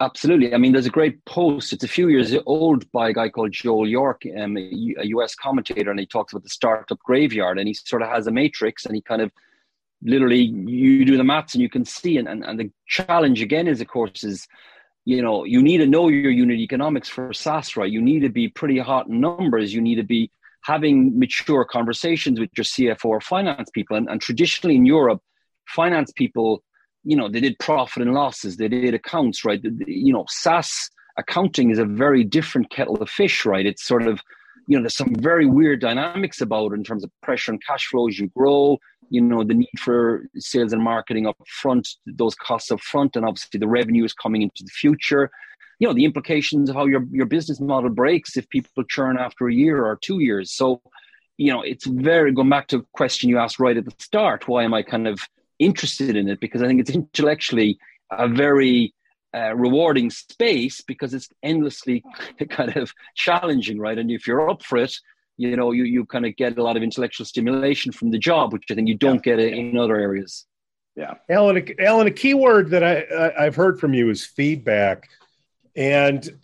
Absolutely. 0.00 0.52
I 0.54 0.58
mean, 0.58 0.72
there's 0.72 0.86
a 0.86 0.90
great 0.90 1.24
post. 1.24 1.72
It's 1.72 1.84
a 1.84 1.88
few 1.88 2.08
years 2.08 2.34
old 2.46 2.90
by 2.92 3.10
a 3.10 3.12
guy 3.12 3.28
called 3.28 3.52
Joel 3.52 3.88
York, 3.88 4.22
um, 4.38 4.56
a 4.56 5.04
US 5.06 5.34
commentator, 5.34 5.90
and 5.90 6.00
he 6.00 6.06
talks 6.06 6.32
about 6.32 6.42
the 6.42 6.48
startup 6.48 6.98
graveyard. 7.00 7.58
And 7.58 7.68
he 7.68 7.74
sort 7.74 8.02
of 8.02 8.08
has 8.08 8.26
a 8.26 8.32
matrix, 8.32 8.86
and 8.86 8.94
he 8.94 9.02
kind 9.02 9.22
of 9.22 9.30
literally 10.02 10.42
you 10.42 11.04
do 11.04 11.16
the 11.16 11.24
maths 11.24 11.54
and 11.54 11.62
you 11.62 11.70
can 11.70 11.84
see. 11.84 12.18
And, 12.18 12.28
and, 12.28 12.44
and 12.44 12.58
the 12.58 12.70
challenge 12.86 13.40
again 13.40 13.68
is, 13.68 13.80
of 13.80 13.88
course, 13.88 14.24
is 14.24 14.46
you 15.04 15.22
know 15.22 15.44
you 15.44 15.62
need 15.62 15.78
to 15.78 15.86
know 15.86 16.08
your 16.08 16.30
unit 16.30 16.58
economics 16.58 17.08
for 17.08 17.32
SaaS, 17.32 17.76
right? 17.76 17.90
You 17.90 18.02
need 18.02 18.20
to 18.20 18.30
be 18.30 18.48
pretty 18.48 18.78
hot 18.78 19.06
in 19.06 19.20
numbers. 19.20 19.72
You 19.72 19.80
need 19.80 19.96
to 19.96 20.02
be 20.02 20.30
having 20.62 21.18
mature 21.18 21.64
conversations 21.64 22.40
with 22.40 22.50
your 22.56 22.64
CFO 22.64 23.04
or 23.04 23.20
finance 23.20 23.70
people. 23.70 23.96
And, 23.96 24.08
and 24.08 24.20
traditionally 24.20 24.76
in 24.76 24.86
Europe, 24.86 25.22
finance 25.66 26.10
people 26.10 26.62
you 27.04 27.16
know 27.16 27.28
they 27.28 27.40
did 27.40 27.58
profit 27.58 28.02
and 28.02 28.14
losses 28.14 28.56
they 28.56 28.68
did 28.68 28.94
accounts 28.94 29.44
right? 29.44 29.60
You 29.86 30.12
know 30.12 30.26
SaaS 30.28 30.90
accounting 31.16 31.70
is 31.70 31.78
a 31.78 31.84
very 31.84 32.24
different 32.24 32.70
kettle 32.70 32.96
of 32.96 33.08
fish 33.08 33.44
right? 33.44 33.66
It's 33.66 33.84
sort 33.84 34.06
of 34.06 34.20
you 34.66 34.76
know 34.76 34.82
there's 34.82 34.96
some 34.96 35.14
very 35.14 35.46
weird 35.46 35.80
dynamics 35.80 36.40
about 36.40 36.72
it 36.72 36.76
in 36.76 36.84
terms 36.84 37.04
of 37.04 37.10
pressure 37.22 37.52
and 37.52 37.62
cash 37.64 37.86
flows. 37.86 38.18
you 38.18 38.28
grow 38.36 38.78
you 39.10 39.20
know 39.20 39.44
the 39.44 39.54
need 39.54 39.78
for 39.78 40.26
sales 40.36 40.72
and 40.72 40.82
marketing 40.82 41.26
up 41.26 41.36
front 41.46 41.86
those 42.06 42.34
costs 42.34 42.70
up 42.70 42.80
front 42.80 43.16
and 43.16 43.24
obviously 43.24 43.60
the 43.60 43.68
revenue 43.68 44.04
is 44.04 44.12
coming 44.12 44.42
into 44.42 44.64
the 44.64 44.70
future. 44.70 45.30
You 45.78 45.88
know 45.88 45.94
the 45.94 46.04
implications 46.04 46.70
of 46.70 46.76
how 46.76 46.86
your, 46.86 47.04
your 47.10 47.26
business 47.26 47.60
model 47.60 47.90
breaks 47.90 48.36
if 48.36 48.48
people 48.48 48.84
churn 48.84 49.18
after 49.18 49.48
a 49.48 49.54
year 49.54 49.84
or 49.84 49.98
two 50.00 50.20
years. 50.20 50.52
So 50.52 50.80
you 51.36 51.52
know 51.52 51.62
it's 51.62 51.86
very 51.86 52.32
going 52.32 52.48
back 52.48 52.68
to 52.68 52.78
a 52.78 52.82
question 52.92 53.28
you 53.28 53.38
asked 53.38 53.58
right 53.58 53.76
at 53.76 53.84
the 53.84 53.94
start 53.98 54.46
why 54.46 54.62
am 54.62 54.74
i 54.74 54.82
kind 54.82 55.08
of 55.08 55.18
interested 55.58 56.16
in 56.16 56.28
it 56.28 56.40
because 56.40 56.62
I 56.62 56.66
think 56.66 56.80
it's 56.80 56.90
intellectually 56.90 57.78
a 58.10 58.28
very 58.28 58.94
uh, 59.34 59.54
rewarding 59.54 60.10
space 60.10 60.80
because 60.80 61.12
it's 61.14 61.28
endlessly 61.42 62.04
kind 62.50 62.76
of 62.76 62.92
challenging, 63.14 63.78
right? 63.78 63.98
And 63.98 64.10
if 64.10 64.26
you're 64.26 64.48
up 64.48 64.62
for 64.62 64.78
it, 64.78 64.94
you 65.36 65.56
know, 65.56 65.72
you, 65.72 65.84
you 65.84 66.06
kind 66.06 66.26
of 66.26 66.36
get 66.36 66.58
a 66.58 66.62
lot 66.62 66.76
of 66.76 66.82
intellectual 66.82 67.26
stimulation 67.26 67.90
from 67.90 68.10
the 68.10 68.18
job, 68.18 68.52
which 68.52 68.64
I 68.70 68.74
think 68.74 68.88
you 68.88 68.96
don't 68.96 69.24
yeah. 69.26 69.36
get 69.36 69.40
in 69.40 69.76
other 69.76 69.96
areas. 69.96 70.46
Yeah. 70.94 71.14
Alan, 71.28 71.66
Alan, 71.80 72.06
a 72.06 72.12
key 72.12 72.34
word 72.34 72.70
that 72.70 72.84
I, 72.84 73.00
I, 73.00 73.46
I've 73.46 73.56
heard 73.56 73.80
from 73.80 73.94
you 73.94 74.10
is 74.10 74.24
feedback. 74.24 75.08
And 75.74 76.38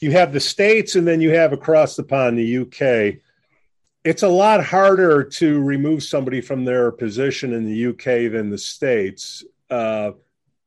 you 0.00 0.10
have 0.12 0.32
the 0.32 0.40
States 0.40 0.96
and 0.96 1.06
then 1.06 1.20
you 1.20 1.30
have 1.30 1.52
across 1.52 1.94
the 1.94 2.02
pond, 2.02 2.38
the 2.38 2.58
UK 2.58 3.20
it's 4.04 4.22
a 4.22 4.28
lot 4.28 4.64
harder 4.64 5.24
to 5.24 5.60
remove 5.60 6.02
somebody 6.02 6.40
from 6.40 6.64
their 6.64 6.90
position 6.90 7.52
in 7.52 7.64
the 7.64 7.86
UK 7.86 8.32
than 8.32 8.50
the 8.50 8.58
States, 8.58 9.44
uh, 9.70 10.12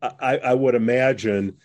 I, 0.01 0.37
I, 0.37 0.53
would 0.53 0.75
imagine. 0.75 1.57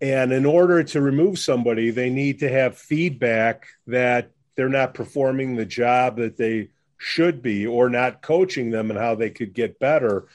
And 0.00 0.32
in 0.32 0.46
order 0.46 0.82
to 0.82 1.00
remove 1.00 1.38
somebody, 1.38 1.90
they 1.90 2.10
need 2.10 2.38
to 2.40 2.48
have 2.48 2.78
feedback 2.78 3.66
that 3.86 4.30
they're 4.54 4.68
not 4.68 4.94
performing 4.94 5.56
the 5.56 5.66
job 5.66 6.16
that 6.16 6.36
they 6.36 6.68
should 6.98 7.42
be 7.42 7.66
or 7.66 7.88
not 7.88 8.22
coaching 8.22 8.70
them 8.70 8.90
and 8.90 8.98
how 8.98 9.14
they 9.14 9.30
could 9.30 9.54
get 9.54 9.78
better. 9.78 10.26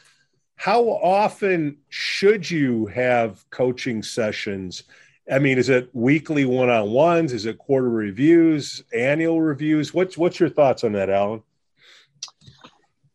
How 0.56 0.84
often 0.90 1.78
should 1.90 2.50
you 2.50 2.88
have 2.88 3.48
coaching 3.50 4.02
sessions? 4.02 4.84
I 5.32 5.40
mean, 5.40 5.58
is 5.58 5.70
it 5.70 5.90
weekly 5.94 6.46
one 6.46 6.70
on 6.70 6.92
ones? 6.92 7.34
Is 7.34 7.46
it 7.46 7.58
quarter 7.58 7.90
reviews, 7.90 8.84
annual 8.94 9.42
reviews? 9.42 9.94
What's 9.94 10.18
what's 10.18 10.40
your 10.40 10.50
thoughts 10.50 10.84
on 10.84 10.94
that, 10.94 11.10
Alan? 11.10 11.42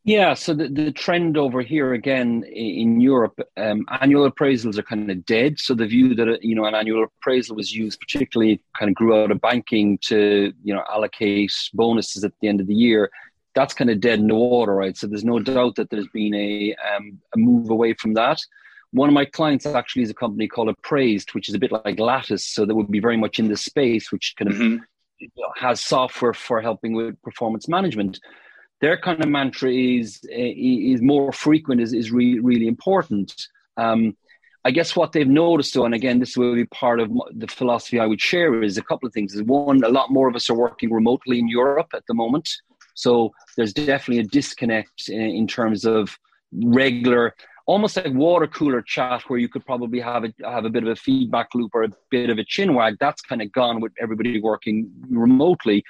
Yeah, 0.03 0.33
so 0.35 0.55
the, 0.55 0.69
the 0.69 0.93
trend 0.93 1.37
over 1.37 1.61
here 1.61 1.93
again 1.93 2.43
in 2.45 3.01
Europe, 3.01 3.39
um, 3.59 3.85
annual 4.01 4.31
appraisals 4.31 4.79
are 4.79 4.83
kind 4.83 5.11
of 5.11 5.27
dead. 5.27 5.61
So 5.61 5.75
the 5.75 5.87
view 5.87 6.15
that 6.15 6.43
you 6.43 6.55
know 6.55 6.65
an 6.65 6.75
annual 6.75 7.05
appraisal 7.05 7.55
was 7.55 7.73
used, 7.73 8.01
particularly 8.01 8.61
kind 8.79 8.89
of 8.89 8.95
grew 8.95 9.23
out 9.23 9.31
of 9.31 9.41
banking 9.41 9.99
to 10.07 10.53
you 10.65 10.75
know 10.75 10.83
allocate 10.91 11.53
bonuses 11.75 12.25
at 12.25 12.33
the 12.41 12.49
end 12.49 12.61
of 12.61 12.67
the 12.67 12.75
year. 12.75 13.11
That's 13.55 13.75
kind 13.75 13.91
of 13.91 14.01
dead 14.01 14.21
in 14.21 14.27
the 14.27 14.35
water, 14.35 14.75
right? 14.75 14.97
So 14.97 15.07
there's 15.07 15.25
no 15.25 15.39
doubt 15.39 15.77
that 15.77 15.91
there's 15.91 16.09
been 16.09 16.35
a 16.35 16.75
um, 16.97 17.21
a 17.35 17.39
move 17.39 17.71
away 17.71 17.95
from 17.95 18.15
that. 18.15 18.41
One 18.93 19.09
of 19.09 19.15
my 19.15 19.25
clients 19.25 19.67
actually 19.67 20.03
is 20.03 20.11
a 20.11 20.15
company 20.15 20.49
called 20.49 20.69
Appraisd, 20.69 21.35
which 21.35 21.49
is 21.49 21.55
a 21.55 21.59
bit 21.59 21.73
like 21.73 21.99
Lattice. 21.99 22.45
So 22.45 22.67
that 22.67 22.75
would 22.75 22.91
be 22.91 23.01
very 23.01 23.17
much 23.17 23.39
in 23.39 23.49
the 23.49 23.57
space, 23.57 24.11
which 24.11 24.35
kind 24.37 24.51
of 24.51 24.57
mm-hmm. 24.57 25.25
has 25.57 25.81
software 25.81 26.35
for 26.35 26.61
helping 26.61 26.95
with 26.95 27.21
performance 27.23 27.69
management. 27.69 28.19
Their 28.81 28.99
kind 28.99 29.23
of 29.23 29.29
mantra 29.29 29.71
is 29.71 30.21
is 30.31 31.03
more 31.03 31.33
frequent 31.33 31.81
is 31.81 31.93
is 31.93 32.11
really 32.11 32.41
really 32.41 32.67
important. 32.67 33.47
Um, 33.77 34.17
I 34.65 34.71
guess 34.73 34.95
what 34.95 35.13
they've 35.13 35.27
noticed, 35.27 35.73
though, 35.73 35.87
and 35.87 35.95
again, 35.95 36.19
this 36.19 36.37
will 36.37 36.55
be 36.55 36.67
part 36.67 37.01
of 37.01 37.11
the 37.35 37.47
philosophy 37.47 37.99
I 37.99 38.07
would 38.07 38.21
share, 38.21 38.63
is 38.63 38.77
a 38.77 38.83
couple 38.83 39.07
of 39.07 39.13
things. 39.15 39.35
Is 39.35 39.43
one, 39.43 39.83
a 39.85 39.89
lot 39.89 40.11
more 40.11 40.29
of 40.29 40.37
us 40.37 40.51
are 40.51 40.55
working 40.55 40.93
remotely 40.93 41.39
in 41.39 41.49
Europe 41.49 41.89
at 41.95 42.05
the 42.07 42.15
moment, 42.15 42.49
so 42.95 43.33
there's 43.57 43.73
definitely 43.73 44.19
a 44.19 44.25
disconnect 44.25 45.09
in, 45.09 45.21
in 45.21 45.47
terms 45.47 45.87
of 45.87 46.19
regular 46.53 47.35
almost 47.67 47.97
like 47.97 48.13
water 48.13 48.47
cooler 48.47 48.83
chat 48.83 49.23
where 49.29 49.39
you 49.39 49.49
could 49.49 49.65
probably 49.65 50.01
have 50.01 50.25
a 50.25 50.33
have 50.45 50.65
a 50.65 50.71
bit 50.71 50.83
of 50.83 50.89
a 50.89 50.97
feedback 50.97 51.49
loop 51.55 51.71
or 51.75 51.85
a 51.85 51.91
bit 52.11 52.31
of 52.31 52.39
a 52.39 52.45
chin 52.45 52.75
wag. 52.75 52.97
That's 53.01 53.23
kind 53.23 53.43
of 53.43 53.53
gone 53.53 53.81
with 53.81 53.93
everybody 54.01 54.41
working 54.41 54.91
remotely. 55.09 55.85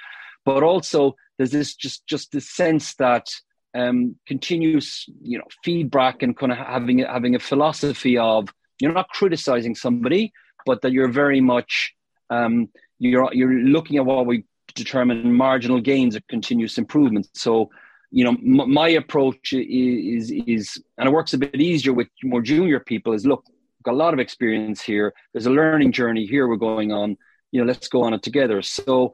But 0.45 0.63
also 0.63 1.15
there's 1.37 1.51
this 1.51 1.75
just 1.75 2.05
just 2.07 2.31
this 2.31 2.49
sense 2.49 2.95
that 2.95 3.27
um, 3.73 4.15
continuous 4.27 5.07
you 5.21 5.37
know 5.37 5.47
feedback 5.63 6.23
and 6.23 6.37
kind 6.37 6.51
of 6.51 6.57
having 6.57 6.99
having 6.99 7.35
a 7.35 7.39
philosophy 7.39 8.17
of 8.17 8.49
you're 8.79 8.93
not 8.93 9.09
criticizing 9.09 9.75
somebody, 9.75 10.33
but 10.65 10.81
that 10.81 10.91
you're 10.91 11.07
very 11.07 11.41
much 11.41 11.93
um, 12.29 12.69
you're 12.99 13.29
you're 13.33 13.53
looking 13.53 13.97
at 13.97 14.05
what 14.05 14.25
we 14.25 14.45
determine 14.73 15.33
marginal 15.33 15.81
gains 15.81 16.15
or 16.15 16.21
continuous 16.29 16.77
improvement. 16.77 17.27
So 17.33 17.69
you 18.11 18.23
know, 18.23 18.31
m- 18.31 18.71
my 18.71 18.89
approach 18.89 19.53
is, 19.53 20.31
is, 20.31 20.81
and 20.97 21.07
it 21.07 21.11
works 21.11 21.33
a 21.33 21.37
bit 21.37 21.55
easier 21.55 21.93
with 21.93 22.07
more 22.23 22.41
junior 22.41 22.79
people. 22.79 23.13
Is 23.13 23.25
look, 23.25 23.45
got 23.83 23.93
a 23.93 23.97
lot 23.97 24.13
of 24.13 24.19
experience 24.19 24.81
here. 24.81 25.13
There's 25.33 25.45
a 25.45 25.51
learning 25.51 25.91
journey 25.93 26.25
here 26.25 26.47
we're 26.47 26.57
going 26.57 26.91
on. 26.91 27.17
You 27.51 27.61
know, 27.61 27.67
let's 27.67 27.87
go 27.87 28.03
on 28.03 28.13
it 28.13 28.21
together. 28.21 28.61
So, 28.61 29.13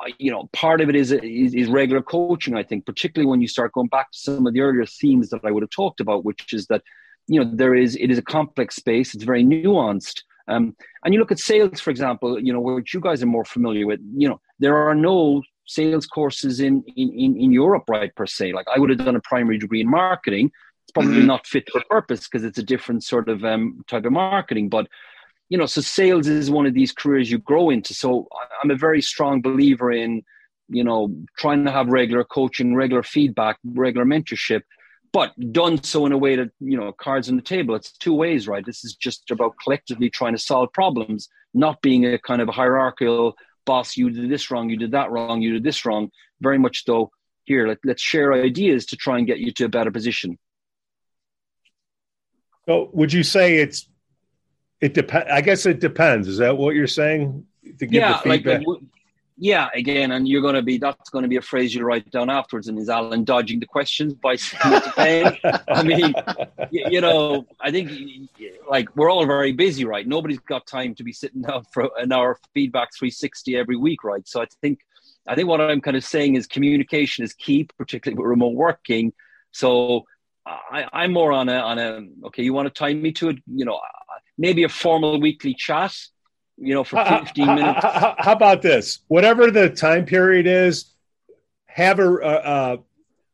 uh, 0.00 0.10
you 0.18 0.30
know, 0.30 0.48
part 0.52 0.80
of 0.80 0.88
it 0.88 0.96
is, 0.96 1.12
is, 1.12 1.54
is 1.54 1.68
regular 1.68 2.02
coaching. 2.02 2.56
I 2.56 2.62
think, 2.62 2.86
particularly 2.86 3.28
when 3.28 3.40
you 3.40 3.48
start 3.48 3.72
going 3.72 3.88
back 3.88 4.10
to 4.12 4.18
some 4.18 4.46
of 4.46 4.54
the 4.54 4.60
earlier 4.60 4.86
themes 4.86 5.30
that 5.30 5.44
I 5.44 5.50
would 5.50 5.62
have 5.62 5.70
talked 5.70 6.00
about, 6.00 6.24
which 6.24 6.52
is 6.52 6.66
that, 6.68 6.82
you 7.26 7.42
know, 7.42 7.50
there 7.52 7.74
is 7.74 7.96
it 7.96 8.10
is 8.10 8.18
a 8.18 8.22
complex 8.22 8.76
space. 8.76 9.14
It's 9.14 9.24
very 9.24 9.44
nuanced. 9.44 10.22
Um, 10.48 10.74
and 11.04 11.12
you 11.12 11.20
look 11.20 11.30
at 11.30 11.38
sales, 11.38 11.78
for 11.78 11.90
example, 11.90 12.40
you 12.40 12.52
know, 12.52 12.60
which 12.60 12.94
you 12.94 13.00
guys 13.00 13.22
are 13.22 13.26
more 13.26 13.44
familiar 13.44 13.86
with. 13.86 14.00
You 14.16 14.30
know, 14.30 14.40
there 14.58 14.76
are 14.76 14.94
no 14.94 15.42
sales 15.68 16.06
courses 16.06 16.60
in, 16.60 16.82
in, 16.96 17.36
in, 17.36 17.52
Europe, 17.52 17.84
right, 17.88 18.14
per 18.14 18.26
se. 18.26 18.52
Like 18.52 18.66
I 18.74 18.78
would 18.78 18.90
have 18.90 18.98
done 18.98 19.16
a 19.16 19.20
primary 19.20 19.58
degree 19.58 19.82
in 19.82 19.88
marketing. 19.88 20.50
It's 20.84 20.92
probably 20.92 21.16
mm-hmm. 21.16 21.26
not 21.26 21.46
fit 21.46 21.68
for 21.70 21.82
purpose 21.90 22.26
because 22.26 22.44
it's 22.44 22.58
a 22.58 22.62
different 22.62 23.04
sort 23.04 23.28
of 23.28 23.44
um, 23.44 23.84
type 23.86 24.06
of 24.06 24.12
marketing. 24.12 24.70
But, 24.70 24.88
you 25.50 25.58
know, 25.58 25.66
so 25.66 25.82
sales 25.82 26.26
is 26.26 26.50
one 26.50 26.64
of 26.64 26.72
these 26.72 26.92
careers 26.92 27.30
you 27.30 27.38
grow 27.38 27.68
into. 27.68 27.92
So 27.92 28.26
I'm 28.62 28.70
a 28.70 28.76
very 28.76 29.02
strong 29.02 29.42
believer 29.42 29.92
in, 29.92 30.22
you 30.70 30.82
know, 30.82 31.14
trying 31.36 31.66
to 31.66 31.70
have 31.70 31.88
regular 31.88 32.24
coaching, 32.24 32.74
regular 32.74 33.02
feedback, 33.02 33.58
regular 33.64 34.06
mentorship, 34.06 34.62
but 35.12 35.32
done 35.52 35.82
so 35.82 36.06
in 36.06 36.12
a 36.12 36.18
way 36.18 36.36
that, 36.36 36.50
you 36.60 36.78
know, 36.78 36.92
cards 36.92 37.28
on 37.28 37.36
the 37.36 37.42
table. 37.42 37.74
It's 37.74 37.92
two 37.92 38.14
ways, 38.14 38.48
right? 38.48 38.64
This 38.64 38.84
is 38.84 38.94
just 38.94 39.30
about 39.30 39.54
collectively 39.62 40.08
trying 40.08 40.32
to 40.32 40.38
solve 40.38 40.72
problems, 40.72 41.28
not 41.52 41.82
being 41.82 42.06
a 42.06 42.18
kind 42.18 42.40
of 42.40 42.48
hierarchical 42.48 43.36
boss, 43.68 43.96
you 43.96 44.10
did 44.10 44.30
this 44.34 44.50
wrong, 44.50 44.70
you 44.70 44.78
did 44.84 44.92
that 44.92 45.10
wrong, 45.12 45.42
you 45.42 45.52
did 45.52 45.62
this 45.62 45.84
wrong. 45.86 46.10
Very 46.40 46.58
much 46.58 46.84
though, 46.86 47.10
here, 47.44 47.68
let, 47.68 47.78
let's 47.84 48.02
share 48.02 48.32
ideas 48.32 48.86
to 48.86 48.96
try 48.96 49.18
and 49.18 49.26
get 49.26 49.38
you 49.38 49.52
to 49.58 49.64
a 49.66 49.68
better 49.68 49.92
position. 49.98 50.38
So 52.66 52.90
would 52.92 53.12
you 53.12 53.22
say 53.22 53.46
it's 53.64 53.88
it 54.80 54.92
depends? 54.94 55.28
I 55.38 55.40
guess 55.40 55.66
it 55.66 55.80
depends. 55.80 56.28
Is 56.28 56.38
that 56.38 56.56
what 56.56 56.74
you're 56.74 56.86
saying? 56.86 57.46
To 57.78 57.86
give 57.86 58.00
yeah, 58.02 58.20
like, 58.24 58.44
like 58.44 58.66
yeah, 59.40 59.68
again, 59.74 60.10
and 60.10 60.26
you're 60.26 60.42
going 60.42 60.56
to 60.56 60.62
be 60.62 60.78
that's 60.78 61.10
going 61.10 61.22
to 61.22 61.28
be 61.28 61.36
a 61.36 61.42
phrase 61.42 61.74
you'll 61.74 61.84
write 61.84 62.10
down 62.10 62.28
afterwards. 62.28 62.66
And 62.66 62.78
is 62.78 62.88
Alan 62.88 63.22
dodging 63.24 63.60
the 63.60 63.66
questions 63.66 64.14
by 64.14 64.36
saying 64.36 64.80
to 64.80 64.92
pain? 64.96 65.38
I 65.68 65.82
mean, 65.82 66.12
you, 66.70 66.86
you, 66.90 67.00
know, 67.00 67.46
I 67.60 67.70
think 67.70 67.90
like 68.68 68.94
we're 68.96 69.10
all 69.10 69.26
very 69.26 69.52
busy, 69.52 69.84
right? 69.84 70.06
Nobody's 70.06 70.40
got 70.40 70.66
time 70.66 70.94
to 70.96 71.04
be 71.04 71.12
sitting 71.12 71.42
down 71.42 71.64
for 71.72 71.90
an 71.98 72.12
hour 72.12 72.38
feedback 72.52 72.88
360 72.94 73.56
every 73.56 73.76
week, 73.76 74.02
right? 74.02 74.26
So 74.26 74.42
I 74.42 74.46
think 74.60 74.80
I 75.26 75.36
think 75.36 75.48
what 75.48 75.60
I'm 75.60 75.80
kind 75.80 75.96
of 75.96 76.04
saying 76.04 76.34
is 76.34 76.46
communication 76.46 77.24
is 77.24 77.32
key, 77.32 77.68
particularly 77.78 78.18
with 78.18 78.28
remote 78.28 78.54
working. 78.54 79.12
So 79.52 80.04
I, 80.46 80.86
I'm 80.92 81.12
more 81.12 81.32
on 81.32 81.48
a 81.48 81.58
on 81.58 81.78
a 81.78 82.26
okay. 82.26 82.42
You 82.42 82.52
want 82.52 82.66
to 82.66 82.76
tie 82.76 82.94
me 82.94 83.12
to 83.12 83.28
it? 83.30 83.38
You 83.46 83.64
know, 83.64 83.78
maybe 84.36 84.64
a 84.64 84.68
formal 84.68 85.20
weekly 85.20 85.54
chat 85.54 85.94
you 86.60 86.74
know, 86.74 86.84
for 86.84 87.04
15 87.04 87.46
how, 87.46 87.54
minutes. 87.54 87.80
How, 87.82 88.14
how, 88.18 88.32
about 88.32 88.62
this? 88.62 89.00
Whatever 89.08 89.50
the 89.50 89.70
time 89.70 90.04
period 90.04 90.46
is, 90.46 90.92
have 91.66 91.98
a, 91.98 92.14
a, 92.16 92.78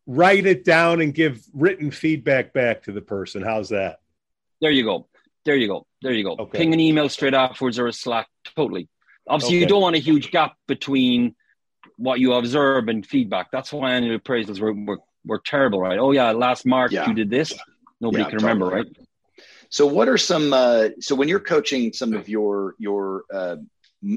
write 0.06 0.46
it 0.46 0.64
down 0.64 1.00
and 1.00 1.14
give 1.14 1.42
written 1.54 1.90
feedback 1.90 2.52
back 2.52 2.82
to 2.84 2.92
the 2.92 3.00
person. 3.00 3.42
How's 3.42 3.70
that? 3.70 4.00
There 4.60 4.70
you 4.70 4.84
go. 4.84 5.08
There 5.44 5.56
you 5.56 5.68
go. 5.68 5.86
There 6.02 6.12
you 6.12 6.24
go. 6.24 6.36
Okay. 6.38 6.58
Ping 6.58 6.74
an 6.74 6.80
email 6.80 7.08
straight 7.08 7.34
afterwards 7.34 7.78
or 7.78 7.86
a 7.86 7.92
Slack. 7.92 8.28
Totally. 8.56 8.88
Obviously, 9.26 9.56
okay. 9.56 9.60
you 9.62 9.66
don't 9.66 9.82
want 9.82 9.96
a 9.96 10.00
huge 10.00 10.30
gap 10.30 10.54
between 10.66 11.34
what 11.96 12.20
you 12.20 12.34
observe 12.34 12.88
and 12.88 13.06
feedback. 13.06 13.50
That's 13.50 13.72
why 13.72 13.92
annual 13.92 14.18
appraisals 14.18 14.60
were, 14.60 14.72
were, 14.72 14.98
were 15.24 15.40
terrible, 15.44 15.80
right? 15.80 15.98
Oh, 15.98 16.12
yeah, 16.12 16.32
last 16.32 16.66
March 16.66 16.92
yeah. 16.92 17.08
you 17.08 17.14
did 17.14 17.30
this. 17.30 17.54
Nobody 18.00 18.22
yeah, 18.22 18.30
can 18.30 18.38
remember, 18.38 18.66
totally. 18.66 18.82
right? 18.98 19.08
So, 19.74 19.88
what 19.88 20.08
are 20.08 20.16
some? 20.16 20.52
Uh, 20.52 20.90
so, 21.00 21.16
when 21.16 21.26
you're 21.26 21.40
coaching 21.40 21.92
some 21.92 22.14
of 22.14 22.28
your 22.28 22.76
your 22.78 23.24
uh, 23.34 23.56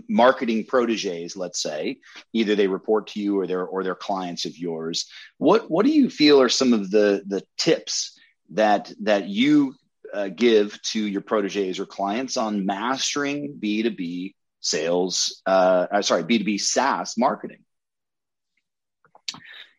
marketing 0.07 0.65
proteges, 0.65 1.35
let's 1.35 1.63
say, 1.63 1.97
either 2.31 2.53
they 2.53 2.67
report 2.67 3.07
to 3.07 3.19
you 3.19 3.39
or 3.39 3.47
they're 3.47 3.65
or 3.65 3.83
they're 3.83 3.95
clients 3.95 4.45
of 4.45 4.55
yours. 4.55 5.09
What 5.39 5.71
what 5.71 5.83
do 5.83 5.91
you 5.91 6.11
feel 6.11 6.39
are 6.39 6.47
some 6.47 6.73
of 6.73 6.91
the 6.91 7.23
the 7.25 7.41
tips 7.57 8.19
that 8.51 8.93
that 9.01 9.29
you 9.29 9.73
uh, 10.13 10.27
give 10.27 10.79
to 10.91 10.99
your 10.99 11.21
proteges 11.21 11.79
or 11.79 11.87
clients 11.87 12.37
on 12.37 12.63
mastering 12.63 13.57
B 13.57 13.81
two 13.81 13.89
B 13.89 14.35
sales? 14.59 15.41
Uh, 15.47 15.87
uh 15.91 16.01
sorry, 16.03 16.21
B 16.23 16.37
two 16.37 16.43
B 16.43 16.59
SaaS 16.59 17.17
marketing. 17.17 17.63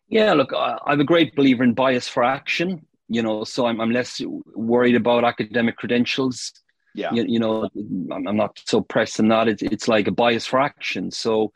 Yeah, 0.09 0.33
look, 0.33 0.51
I'm 0.53 0.99
a 0.99 1.05
great 1.05 1.37
believer 1.37 1.63
in 1.63 1.73
bias 1.73 2.09
for 2.09 2.25
action. 2.25 2.85
You 3.09 3.23
know, 3.23 3.43
so 3.43 3.65
I'm, 3.65 3.81
I'm 3.81 3.91
less 3.91 4.21
worried 4.55 4.95
about 4.95 5.23
academic 5.23 5.77
credentials. 5.77 6.53
Yeah. 6.95 7.11
You, 7.13 7.25
you 7.27 7.39
know 7.39 7.69
I'm, 8.11 8.27
I'm, 8.27 8.37
not 8.37 8.59
so 8.65 8.81
pressed 8.81 9.19
on 9.19 9.27
that. 9.29 9.47
It's, 9.47 9.61
it's 9.61 9.87
like 9.87 10.07
a 10.07 10.11
bias 10.11 10.45
for 10.45 10.59
action 10.59 11.11
so 11.11 11.51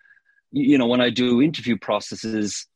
you 0.52 0.78
know 0.78 0.86
when 0.86 1.02
i 1.02 1.10
do 1.10 1.42
interview 1.42 1.78
processes 1.78 2.68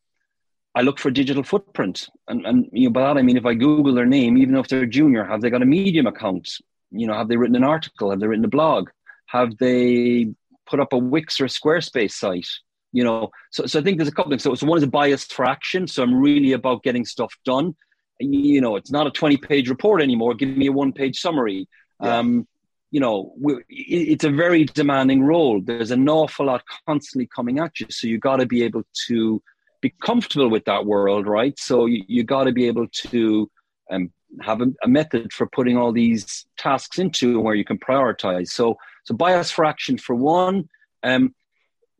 i 0.74 0.82
look 0.82 1.00
for 1.00 1.12
digital 1.12 1.44
footprint. 1.44 2.10
And, 2.28 2.46
and 2.46 2.70
you 2.74 2.90
know 2.90 2.94
by 2.94 3.02
that 3.02 3.18
i 3.18 3.22
mean 3.22 3.38
if 3.38 3.46
i 3.46 3.54
google 3.54 3.94
their 3.94 4.06
name 4.06 4.38
even 4.38 4.56
if 4.56 4.68
they're 4.68 4.86
junior 4.86 5.24
have 5.24 5.42
they 5.42 5.50
got 5.50 5.62
a 5.62 5.66
medium 5.66 6.08
account? 6.08 6.50
You 6.92 7.08
know 7.08 7.14
have 7.14 7.28
they 7.28 7.38
written 7.38 7.56
an 7.56 7.64
article? 7.64 8.10
Have 8.10 8.20
they 8.20 8.28
written 8.28 8.46
a 8.46 8.50
blog? 8.50 8.90
Have 9.28 9.58
they 9.58 10.34
put 10.66 10.80
up 10.80 10.94
a 10.94 10.98
wix 10.98 11.40
or 11.40 11.46
a 11.46 11.50
squarespace 11.50 12.14
site? 12.14 12.50
You 12.92 13.04
know 13.04 13.30
so, 13.52 13.66
so 13.66 13.80
i 13.80 13.84
think 13.84 13.98
there's 13.98 14.10
a 14.10 14.14
couple 14.14 14.32
things. 14.32 14.44
So, 14.44 14.56
so 14.56 14.66
one 14.66 14.78
is 14.78 14.84
a 14.84 14.88
bias 14.88 15.26
for 15.26 15.46
action 15.46 15.88
so 15.88 16.02
i'm 16.02 16.16
really 16.16 16.54
about 16.54 16.84
getting 16.84 17.06
stuff 17.06 17.34
done 17.46 17.76
you 18.20 18.62
know 18.62 18.76
it's 18.76 18.92
not 18.92 19.08
a 19.08 19.12
20 19.12 19.38
page 19.38 19.70
report 19.70 20.02
anymore 20.02 20.34
give 20.34 20.50
me 20.50 20.68
a 20.68 20.72
one 20.72 20.92
page 20.92 21.20
summary 21.20 21.68
yeah. 22.02 22.18
Um, 22.18 22.48
you 22.92 23.02
know, 23.02 23.34
it's 23.70 24.24
a 24.24 24.30
very 24.30 24.64
demanding 24.64 25.24
role. 25.24 25.60
There's 25.62 25.92
an 25.92 26.08
awful 26.08 26.46
lot 26.46 26.64
constantly 26.88 27.28
coming 27.36 27.60
at 27.60 27.80
you, 27.80 27.88
so 27.90 28.08
you 28.08 28.18
got 28.18 28.38
to 28.38 28.46
be 28.46 28.64
able 28.64 28.84
to 29.08 29.42
be 29.82 29.94
comfortable 30.02 30.50
with 30.50 30.66
that 30.66 30.86
world, 30.86 31.28
right? 31.28 31.58
So 31.60 31.86
you, 31.86 32.04
you 32.08 32.24
got 32.24 32.46
to 32.46 32.52
be 32.52 32.68
able 32.68 32.88
to 32.88 33.52
um, 33.92 34.12
have 34.42 34.62
a, 34.62 34.68
a, 34.84 34.88
method 34.88 35.34
for 35.34 35.48
putting 35.48 35.78
all 35.78 35.92
these 35.92 36.46
tasks 36.58 36.98
into 36.98 37.40
where 37.40 37.56
you 37.56 37.66
can 37.66 37.78
prioritize. 37.78 38.48
So, 38.48 38.78
so 39.04 39.14
bias 39.14 39.52
for 39.52 39.66
action 39.66 39.98
for 39.98 40.16
one. 40.16 40.70
Um, 41.04 41.36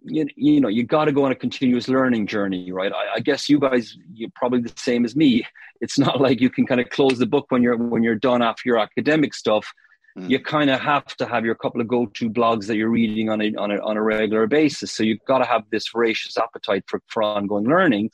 you, 0.08 0.28
you 0.36 0.62
know, 0.62 0.68
you 0.68 0.84
got 0.84 1.06
to 1.06 1.12
go 1.12 1.26
on 1.26 1.32
a 1.32 1.36
continuous 1.36 1.88
learning 1.88 2.28
journey, 2.28 2.72
right? 2.72 2.92
I, 2.92 3.16
I 3.16 3.20
guess 3.20 3.50
you 3.50 3.60
guys, 3.60 3.98
you're 4.14 4.32
probably 4.36 4.62
the 4.62 4.74
same 4.76 5.06
as 5.06 5.16
me. 5.16 5.46
It's 5.82 6.00
not 6.00 6.22
like 6.26 6.42
you 6.42 6.50
can 6.50 6.66
kind 6.66 6.82
of 6.82 6.90
close 6.90 7.18
the 7.18 7.26
book 7.26 7.48
when 7.50 7.62
you're 7.62 7.78
when 7.78 8.04
you're 8.04 8.16
done 8.16 8.42
after 8.42 8.64
your 8.66 8.80
academic 8.80 9.34
stuff 9.34 9.72
mm. 10.18 10.30
you 10.30 10.40
kind 10.40 10.70
of 10.70 10.80
have 10.80 11.06
to 11.18 11.26
have 11.26 11.46
your 11.46 11.56
couple 11.56 11.82
of 11.82 11.88
go-to 11.88 12.30
blogs 12.30 12.68
that 12.68 12.76
you're 12.76 12.90
reading 12.90 13.30
on 13.30 13.42
a, 13.42 13.54
on 13.56 13.72
a, 13.72 13.80
on 13.80 13.98
a 13.98 14.02
regular 14.02 14.48
basis. 14.48 14.92
So 14.92 15.04
you've 15.04 15.24
got 15.26 15.40
to 15.40 15.46
have 15.46 15.64
this 15.70 15.90
voracious 15.90 16.38
appetite 16.38 16.84
for, 16.88 17.02
for 17.08 17.24
ongoing 17.24 17.66
learning. 17.66 18.12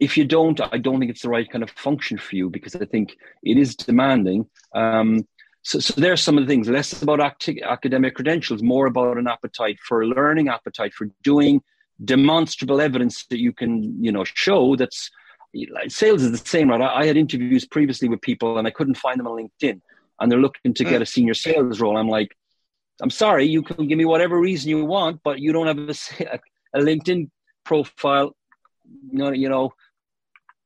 If 0.00 0.16
you 0.16 0.24
don't, 0.24 0.60
I 0.60 0.78
don't 0.78 0.98
think 0.98 1.10
it's 1.10 1.22
the 1.22 1.28
right 1.28 1.48
kind 1.48 1.62
of 1.62 1.70
function 1.70 2.18
for 2.18 2.34
you 2.36 2.50
because 2.50 2.74
I 2.74 2.84
think 2.84 3.16
it 3.42 3.56
is 3.56 3.76
demanding. 3.76 4.46
Um, 4.74 5.26
so, 5.64 5.78
so 5.78 5.94
there's 5.96 6.22
some 6.22 6.36
of 6.36 6.44
the 6.44 6.52
things 6.52 6.68
less 6.68 7.02
about 7.02 7.20
acti- 7.20 7.62
academic 7.62 8.14
credentials, 8.14 8.62
more 8.62 8.86
about 8.86 9.16
an 9.16 9.26
appetite 9.26 9.78
for 9.80 10.06
learning, 10.06 10.48
appetite 10.48 10.92
for 10.92 11.08
doing, 11.22 11.62
demonstrable 12.04 12.80
evidence 12.80 13.24
that 13.30 13.38
you 13.38 13.52
can, 13.52 14.02
you 14.02 14.12
know, 14.12 14.24
show 14.24 14.76
that's 14.76 15.10
sales 15.88 16.22
is 16.22 16.32
the 16.32 16.48
same, 16.48 16.68
right? 16.68 16.80
I, 16.80 17.00
I 17.00 17.06
had 17.06 17.16
interviews 17.16 17.64
previously 17.64 18.08
with 18.08 18.20
people 18.20 18.58
and 18.58 18.66
I 18.66 18.70
couldn't 18.70 18.96
find 18.96 19.18
them 19.18 19.26
on 19.26 19.38
LinkedIn 19.38 19.80
and 20.20 20.30
they're 20.30 20.40
looking 20.40 20.74
to 20.74 20.84
get 20.84 21.00
a 21.00 21.06
senior 21.06 21.34
sales 21.34 21.80
role. 21.80 21.96
I'm 21.96 22.08
like, 22.08 22.36
I'm 23.00 23.10
sorry, 23.10 23.46
you 23.46 23.62
can 23.62 23.88
give 23.88 23.98
me 23.98 24.04
whatever 24.04 24.38
reason 24.38 24.68
you 24.68 24.84
want, 24.84 25.20
but 25.24 25.40
you 25.40 25.52
don't 25.52 25.66
have 25.66 25.78
a, 25.78 26.38
a 26.74 26.80
LinkedIn 26.80 27.30
profile. 27.64 28.36
You 29.10 29.18
know, 29.18 29.32
you 29.32 29.48
know, 29.48 29.72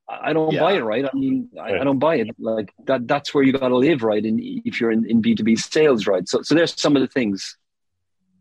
I 0.09 0.33
don't 0.33 0.51
yeah. 0.53 0.59
buy 0.59 0.73
it, 0.73 0.83
right? 0.83 1.05
I 1.05 1.15
mean, 1.15 1.49
I, 1.61 1.79
I, 1.79 1.83
don't 1.83 1.99
buy 1.99 2.15
it. 2.15 2.29
Like 2.39 2.73
that, 2.85 3.07
that's 3.07 3.33
where 3.33 3.43
you 3.43 3.53
got 3.53 3.67
to 3.67 3.77
live, 3.77 4.01
right? 4.01 4.23
And 4.23 4.39
if 4.41 4.81
you're 4.81 4.91
in, 4.91 5.05
in 5.09 5.21
B2B 5.21 5.59
sales, 5.59 6.07
right? 6.07 6.27
So, 6.27 6.41
so 6.41 6.55
there's 6.55 6.79
some 6.79 6.95
of 6.95 7.01
the 7.01 7.07
things. 7.07 7.57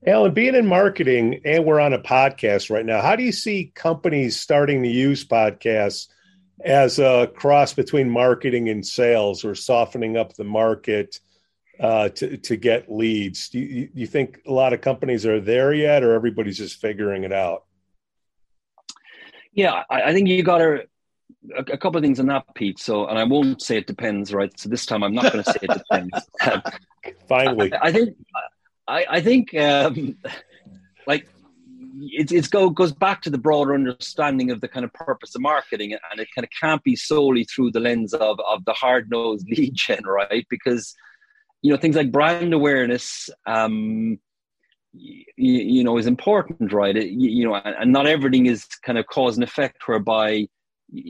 Alan, 0.06 0.32
being 0.32 0.54
in 0.54 0.66
marketing 0.66 1.40
and 1.44 1.64
we're 1.64 1.80
on 1.80 1.92
a 1.92 1.98
podcast 1.98 2.70
right 2.70 2.86
now, 2.86 3.02
how 3.02 3.16
do 3.16 3.22
you 3.22 3.32
see 3.32 3.72
companies 3.74 4.40
starting 4.40 4.82
to 4.82 4.88
use 4.88 5.24
podcasts 5.24 6.06
as 6.64 6.98
a 6.98 7.30
cross 7.36 7.74
between 7.74 8.08
marketing 8.08 8.68
and 8.68 8.84
sales 8.84 9.44
or 9.44 9.54
softening 9.54 10.16
up 10.16 10.34
the 10.34 10.44
market 10.44 11.20
uh, 11.80 12.08
to, 12.10 12.36
to 12.36 12.56
get 12.56 12.90
leads. 12.90 13.48
Do 13.50 13.60
you, 13.60 13.88
you 13.94 14.06
think 14.06 14.40
a 14.46 14.52
lot 14.52 14.72
of 14.72 14.80
companies 14.80 15.24
are 15.24 15.40
there 15.40 15.72
yet 15.72 16.02
or 16.02 16.12
everybody's 16.14 16.58
just 16.58 16.80
figuring 16.80 17.24
it 17.24 17.32
out? 17.32 17.64
Yeah, 19.52 19.82
I, 19.88 20.02
I 20.02 20.12
think 20.12 20.28
you 20.28 20.42
got 20.42 20.58
to 20.58 20.86
a, 21.56 21.60
a, 21.72 21.78
couple 21.78 21.96
of 21.96 22.02
things 22.02 22.20
on 22.20 22.26
that, 22.26 22.44
Pete. 22.54 22.78
So, 22.78 23.06
and 23.06 23.18
I 23.18 23.24
won't 23.24 23.62
say 23.62 23.78
it 23.78 23.86
depends, 23.86 24.32
right? 24.32 24.50
So 24.58 24.68
this 24.68 24.86
time 24.86 25.02
I'm 25.02 25.14
not 25.14 25.32
going 25.32 25.44
to 25.44 25.52
say 25.52 25.58
it 25.62 25.70
depends. 25.70 26.30
Finally, 27.28 27.72
I, 27.72 27.78
I, 27.82 27.92
think 27.92 28.16
I, 28.86 29.06
I 29.08 29.20
think 29.20 29.54
um, 29.54 30.16
like 31.06 31.28
it, 32.00 32.32
it 32.32 32.50
go, 32.50 32.70
goes 32.70 32.92
back 32.92 33.22
to 33.22 33.30
the 33.30 33.38
broader 33.38 33.74
understanding 33.74 34.50
of 34.50 34.60
the 34.60 34.68
kind 34.68 34.84
of 34.84 34.92
purpose 34.92 35.34
of 35.34 35.40
marketing, 35.40 35.92
and 35.92 36.20
it 36.20 36.28
kind 36.34 36.44
of 36.44 36.50
can't 36.58 36.82
be 36.82 36.96
solely 36.96 37.44
through 37.44 37.72
the 37.72 37.80
lens 37.80 38.14
of 38.14 38.38
of 38.40 38.64
the 38.64 38.72
hard 38.72 39.10
nosed 39.10 39.48
lead 39.50 39.74
gen, 39.74 40.04
right? 40.04 40.46
Because 40.48 40.94
you 41.62 41.72
know 41.72 41.78
things 41.78 41.96
like 41.96 42.12
brand 42.12 42.52
awareness, 42.54 43.30
um, 43.46 44.18
you, 44.92 45.24
you 45.36 45.84
know, 45.84 45.98
is 45.98 46.06
important, 46.06 46.72
right? 46.72 46.96
It, 46.96 47.10
you, 47.10 47.30
you 47.30 47.44
know, 47.44 47.54
and, 47.54 47.74
and 47.78 47.92
not 47.92 48.06
everything 48.06 48.46
is 48.46 48.64
kind 48.82 48.98
of 48.98 49.06
cause 49.06 49.36
and 49.36 49.44
effect, 49.44 49.86
whereby 49.86 50.48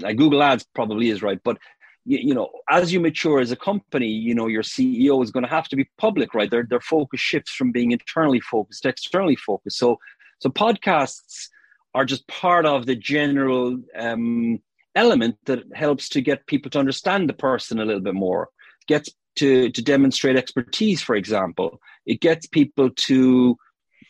like 0.00 0.16
Google 0.16 0.42
Ads 0.42 0.66
probably 0.74 1.10
is 1.10 1.22
right, 1.22 1.40
but 1.44 1.58
you, 2.04 2.32
know, 2.32 2.48
as 2.70 2.90
you 2.90 3.00
mature 3.00 3.38
as 3.38 3.52
a 3.52 3.56
company, 3.56 4.06
you 4.06 4.34
know, 4.34 4.46
your 4.46 4.62
CEO 4.62 5.22
is 5.22 5.30
going 5.30 5.44
to 5.44 5.50
have 5.50 5.68
to 5.68 5.76
be 5.76 5.90
public, 5.98 6.32
right? 6.32 6.50
Their 6.50 6.62
their 6.62 6.80
focus 6.80 7.20
shifts 7.20 7.52
from 7.52 7.70
being 7.70 7.90
internally 7.90 8.40
focused 8.40 8.84
to 8.84 8.88
externally 8.88 9.36
focused. 9.36 9.76
So 9.76 9.98
so 10.38 10.48
podcasts 10.48 11.48
are 11.94 12.06
just 12.06 12.26
part 12.26 12.64
of 12.64 12.86
the 12.86 12.94
general 12.94 13.78
um, 13.98 14.60
element 14.94 15.36
that 15.46 15.64
helps 15.74 16.08
to 16.10 16.20
get 16.20 16.46
people 16.46 16.70
to 16.70 16.78
understand 16.78 17.28
the 17.28 17.34
person 17.34 17.78
a 17.78 17.84
little 17.84 18.00
bit 18.00 18.14
more, 18.14 18.48
gets 18.86 19.10
to, 19.36 19.70
to 19.70 19.82
demonstrate 19.82 20.36
expertise, 20.36 21.00
for 21.00 21.14
example. 21.14 21.80
It 22.06 22.20
gets 22.20 22.46
people 22.46 22.90
to, 22.90 23.56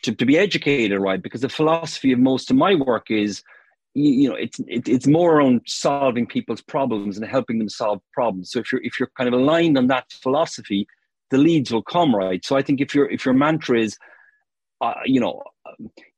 to, 0.03 0.15
to 0.15 0.25
be 0.25 0.37
educated, 0.37 0.99
right? 0.99 1.21
Because 1.21 1.41
the 1.41 1.49
philosophy 1.49 2.11
of 2.11 2.19
most 2.19 2.49
of 2.49 2.57
my 2.57 2.75
work 2.75 3.11
is, 3.11 3.43
you, 3.93 4.11
you 4.11 4.29
know, 4.29 4.35
it's, 4.35 4.59
it, 4.67 4.87
it's 4.87 5.07
more 5.07 5.41
on 5.41 5.61
solving 5.65 6.27
people's 6.27 6.61
problems 6.61 7.17
and 7.17 7.25
helping 7.25 7.59
them 7.59 7.69
solve 7.69 8.01
problems. 8.13 8.51
So 8.51 8.59
if 8.59 8.71
you're, 8.71 8.81
if 8.83 8.99
you're 8.99 9.11
kind 9.17 9.27
of 9.27 9.33
aligned 9.33 9.77
on 9.77 9.87
that 9.87 10.05
philosophy, 10.11 10.87
the 11.31 11.37
leads 11.37 11.71
will 11.71 11.83
come, 11.83 12.15
right? 12.15 12.43
So 12.43 12.55
I 12.55 12.61
think 12.61 12.81
if 12.81 12.95
your, 12.95 13.09
if 13.09 13.25
your 13.25 13.33
mantra 13.33 13.79
is, 13.79 13.97
uh, 14.81 14.93
you 15.05 15.19
know, 15.19 15.43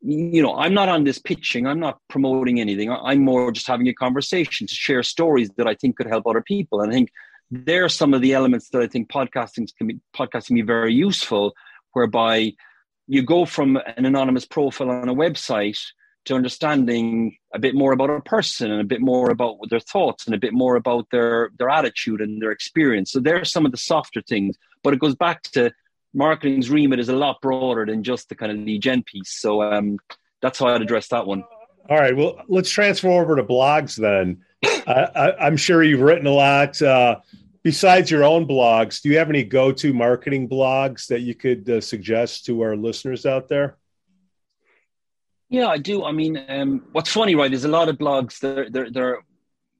you 0.01 0.41
know, 0.41 0.55
I'm 0.55 0.74
not 0.74 0.88
on 0.88 1.03
this 1.03 1.19
pitching. 1.19 1.67
I'm 1.67 1.80
not 1.80 1.99
promoting 2.09 2.59
anything. 2.59 2.91
I'm 2.91 3.24
more 3.24 3.51
just 3.51 3.67
having 3.67 3.88
a 3.88 3.93
conversation 3.93 4.67
to 4.67 4.74
share 4.74 5.03
stories 5.03 5.49
that 5.57 5.67
I 5.67 5.76
think 5.76 5.97
could 5.97 6.07
help 6.07 6.26
other 6.28 6.41
people. 6.41 6.82
And 6.82 6.91
I 6.91 6.93
think 6.95 7.09
there 7.49 7.84
are 7.84 7.89
some 7.89 8.13
of 8.13 8.22
the 8.22 8.34
elements 8.34 8.69
that 8.69 8.82
I 8.82 8.88
think 8.88 9.09
podcasting 9.09 9.67
can 9.78 9.88
be 9.88 9.99
podcasting 10.15 10.47
can 10.47 10.55
be 10.55 10.61
very 10.61 10.93
useful, 10.93 11.53
whereby 11.93 12.53
you 13.07 13.24
go 13.24 13.45
from 13.45 13.78
an 13.97 14.05
anonymous 14.05 14.45
profile 14.45 14.89
on 14.89 15.09
a 15.09 15.15
website 15.15 15.80
to 16.26 16.36
understanding 16.36 17.36
a 17.53 17.59
bit 17.59 17.76
more 17.76 17.93
about 17.93 18.09
a 18.09 18.22
person 18.22 18.72
and 18.72 18.82
a 18.82 18.86
bit 18.86 19.01
more 19.01 19.32
about 19.32 19.57
their 19.69 19.80
thoughts 19.80 20.26
and 20.26 20.36
a 20.36 20.38
bit 20.38 20.53
more 20.53 20.76
about 20.76 21.07
their 21.11 21.49
their 21.57 21.69
attitude 21.69 22.22
and 22.22 22.41
their 22.41 22.51
experience. 22.51 23.11
So 23.11 23.19
there 23.19 23.39
are 23.39 23.45
some 23.45 23.65
of 23.65 23.72
the 23.72 23.78
softer 23.78 24.22
things, 24.22 24.55
but 24.84 24.93
it 24.93 24.99
goes 24.99 25.15
back 25.15 25.41
to 25.53 25.72
marketing's 26.13 26.69
remit 26.69 26.99
is 26.99 27.09
a 27.09 27.15
lot 27.15 27.41
broader 27.41 27.86
than 27.86 28.03
just 28.03 28.30
the 28.30 28.36
kind 28.36 28.51
of 28.51 28.57
lead 28.59 28.82
gen 28.82 29.03
piece. 29.03 29.32
So 29.39 29.63
um, 29.63 29.97
that's 30.41 30.59
how 30.59 30.67
I'd 30.67 30.82
address 30.82 31.07
that 31.09 31.26
one. 31.26 31.43
All 31.89 31.97
right. 31.97 32.15
Well, 32.15 32.41
let's 32.47 32.69
transfer 32.69 33.09
over 33.09 33.36
to 33.36 33.43
blogs 33.43 33.95
then. 33.95 34.43
I, 34.63 35.47
am 35.47 35.57
sure 35.57 35.84
you've 35.84 36.01
written 36.01 36.28
a 36.28 36.32
lot. 36.32 36.82
Uh, 36.82 37.17
besides 37.63 38.11
your 38.11 38.24
own 38.24 38.47
blogs, 38.47 39.01
do 39.01 39.09
you 39.09 39.17
have 39.17 39.30
any 39.30 39.43
go-to 39.43 39.93
marketing 39.93 40.47
blogs 40.47 41.07
that 41.07 41.22
you 41.22 41.34
could 41.34 41.69
uh, 41.69 41.82
suggest 41.82 42.45
to 42.45 42.61
our 42.61 42.76
listeners 42.76 43.26
out 43.26 43.47
there? 43.47 43.78
Yeah, 45.52 45.68
I 45.68 45.78
do. 45.78 46.06
I 46.06 46.14
mean, 46.14 46.43
um, 46.47 46.86
what's 46.93 47.12
funny, 47.12 47.36
right? 47.36 47.52
There's 47.52 47.66
a 47.66 47.68
lot 47.68 47.89
of 47.89 47.97
blogs. 47.97 48.39
They're 48.39 48.70
they're, 48.70 48.89
they're 48.89 49.20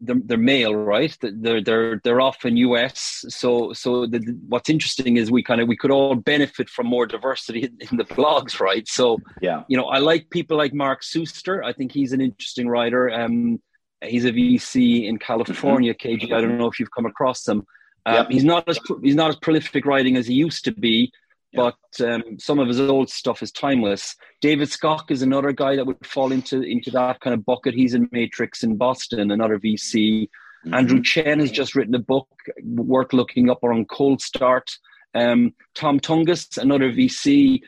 they're, 0.02 0.18
they're 0.26 0.38
male, 0.38 0.76
right? 0.76 1.18
They're 1.22 1.64
they're 1.64 2.02
they're 2.04 2.20
often 2.20 2.58
US. 2.58 3.24
So 3.30 3.72
so 3.72 4.06
the, 4.06 4.38
what's 4.50 4.70
interesting 4.70 5.16
is 5.16 5.32
we 5.32 5.42
kind 5.42 5.62
of 5.62 5.70
we 5.70 5.78
could 5.78 5.90
all 5.90 6.16
benefit 6.16 6.70
from 6.70 6.88
more 6.88 7.06
diversity 7.06 7.64
in, 7.64 7.78
in, 7.90 7.98
the 7.98 8.04
blogs, 8.04 8.60
right? 8.60 8.86
So 8.86 9.20
yeah, 9.42 9.64
you 9.70 9.78
know, 9.78 9.86
I 9.86 10.00
like 10.00 10.30
people 10.30 10.58
like 10.58 10.74
Mark 10.74 11.04
Suster. 11.04 11.64
I 11.64 11.72
think 11.72 11.94
he's 11.94 12.12
an 12.12 12.20
interesting 12.20 12.68
writer. 12.68 13.10
Um, 13.10 13.62
he's 14.04 14.26
a 14.26 14.32
VC 14.34 15.08
in 15.08 15.20
California, 15.20 15.94
KG. 15.94 16.34
I 16.34 16.42
don't 16.42 16.58
know 16.58 16.68
if 16.68 16.82
you've 16.82 16.92
come 16.92 17.06
across 17.06 17.48
him. 17.48 17.66
Um, 18.06 18.16
yep. 18.16 18.28
He's 18.30 18.44
not 18.44 18.68
as 18.68 18.78
he's 19.02 19.16
not 19.16 19.30
as 19.30 19.36
prolific 19.38 19.86
writing 19.86 20.18
as 20.18 20.28
he 20.28 20.34
used 20.34 20.66
to 20.66 20.74
be, 20.74 21.14
but 21.54 21.76
um, 22.00 22.24
some 22.40 22.60
of 22.60 22.68
his 22.68 22.80
old 22.80 23.10
stuff 23.10 23.44
is 23.44 23.52
timeless. 23.52 24.16
David 24.40 24.70
Skok 24.70 25.12
is 25.12 25.22
another 25.22 25.52
guy 25.52 25.76
that 25.76 25.86
would 25.86 26.06
fall 26.06 26.32
into 26.32 26.62
into 26.62 26.92
that 26.92 27.20
kind 27.20 27.34
of 27.34 27.46
bucket. 27.46 27.74
He's 27.74 27.94
in 27.94 28.08
Matrix 28.12 28.64
in 28.64 28.78
Boston, 28.78 29.32
another 29.32 29.60
VC. 29.60 30.30
Mm-hmm. 30.66 30.74
Andrew 30.74 31.02
Chen 31.02 31.40
has 31.40 31.52
just 31.52 31.76
written 31.76 31.96
a 31.96 32.00
book 32.00 32.28
worth 32.64 33.14
looking 33.14 33.50
up 33.50 33.64
on 33.64 33.86
Cold 33.86 34.22
Start. 34.22 34.70
Um, 35.14 35.54
Tom 35.76 36.00
Tunguz, 36.00 36.58
another 36.58 36.92
VC. 36.92 37.62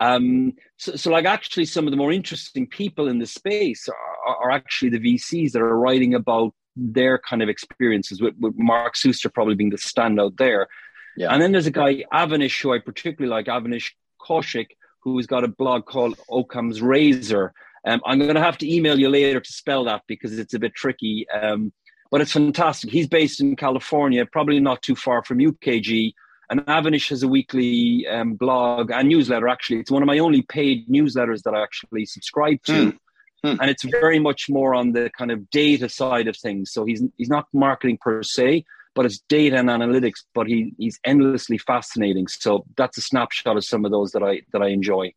Um, 0.00 0.52
so, 0.76 0.96
so, 0.96 1.10
like, 1.10 1.24
actually, 1.24 1.64
some 1.64 1.86
of 1.86 1.90
the 1.90 1.96
more 1.96 2.12
interesting 2.12 2.66
people 2.66 3.08
in 3.08 3.18
the 3.18 3.26
space 3.26 3.88
are, 3.88 4.36
are 4.36 4.50
actually 4.50 4.90
the 4.90 5.00
VCs 5.00 5.52
that 5.52 5.62
are 5.62 5.78
writing 5.78 6.14
about 6.14 6.54
their 6.76 7.18
kind 7.18 7.42
of 7.42 7.48
experiences, 7.48 8.20
with, 8.20 8.34
with 8.38 8.54
Mark 8.56 8.94
Suster 8.94 9.32
probably 9.32 9.54
being 9.54 9.70
the 9.70 9.76
standout 9.76 10.36
there. 10.36 10.68
Yeah. 11.16 11.32
And 11.32 11.40
then 11.40 11.52
there's 11.52 11.66
a 11.66 11.70
guy, 11.70 12.04
Avinash, 12.12 12.60
who 12.62 12.72
I 12.72 12.78
particularly 12.78 13.30
like, 13.30 13.46
Avinash 13.46 13.92
Kaushik, 14.20 14.68
who's 15.00 15.26
got 15.26 15.44
a 15.44 15.48
blog 15.48 15.86
called 15.86 16.18
Occam's 16.30 16.82
Razor. 16.82 17.52
Um, 17.86 18.00
I'm 18.04 18.18
going 18.18 18.34
to 18.34 18.42
have 18.42 18.58
to 18.58 18.72
email 18.72 18.98
you 18.98 19.08
later 19.08 19.40
to 19.40 19.52
spell 19.52 19.84
that 19.84 20.02
because 20.08 20.38
it's 20.38 20.54
a 20.54 20.58
bit 20.58 20.74
tricky. 20.74 21.26
Um, 21.30 21.72
but 22.10 22.20
it's 22.20 22.32
fantastic. 22.32 22.90
He's 22.90 23.08
based 23.08 23.40
in 23.40 23.56
California, 23.56 24.26
probably 24.26 24.60
not 24.60 24.82
too 24.82 24.96
far 24.96 25.24
from 25.24 25.38
UKG. 25.38 26.12
And 26.48 26.60
Avinash 26.66 27.08
has 27.08 27.22
a 27.22 27.28
weekly 27.28 28.06
um, 28.06 28.34
blog 28.34 28.90
and 28.90 29.08
newsletter, 29.08 29.48
actually. 29.48 29.80
It's 29.80 29.90
one 29.90 30.02
of 30.02 30.06
my 30.06 30.18
only 30.18 30.42
paid 30.42 30.88
newsletters 30.88 31.42
that 31.42 31.54
I 31.54 31.62
actually 31.62 32.06
subscribe 32.06 32.62
to. 32.64 32.90
Hmm. 32.90 33.48
Hmm. 33.48 33.60
And 33.60 33.70
it's 33.70 33.84
very 33.84 34.18
much 34.18 34.48
more 34.48 34.74
on 34.74 34.92
the 34.92 35.10
kind 35.16 35.30
of 35.30 35.50
data 35.50 35.88
side 35.88 36.28
of 36.28 36.36
things. 36.36 36.72
So 36.72 36.84
he's, 36.84 37.02
he's 37.16 37.28
not 37.28 37.46
marketing 37.52 37.98
per 38.00 38.22
se, 38.22 38.64
but 38.96 39.04
it's 39.04 39.18
data 39.28 39.56
and 39.56 39.68
analytics. 39.68 40.24
But 40.34 40.48
he 40.48 40.74
he's 40.78 40.98
endlessly 41.04 41.58
fascinating. 41.58 42.26
So 42.26 42.64
that's 42.76 42.98
a 42.98 43.02
snapshot 43.02 43.56
of 43.56 43.64
some 43.64 43.84
of 43.84 43.92
those 43.92 44.10
that 44.12 44.24
I 44.24 44.40
that 44.52 44.62
I 44.62 44.68
enjoy. 44.68 45.12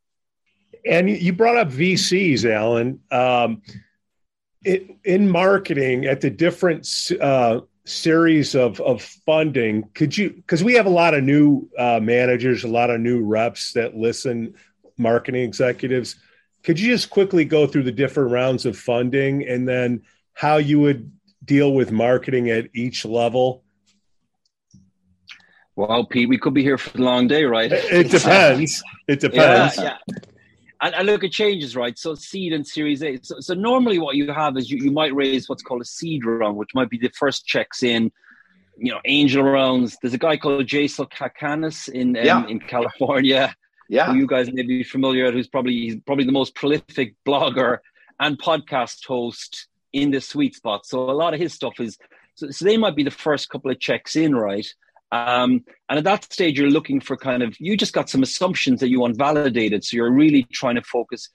And 0.85 1.09
you 1.09 1.33
brought 1.33 1.57
up 1.57 1.69
VCs, 1.69 2.45
Alan. 2.45 2.99
Um, 3.09 3.63
it, 4.63 4.91
in 5.05 5.29
marketing, 5.29 6.05
at 6.05 6.21
the 6.21 6.29
different 6.29 6.87
uh, 7.19 7.61
series 7.85 8.53
of 8.53 8.79
of 8.81 9.01
funding, 9.01 9.89
could 9.95 10.15
you? 10.15 10.31
Because 10.31 10.63
we 10.63 10.73
have 10.73 10.85
a 10.85 10.91
lot 10.91 11.13
of 11.13 11.23
new 11.23 11.69
uh, 11.77 11.99
managers, 12.01 12.65
a 12.65 12.67
lot 12.67 12.89
of 12.89 12.99
new 12.99 13.23
reps 13.23 13.73
that 13.73 13.95
listen, 13.95 14.53
marketing 14.97 15.43
executives. 15.43 16.17
Could 16.63 16.77
you 16.77 16.89
just 16.89 17.09
quickly 17.09 17.45
go 17.45 17.65
through 17.65 17.83
the 17.83 17.91
different 17.91 18.31
rounds 18.31 18.65
of 18.65 18.77
funding 18.77 19.47
and 19.47 19.65
then 19.65 20.01
how 20.33 20.57
you 20.57 20.81
would 20.81 21.09
deal 21.45 21.73
with 21.73 21.89
marketing 21.89 22.49
at 22.49 22.67
each 22.73 23.05
level 23.05 23.63
well, 25.79 26.03
Pete, 26.03 26.27
we 26.27 26.37
could 26.37 26.53
be 26.53 26.61
here 26.61 26.77
for 26.77 26.97
a 26.97 27.01
long 27.01 27.27
day, 27.27 27.45
right? 27.45 27.71
It 27.71 28.11
depends. 28.11 28.83
it 29.07 29.21
depends. 29.21 29.77
Yeah, 29.77 29.97
yeah. 30.07 30.15
And, 30.81 30.93
and, 30.93 31.07
look, 31.07 31.23
it 31.23 31.31
changes, 31.31 31.73
right? 31.73 31.97
So 31.97 32.15
seed 32.15 32.51
and 32.51 32.67
Series 32.67 33.01
A. 33.01 33.17
So, 33.21 33.39
so 33.39 33.53
normally, 33.53 33.97
what 33.97 34.17
you 34.17 34.29
have 34.33 34.57
is 34.57 34.69
you, 34.69 34.77
you 34.77 34.91
might 34.91 35.15
raise 35.15 35.47
what's 35.47 35.63
called 35.63 35.81
a 35.81 35.85
seed 35.85 36.25
round, 36.25 36.57
which 36.57 36.71
might 36.75 36.89
be 36.89 36.97
the 36.97 37.09
first 37.17 37.45
checks 37.45 37.81
in. 37.81 38.11
You 38.77 38.91
know, 38.91 38.99
angel 39.05 39.43
rounds. 39.43 39.97
There's 40.01 40.13
a 40.13 40.17
guy 40.17 40.35
called 40.35 40.67
Jason 40.67 41.05
Calacanis 41.05 41.87
in 41.87 42.17
um, 42.17 42.25
yeah. 42.25 42.45
in 42.47 42.59
California. 42.59 43.55
Yeah, 43.87 44.13
you 44.13 44.27
guys 44.27 44.51
may 44.51 44.63
be 44.63 44.83
familiar 44.83 45.25
with. 45.25 45.33
Who's 45.33 45.47
probably 45.47 45.73
he's 45.73 45.95
probably 46.05 46.25
the 46.25 46.33
most 46.33 46.55
prolific 46.55 47.15
blogger 47.25 47.77
and 48.19 48.37
podcast 48.37 49.05
host 49.05 49.67
in 49.93 50.11
the 50.11 50.19
sweet 50.19 50.55
spot. 50.55 50.85
So 50.85 51.09
a 51.09 51.11
lot 51.11 51.33
of 51.33 51.39
his 51.39 51.53
stuff 51.53 51.79
is. 51.79 51.97
So, 52.35 52.51
so 52.51 52.63
they 52.65 52.77
might 52.77 52.95
be 52.95 53.03
the 53.03 53.11
first 53.11 53.49
couple 53.49 53.71
of 53.71 53.79
checks 53.79 54.15
in, 54.15 54.35
right? 54.35 54.67
Um, 55.11 55.65
and 55.89 55.97
at 55.97 56.03
that 56.03 56.31
stage, 56.31 56.59
you're 56.59 56.69
looking 56.69 57.01
for 57.01 57.17
kind 57.17 57.41
of, 57.41 57.55
you 57.59 57.75
just 57.75 57.93
got 57.93 58.09
some 58.09 58.23
assumptions 58.23 58.79
that 58.79 58.89
you 58.89 58.99
want 58.99 59.17
validated. 59.17 59.83
So 59.83 59.97
you're 59.97 60.11
really 60.11 60.43
trying 60.43 60.75
to 60.75 60.83
focus. 60.83 61.29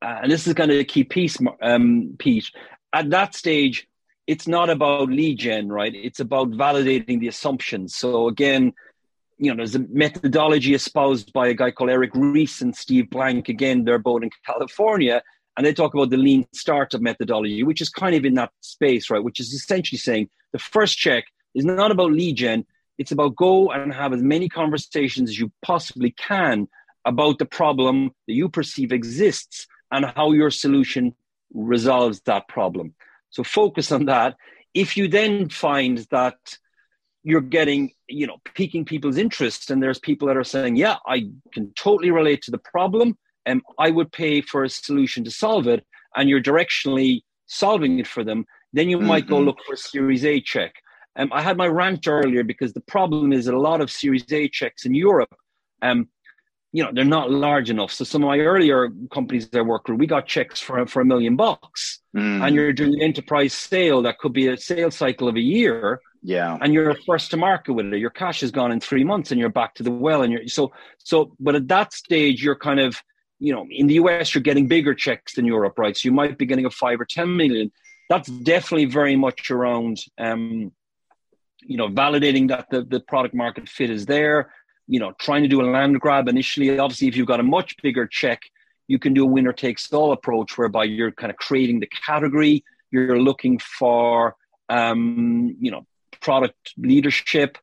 Uh, 0.00 0.20
and 0.22 0.32
this 0.32 0.46
is 0.46 0.54
kind 0.54 0.70
of 0.70 0.78
a 0.78 0.84
key 0.84 1.04
piece, 1.04 1.38
um, 1.60 2.16
Pete. 2.18 2.50
At 2.92 3.10
that 3.10 3.34
stage, 3.34 3.86
it's 4.26 4.46
not 4.46 4.70
about 4.70 5.08
lead 5.10 5.38
gen, 5.38 5.68
right? 5.68 5.94
It's 5.94 6.20
about 6.20 6.50
validating 6.50 7.20
the 7.20 7.28
assumptions. 7.28 7.96
So 7.96 8.28
again, 8.28 8.72
you 9.38 9.50
know, 9.50 9.56
there's 9.56 9.74
a 9.74 9.86
methodology 9.90 10.74
espoused 10.74 11.32
by 11.32 11.48
a 11.48 11.54
guy 11.54 11.70
called 11.70 11.90
Eric 11.90 12.10
Ries 12.14 12.60
and 12.60 12.76
Steve 12.76 13.08
Blank. 13.08 13.48
Again, 13.48 13.84
they're 13.84 13.98
both 13.98 14.22
in 14.22 14.30
California, 14.44 15.22
and 15.56 15.64
they 15.64 15.72
talk 15.72 15.94
about 15.94 16.10
the 16.10 16.16
lean 16.16 16.46
startup 16.52 17.00
methodology, 17.00 17.62
which 17.62 17.80
is 17.80 17.88
kind 17.88 18.14
of 18.16 18.24
in 18.24 18.34
that 18.34 18.50
space, 18.60 19.10
right? 19.10 19.22
Which 19.22 19.38
is 19.38 19.52
essentially 19.52 19.98
saying 19.98 20.28
the 20.52 20.58
first 20.58 20.98
check 20.98 21.24
is 21.54 21.64
not 21.64 21.90
about 21.90 22.12
lead 22.12 22.36
gen, 22.36 22.66
it's 22.98 23.12
about 23.12 23.36
go 23.36 23.70
and 23.70 23.92
have 23.94 24.12
as 24.12 24.22
many 24.22 24.48
conversations 24.48 25.30
as 25.30 25.38
you 25.38 25.50
possibly 25.62 26.10
can 26.10 26.68
about 27.04 27.38
the 27.38 27.46
problem 27.46 28.10
that 28.26 28.34
you 28.34 28.48
perceive 28.48 28.92
exists 28.92 29.66
and 29.90 30.04
how 30.04 30.32
your 30.32 30.50
solution 30.50 31.14
resolves 31.54 32.20
that 32.26 32.48
problem. 32.48 32.94
So 33.30 33.42
focus 33.42 33.92
on 33.92 34.06
that. 34.06 34.36
If 34.74 34.96
you 34.96 35.08
then 35.08 35.48
find 35.48 35.98
that 36.10 36.36
you're 37.22 37.40
getting, 37.40 37.92
you 38.08 38.26
know, 38.26 38.38
piquing 38.54 38.84
people's 38.84 39.16
interest, 39.16 39.70
and 39.70 39.82
there's 39.82 39.98
people 39.98 40.28
that 40.28 40.36
are 40.36 40.44
saying, 40.44 40.76
"Yeah, 40.76 40.96
I 41.06 41.30
can 41.52 41.72
totally 41.74 42.10
relate 42.10 42.42
to 42.42 42.50
the 42.50 42.58
problem, 42.58 43.16
and 43.46 43.62
I 43.78 43.90
would 43.90 44.12
pay 44.12 44.40
for 44.40 44.64
a 44.64 44.68
solution 44.68 45.24
to 45.24 45.30
solve 45.30 45.66
it," 45.66 45.84
and 46.16 46.28
you're 46.28 46.42
directionally 46.42 47.22
solving 47.46 47.98
it 47.98 48.06
for 48.06 48.22
them, 48.22 48.44
then 48.72 48.88
you 48.88 48.98
mm-hmm. 48.98 49.06
might 49.06 49.26
go 49.26 49.36
mm-hmm. 49.36 49.46
look 49.46 49.58
for 49.66 49.74
a 49.74 49.76
Series 49.76 50.24
A 50.24 50.40
check. 50.40 50.74
Um, 51.18 51.30
I 51.32 51.42
had 51.42 51.56
my 51.56 51.66
rant 51.66 52.06
earlier 52.06 52.44
because 52.44 52.72
the 52.72 52.80
problem 52.80 53.32
is 53.32 53.46
that 53.46 53.54
a 53.54 53.60
lot 53.60 53.80
of 53.80 53.90
Series 53.90 54.24
A 54.32 54.48
checks 54.48 54.86
in 54.86 54.94
Europe, 54.94 55.34
um, 55.82 56.08
you 56.72 56.84
know, 56.84 56.90
they're 56.92 57.04
not 57.04 57.30
large 57.30 57.70
enough. 57.70 57.90
So 57.90 58.04
some 58.04 58.22
of 58.22 58.28
my 58.28 58.38
earlier 58.38 58.88
companies 59.12 59.48
I 59.54 59.62
worked 59.62 59.88
with, 59.88 59.98
we 59.98 60.06
got 60.06 60.26
checks 60.26 60.60
for 60.60 60.86
for 60.86 61.00
a 61.00 61.04
million 61.04 61.34
bucks, 61.34 62.00
mm. 62.16 62.46
and 62.46 62.54
you're 62.54 62.72
doing 62.72 62.94
an 62.94 63.02
enterprise 63.02 63.54
sale 63.54 64.02
that 64.02 64.18
could 64.18 64.32
be 64.32 64.48
a 64.48 64.56
sales 64.56 64.94
cycle 64.94 65.28
of 65.28 65.36
a 65.36 65.40
year. 65.40 66.00
Yeah, 66.22 66.58
and 66.60 66.74
you're 66.74 66.94
first 67.06 67.30
to 67.30 67.36
market 67.36 67.72
with 67.72 67.92
it. 67.92 67.98
Your 67.98 68.10
cash 68.10 68.42
is 68.42 68.50
gone 68.50 68.70
in 68.70 68.80
three 68.80 69.04
months, 69.04 69.30
and 69.30 69.40
you're 69.40 69.48
back 69.48 69.74
to 69.76 69.82
the 69.82 69.90
well. 69.90 70.22
And 70.22 70.32
you're 70.32 70.46
so 70.48 70.72
so. 70.98 71.34
But 71.40 71.54
at 71.54 71.68
that 71.68 71.92
stage, 71.94 72.42
you're 72.42 72.56
kind 72.56 72.80
of 72.80 73.02
you 73.40 73.52
know, 73.54 73.66
in 73.70 73.86
the 73.86 73.94
US, 73.94 74.34
you're 74.34 74.42
getting 74.42 74.66
bigger 74.66 74.94
checks 74.94 75.34
than 75.34 75.44
Europe, 75.44 75.78
right? 75.78 75.96
So 75.96 76.08
you 76.08 76.12
might 76.12 76.38
be 76.38 76.46
getting 76.46 76.66
a 76.66 76.70
five 76.70 77.00
or 77.00 77.04
ten 77.04 77.36
million. 77.36 77.70
That's 78.08 78.28
definitely 78.28 78.86
very 78.86 79.16
much 79.16 79.50
around 79.50 79.98
um, 80.18 80.72
you 81.62 81.76
know, 81.76 81.88
validating 81.88 82.48
that 82.48 82.66
the, 82.70 82.82
the 82.82 83.00
product 83.00 83.34
market 83.34 83.68
fit 83.68 83.90
is 83.90 84.06
there, 84.06 84.52
you 84.86 85.00
know, 85.00 85.12
trying 85.18 85.42
to 85.42 85.48
do 85.48 85.60
a 85.60 85.66
land 85.70 86.00
grab 86.00 86.28
initially. 86.28 86.78
Obviously, 86.78 87.08
if 87.08 87.16
you've 87.16 87.26
got 87.26 87.40
a 87.40 87.44
much 87.44 87.76
bigger 87.82 88.06
check, 88.06 88.42
you 88.86 88.98
can 88.98 89.12
do 89.12 89.24
a 89.24 89.26
winner 89.26 89.52
takes 89.52 89.92
all 89.92 90.12
approach 90.12 90.56
whereby 90.56 90.84
you're 90.84 91.12
kind 91.12 91.30
of 91.30 91.36
creating 91.36 91.80
the 91.80 91.88
category, 92.06 92.64
you're 92.90 93.20
looking 93.20 93.58
for, 93.58 94.34
um, 94.68 95.56
you 95.60 95.70
know, 95.70 95.86
product 96.20 96.72
leadership. 96.78 97.58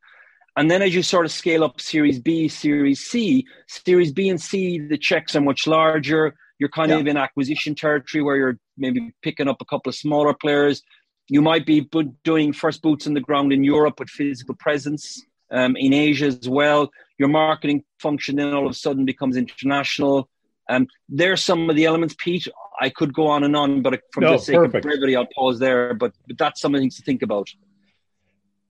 And 0.56 0.70
then 0.70 0.82
as 0.82 0.94
you 0.94 1.02
sort 1.02 1.26
of 1.26 1.32
scale 1.32 1.64
up 1.64 1.80
Series 1.80 2.18
B, 2.18 2.48
Series 2.48 3.00
C, 3.00 3.44
Series 3.66 4.12
B 4.12 4.28
and 4.28 4.40
C, 4.40 4.78
the 4.78 4.96
checks 4.96 5.36
are 5.36 5.40
much 5.40 5.66
larger. 5.66 6.34
You're 6.58 6.70
kind 6.70 6.90
yeah. 6.90 6.98
of 6.98 7.06
in 7.06 7.16
acquisition 7.16 7.74
territory 7.74 8.22
where 8.22 8.36
you're 8.36 8.58
maybe 8.78 9.12
picking 9.22 9.48
up 9.48 9.60
a 9.60 9.66
couple 9.66 9.90
of 9.90 9.96
smaller 9.96 10.32
players. 10.32 10.82
You 11.28 11.42
might 11.42 11.66
be 11.66 11.88
doing 12.24 12.52
first 12.52 12.82
boots 12.82 13.06
on 13.06 13.14
the 13.14 13.20
ground 13.20 13.52
in 13.52 13.64
Europe 13.64 13.98
with 13.98 14.08
physical 14.08 14.54
presence, 14.54 15.24
um, 15.50 15.76
in 15.76 15.92
Asia 15.92 16.26
as 16.26 16.48
well. 16.48 16.90
Your 17.18 17.28
marketing 17.28 17.84
function 17.98 18.36
then 18.36 18.52
all 18.52 18.66
of 18.66 18.72
a 18.72 18.74
sudden 18.74 19.04
becomes 19.04 19.36
international. 19.36 20.28
Um, 20.68 20.86
there's 21.08 21.42
some 21.42 21.70
of 21.70 21.76
the 21.76 21.84
elements, 21.84 22.14
Pete. 22.18 22.48
I 22.80 22.90
could 22.90 23.14
go 23.14 23.28
on 23.28 23.44
and 23.44 23.56
on, 23.56 23.82
but 23.82 24.00
from 24.12 24.24
no, 24.24 24.32
the 24.32 24.38
sake 24.38 24.56
perfect. 24.56 24.76
of 24.76 24.82
brevity, 24.82 25.16
I'll 25.16 25.28
pause 25.34 25.58
there. 25.58 25.94
But, 25.94 26.12
but 26.26 26.38
that's 26.38 26.60
something 26.60 26.90
to 26.90 27.02
think 27.02 27.22
about. 27.22 27.48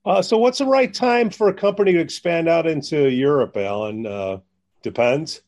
Uh, 0.04 0.22
so, 0.22 0.38
what's 0.38 0.58
the 0.58 0.66
right 0.66 0.92
time 0.92 1.30
for 1.30 1.48
a 1.48 1.54
company 1.54 1.92
to 1.92 1.98
expand 1.98 2.48
out 2.48 2.66
into 2.66 3.10
Europe, 3.10 3.56
Alan? 3.56 4.06
Uh, 4.06 4.38
depends. 4.82 5.42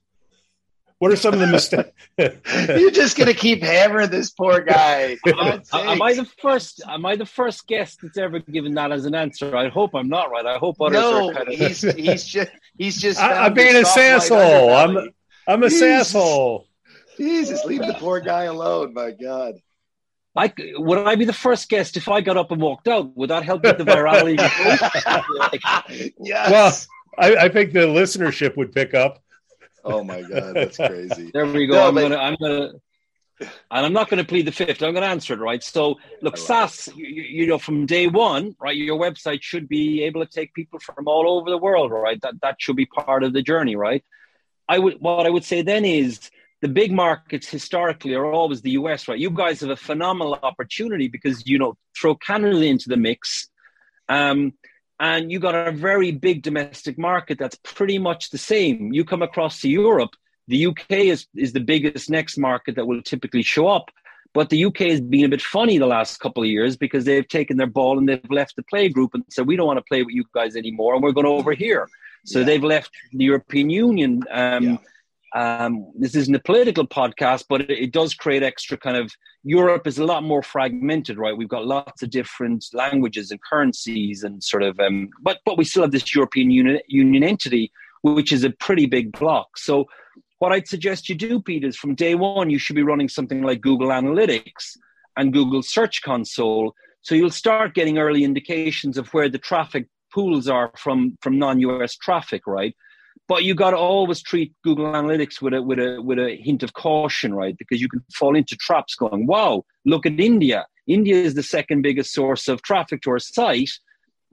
What 0.99 1.13
are 1.13 1.17
some 1.17 1.33
of 1.33 1.41
the 1.41 1.47
mistakes? 1.47 1.91
You're 2.19 2.91
just 2.91 3.17
gonna 3.17 3.35
keep 3.35 3.63
hammering 3.63 4.11
this 4.11 4.31
poor 4.31 4.61
guy. 4.61 5.17
am 5.27 6.03
I 6.03 6.15
the 6.15 6.29
first? 6.41 6.83
Am 6.89 7.07
I 7.07 7.15
the 7.15 7.27
first 7.27 7.69
guest 7.69 8.01
that's 8.03 8.19
ever 8.19 8.41
given 8.41 8.75
that 8.75 8.91
as 8.91 9.05
an 9.05 9.15
answer? 9.15 9.57
I 9.57 9.69
hope 9.69 9.95
I'm 9.95 10.09
not 10.09 10.31
right. 10.31 10.45
I 10.45 10.59
hope 10.59 10.81
others 10.81 10.95
no, 10.95 11.29
are. 11.29 11.35
Kind 11.35 11.49
of... 11.49 11.55
he's 11.55 11.83
he's 11.83 12.25
just 12.25 12.51
he's 12.77 13.01
just. 13.01 13.21
I, 13.21 13.47
am 13.47 13.55
being 13.55 13.77
a 13.77 13.87
sasshole. 13.87 14.77
I'm 14.77 15.11
I'm 15.47 15.63
a 15.63 15.69
sasshole. 15.69 16.65
Jesus, 17.17 17.65
leave 17.65 17.81
the 17.81 17.95
poor 17.95 18.21
guy 18.21 18.45
alone. 18.45 18.93
My 18.93 19.13
God. 19.13 19.55
I 20.37 20.53
would 20.77 20.99
I 20.99 21.15
be 21.17 21.25
the 21.25 21.33
first 21.33 21.69
guest 21.69 21.97
if 21.97 22.09
I 22.09 22.21
got 22.21 22.37
up 22.37 22.51
and 22.51 22.61
walked 22.61 22.89
out? 22.89 23.17
Would 23.17 23.31
that 23.31 23.45
help 23.45 23.63
with 23.63 23.79
the 23.79 23.85
virality? 23.85 24.37
yes. 26.19 26.51
Well, 26.51 26.77
I, 27.19 27.47
I, 27.47 27.49
think 27.49 27.73
the 27.73 27.81
listenership 27.81 28.57
would 28.57 28.73
pick 28.73 28.95
up. 28.95 29.21
Oh 29.89 30.05
my 30.05 30.23
god, 30.23 30.55
that's 30.55 30.77
crazy. 30.77 31.31
There 31.35 31.47
we 31.47 31.67
go. 31.67 31.75
No, 31.75 31.89
I'm 31.89 31.95
but... 31.95 32.03
gonna. 32.03 32.17
I'm 32.17 32.37
gonna. 32.41 32.71
And 33.41 33.87
I'm 33.87 33.93
not 33.93 34.11
going 34.11 34.19
to 34.19 34.29
plead 34.29 34.49
the 34.49 34.53
fifth. 34.53 34.83
I'm 34.83 34.93
going 34.93 35.05
to 35.05 35.09
answer 35.09 35.35
it, 35.35 35.39
right? 35.39 35.63
So, 35.63 36.01
look, 36.23 36.37
SaaS, 36.37 36.89
you, 36.97 37.07
you, 37.07 37.47
know, 37.47 37.57
from 37.57 37.87
day 37.87 38.09
one, 38.09 38.57
right, 38.61 38.75
your 38.75 38.99
website 38.99 39.43
should 39.43 39.69
be 39.69 40.03
able 40.03 40.27
to 40.27 40.31
take 40.31 40.53
people 40.55 40.81
from 40.81 41.07
all 41.07 41.39
over 41.39 41.49
the 41.49 41.57
world, 41.57 41.93
right? 41.93 42.21
That 42.23 42.35
that 42.43 42.57
should 42.59 42.75
be 42.75 42.87
part 42.87 43.23
of 43.23 43.33
the 43.33 43.43
journey, 43.43 43.77
right? 43.77 44.05
I 44.69 44.79
would 44.79 44.97
what 45.01 45.27
I 45.27 45.31
would 45.31 45.45
say 45.45 45.63
then 45.63 45.85
is 45.85 46.31
the 46.61 46.69
big 46.69 46.93
markets 46.93 47.49
historically 47.49 48.15
are 48.15 48.27
always 48.27 48.61
the 48.63 48.73
US, 48.73 49.09
right? 49.09 49.19
You 49.19 49.31
guys 49.31 49.61
have 49.61 49.71
a 49.71 49.77
phenomenal 49.77 50.35
opportunity 50.43 51.09
because 51.09 51.47
you 51.47 51.59
know 51.59 51.77
throw 51.99 52.15
Canada 52.17 52.61
into 52.63 52.89
the 52.89 52.97
mix, 52.97 53.49
um, 54.09 54.53
and 55.01 55.31
you 55.31 55.39
got 55.39 55.55
a 55.55 55.73
very 55.73 56.11
big 56.11 56.43
domestic 56.43 56.99
market 56.99 57.39
that's 57.39 57.59
pretty 57.63 57.99
much 57.99 58.31
the 58.31 58.39
same. 58.39 58.93
You 58.93 59.05
come 59.05 59.23
across 59.23 59.61
to 59.61 59.69
Europe, 59.69 60.11
the 60.49 60.67
UK 60.67 60.91
is 60.91 61.27
is 61.35 61.53
the 61.53 61.61
biggest 61.61 62.11
next 62.11 62.39
market 62.39 62.77
that 62.77 62.87
will 62.87 63.03
typically 63.03 63.43
show 63.43 63.69
up. 63.69 63.91
But 64.35 64.51
the 64.51 64.65
UK 64.67 64.79
has 64.79 65.01
been 65.01 65.25
a 65.25 65.29
bit 65.29 65.41
funny 65.41 65.79
the 65.79 65.87
last 65.87 66.21
couple 66.21 66.43
of 66.43 66.49
years 66.49 66.77
because 66.77 67.05
they've 67.05 67.27
taken 67.27 67.57
their 67.57 67.67
ball 67.67 67.99
and 67.99 68.09
they've 68.09 68.31
left 68.31 68.57
the 68.57 68.63
play 68.63 68.89
group 68.89 69.15
and 69.15 69.25
said 69.31 69.47
we 69.47 69.57
don't 69.57 69.67
want 69.67 69.79
to 69.79 69.85
play 69.85 70.03
with 70.03 70.15
you 70.15 70.25
guys 70.35 70.57
anymore, 70.57 70.95
and 70.95 71.03
we're 71.03 71.13
going 71.13 71.27
over 71.27 71.53
here. 71.53 71.89
So 72.25 72.41
yeah. 72.41 72.45
they've 72.47 72.65
left 72.65 72.91
the 73.13 73.25
European 73.25 73.71
Union. 73.71 74.23
Um, 74.31 74.65
yeah 74.65 74.77
um, 75.35 75.93
this 75.99 76.15
isn't 76.15 76.35
a 76.35 76.41
political 76.41 76.87
podcast, 76.87 77.45
but 77.49 77.63
it, 77.63 77.71
it, 77.71 77.93
does 77.93 78.15
create 78.15 78.43
extra 78.43 78.79
kind 78.79 78.97
of. 78.97 79.13
Europe 79.45 79.87
is 79.87 79.99
a 79.99 80.05
lot 80.05 80.23
more 80.23 80.43
fragmented, 80.43 81.19
right? 81.19 81.37
We've 81.37 81.49
got 81.49 81.67
lots 81.67 82.03
of 82.03 82.11
different 82.11 82.65
languages 82.73 83.31
and 83.31 83.41
currencies, 83.43 84.23
and 84.23 84.43
sort 84.43 84.63
of. 84.63 84.81
Um, 84.81 85.11
but 85.23 85.39
but 85.45 85.59
we 85.59 85.65
still 85.65 85.83
have 85.83 85.93
this 85.93 86.15
European 86.15 86.51
Union, 86.51 86.81
Union 86.89 87.25
entity, 87.25 87.71
which 88.03 88.33
is 88.33 88.45
a 88.45 88.51
pretty 88.51 88.87
big 88.87 89.13
block. 89.13 89.59
So 89.59 89.87
what 90.39 90.53
I'd 90.53 90.69
suggest 90.69 91.09
you 91.09 91.15
do, 91.15 91.41
Pete, 91.41 91.65
is 91.65 91.77
from 91.77 91.95
day 91.95 92.15
one 92.15 92.49
you 92.49 92.59
should 92.59 92.77
be 92.77 92.83
running 92.83 93.09
something 93.09 93.43
like 93.43 93.61
Google 93.61 93.89
Analytics 93.89 94.77
and 95.17 95.33
Google 95.33 95.63
Search 95.63 96.01
Console. 96.03 96.75
So 97.03 97.15
you'll 97.15 97.31
start 97.31 97.75
getting 97.75 97.99
early 97.99 98.25
indications 98.25 98.97
of 98.99 99.09
where 99.09 99.29
the 99.29 99.39
traffic 99.39 99.89
pools 100.13 100.49
are 100.49 100.73
from 100.77 101.19
from 101.21 101.39
non-US 101.39 101.97
traffic, 101.97 102.47
right? 102.47 102.75
But 103.27 103.45
you 103.45 103.55
got 103.55 103.71
to 103.71 103.77
always 103.77 104.23
treat 104.23 104.55
Google 104.63 104.87
Analytics 104.87 105.43
with 105.43 105.55
a 105.55 105.63
with 105.63 105.79
a 105.79 106.01
with 106.01 106.19
a 106.19 106.37
hint 106.37 106.63
of 106.63 106.73
caution, 106.73 107.35
right? 107.35 107.57
Because 107.59 107.81
you 107.81 107.89
can 107.89 108.03
fall 108.15 108.37
into 108.37 108.57
traps 108.57 108.95
going, 108.95 109.27
"Wow, 109.27 109.65
look 109.85 110.07
at 110.07 110.21
India. 110.21 110.67
India 110.87 111.17
is 111.17 111.35
the 111.35 111.43
second 111.43 111.83
biggest 111.83 112.13
source 112.13 112.49
of 112.49 112.63
traffic 112.63 113.03
to 113.03 113.11
our 113.11 113.19
site." 113.19 113.71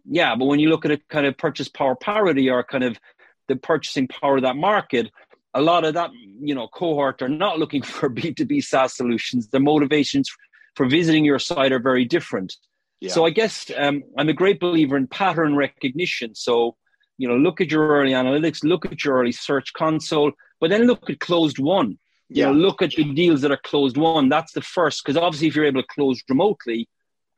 Yeah, 0.05 0.35
but 0.35 0.45
when 0.45 0.59
you 0.59 0.69
look 0.69 0.85
at 0.85 0.91
a 0.91 0.99
kind 1.09 1.25
of 1.25 1.37
purchase 1.37 1.67
power 1.67 1.95
parity 1.95 2.49
or 2.49 2.63
kind 2.63 2.83
of 2.83 2.99
the 3.47 3.55
purchasing 3.55 4.07
power 4.07 4.37
of 4.37 4.43
that 4.43 4.55
market, 4.55 5.09
a 5.53 5.61
lot 5.61 5.83
of 5.83 5.95
that 5.95 6.11
you 6.39 6.53
know 6.53 6.67
cohort 6.67 7.21
are 7.21 7.29
not 7.29 7.59
looking 7.59 7.81
for 7.95 8.09
B2B 8.09 8.63
SaaS 8.63 8.95
solutions. 8.95 9.47
Their 9.47 9.61
motivations 9.61 10.29
for 10.75 10.85
visiting 10.85 11.25
your 11.25 11.39
site 11.39 11.71
are 11.71 11.79
very 11.79 12.05
different. 12.05 12.55
Yeah. 13.01 13.11
So 13.11 13.25
I 13.25 13.29
guess 13.29 13.69
um, 13.75 14.03
I'm 14.17 14.29
a 14.29 14.33
great 14.33 14.59
believer 14.59 14.97
in 14.97 15.07
pattern 15.07 15.55
recognition. 15.55 16.35
So 16.35 16.75
you 17.17 17.27
know, 17.27 17.37
look 17.37 17.61
at 17.61 17.71
your 17.71 17.87
early 17.87 18.11
analytics, 18.11 18.63
look 18.63 18.85
at 18.85 19.03
your 19.03 19.19
early 19.19 19.31
search 19.31 19.73
console, 19.73 20.31
but 20.59 20.69
then 20.69 20.83
look 20.83 21.09
at 21.09 21.19
closed 21.19 21.59
won. 21.59 21.97
Yeah. 22.29 22.47
You 22.47 22.53
know, 22.53 22.59
look 22.59 22.81
at 22.81 22.91
the 22.91 23.03
deals 23.13 23.41
that 23.41 23.51
are 23.51 23.59
closed 23.63 23.97
won. 23.97 24.29
That's 24.29 24.53
the 24.53 24.61
first, 24.61 25.03
because 25.03 25.17
obviously, 25.17 25.47
if 25.47 25.55
you're 25.55 25.65
able 25.65 25.81
to 25.81 25.87
close 25.87 26.21
remotely, 26.27 26.89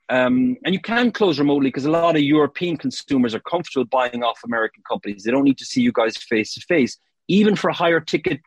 um, 0.09 0.55
and 0.63 0.73
you 0.73 0.79
can 0.79 1.11
close 1.11 1.37
remotely 1.37 1.67
because 1.69 1.85
a 1.85 1.91
lot 1.91 2.15
of 2.15 2.21
European 2.21 2.77
consumers 2.77 3.35
are 3.35 3.41
comfortable 3.41 3.85
buying 3.85 4.23
off 4.23 4.39
American 4.45 4.81
companies. 4.89 5.23
They 5.23 5.31
don't 5.31 5.43
need 5.43 5.57
to 5.57 5.65
see 5.65 5.81
you 5.81 5.91
guys 5.91 6.15
face 6.15 6.53
to 6.53 6.61
face, 6.61 6.97
even 7.27 7.55
for 7.55 7.71
higher 7.71 7.99
ticket 7.99 8.39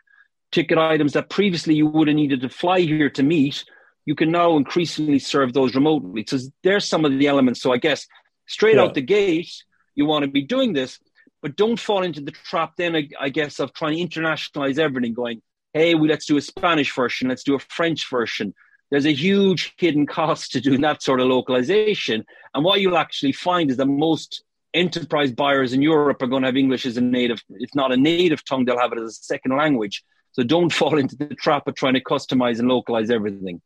ticket 0.52 0.78
items 0.78 1.12
that 1.12 1.28
previously 1.28 1.74
you 1.74 1.86
would 1.86 2.08
have 2.08 2.16
needed 2.16 2.40
to 2.40 2.48
fly 2.48 2.80
here 2.80 3.10
to 3.10 3.22
meet. 3.22 3.64
You 4.04 4.14
can 4.14 4.32
now 4.32 4.56
increasingly 4.56 5.18
serve 5.18 5.52
those 5.52 5.74
remotely. 5.74 6.24
So 6.26 6.38
there's 6.64 6.88
some 6.88 7.04
of 7.04 7.16
the 7.16 7.28
elements. 7.28 7.60
So 7.60 7.72
I 7.72 7.76
guess 7.76 8.06
straight 8.46 8.76
yeah. 8.76 8.82
out 8.82 8.94
the 8.94 9.02
gate, 9.02 9.52
you 9.94 10.06
want 10.06 10.24
to 10.24 10.30
be 10.30 10.42
doing 10.42 10.72
this 10.72 10.98
but 11.42 11.56
don't 11.56 11.78
fall 11.78 12.02
into 12.02 12.20
the 12.20 12.30
trap 12.30 12.74
then, 12.76 12.94
I, 12.96 13.08
I 13.18 13.28
guess, 13.28 13.58
of 13.58 13.72
trying 13.72 13.96
to 13.96 14.04
internationalize 14.04 14.78
everything, 14.78 15.14
going, 15.14 15.42
hey, 15.72 15.94
we, 15.94 16.08
let's 16.08 16.26
do 16.26 16.36
a 16.36 16.40
Spanish 16.40 16.94
version, 16.94 17.28
let's 17.28 17.44
do 17.44 17.54
a 17.54 17.58
French 17.58 18.08
version. 18.10 18.54
There's 18.90 19.06
a 19.06 19.12
huge 19.12 19.72
hidden 19.76 20.06
cost 20.06 20.52
to 20.52 20.60
doing 20.60 20.80
that 20.80 21.02
sort 21.02 21.20
of 21.20 21.28
localization. 21.28 22.24
And 22.54 22.64
what 22.64 22.80
you'll 22.80 22.96
actually 22.96 23.32
find 23.32 23.70
is 23.70 23.76
that 23.76 23.86
most 23.86 24.42
enterprise 24.74 25.30
buyers 25.32 25.72
in 25.72 25.82
Europe 25.82 26.22
are 26.22 26.26
going 26.26 26.42
to 26.42 26.48
have 26.48 26.56
English 26.56 26.86
as 26.86 26.96
a 26.96 27.00
native, 27.00 27.42
if 27.50 27.70
not 27.74 27.92
a 27.92 27.96
native 27.96 28.44
tongue, 28.44 28.64
they'll 28.64 28.78
have 28.78 28.92
it 28.92 28.98
as 28.98 29.10
a 29.10 29.22
second 29.22 29.56
language. 29.56 30.02
So 30.32 30.42
don't 30.42 30.72
fall 30.72 30.98
into 30.98 31.16
the 31.16 31.34
trap 31.34 31.66
of 31.68 31.74
trying 31.74 31.94
to 31.94 32.02
customize 32.02 32.58
and 32.58 32.68
localize 32.68 33.10
everything. 33.10 33.60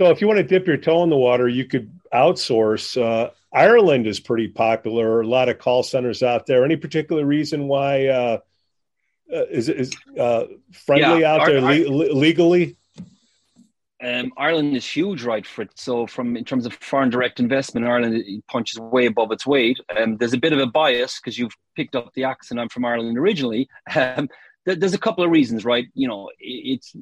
So 0.00 0.10
if 0.10 0.20
you 0.20 0.28
want 0.28 0.38
to 0.38 0.44
dip 0.44 0.66
your 0.66 0.76
toe 0.76 1.02
in 1.02 1.10
the 1.10 1.16
water, 1.16 1.48
you 1.48 1.64
could 1.64 1.90
outsource. 2.14 3.00
Uh, 3.00 3.30
Ireland 3.52 4.06
is 4.06 4.20
pretty 4.20 4.48
popular. 4.48 5.20
A 5.20 5.26
lot 5.26 5.48
of 5.48 5.58
call 5.58 5.82
centers 5.82 6.22
out 6.22 6.46
there. 6.46 6.64
Any 6.64 6.76
particular 6.76 7.24
reason 7.24 7.66
why 7.66 8.06
uh, 8.06 8.38
uh 9.32 9.46
is 9.50 9.68
is 9.68 9.92
uh, 10.18 10.44
friendly 10.72 11.20
yeah, 11.20 11.34
out 11.34 11.46
there 11.46 11.60
le- 11.60 12.12
legally? 12.12 12.76
Um, 14.00 14.32
Ireland 14.36 14.76
is 14.76 14.86
huge, 14.86 15.24
right? 15.24 15.44
For 15.44 15.62
it. 15.62 15.70
So, 15.74 16.06
from 16.06 16.36
in 16.36 16.44
terms 16.44 16.66
of 16.66 16.74
foreign 16.74 17.10
direct 17.10 17.40
investment, 17.40 17.86
Ireland 17.86 18.42
punches 18.48 18.78
way 18.78 19.06
above 19.06 19.32
its 19.32 19.46
weight. 19.46 19.80
Um, 19.96 20.18
there's 20.18 20.34
a 20.34 20.38
bit 20.38 20.52
of 20.52 20.60
a 20.60 20.66
bias 20.66 21.18
because 21.18 21.36
you've 21.36 21.56
picked 21.74 21.96
up 21.96 22.12
the 22.14 22.24
accent. 22.24 22.60
I'm 22.60 22.68
from 22.68 22.84
Ireland 22.84 23.18
originally. 23.18 23.68
Um, 23.96 24.28
there's 24.66 24.94
a 24.94 24.98
couple 24.98 25.24
of 25.24 25.30
reasons, 25.30 25.64
right? 25.64 25.86
You 25.94 26.08
know, 26.08 26.30
it's 26.38 26.94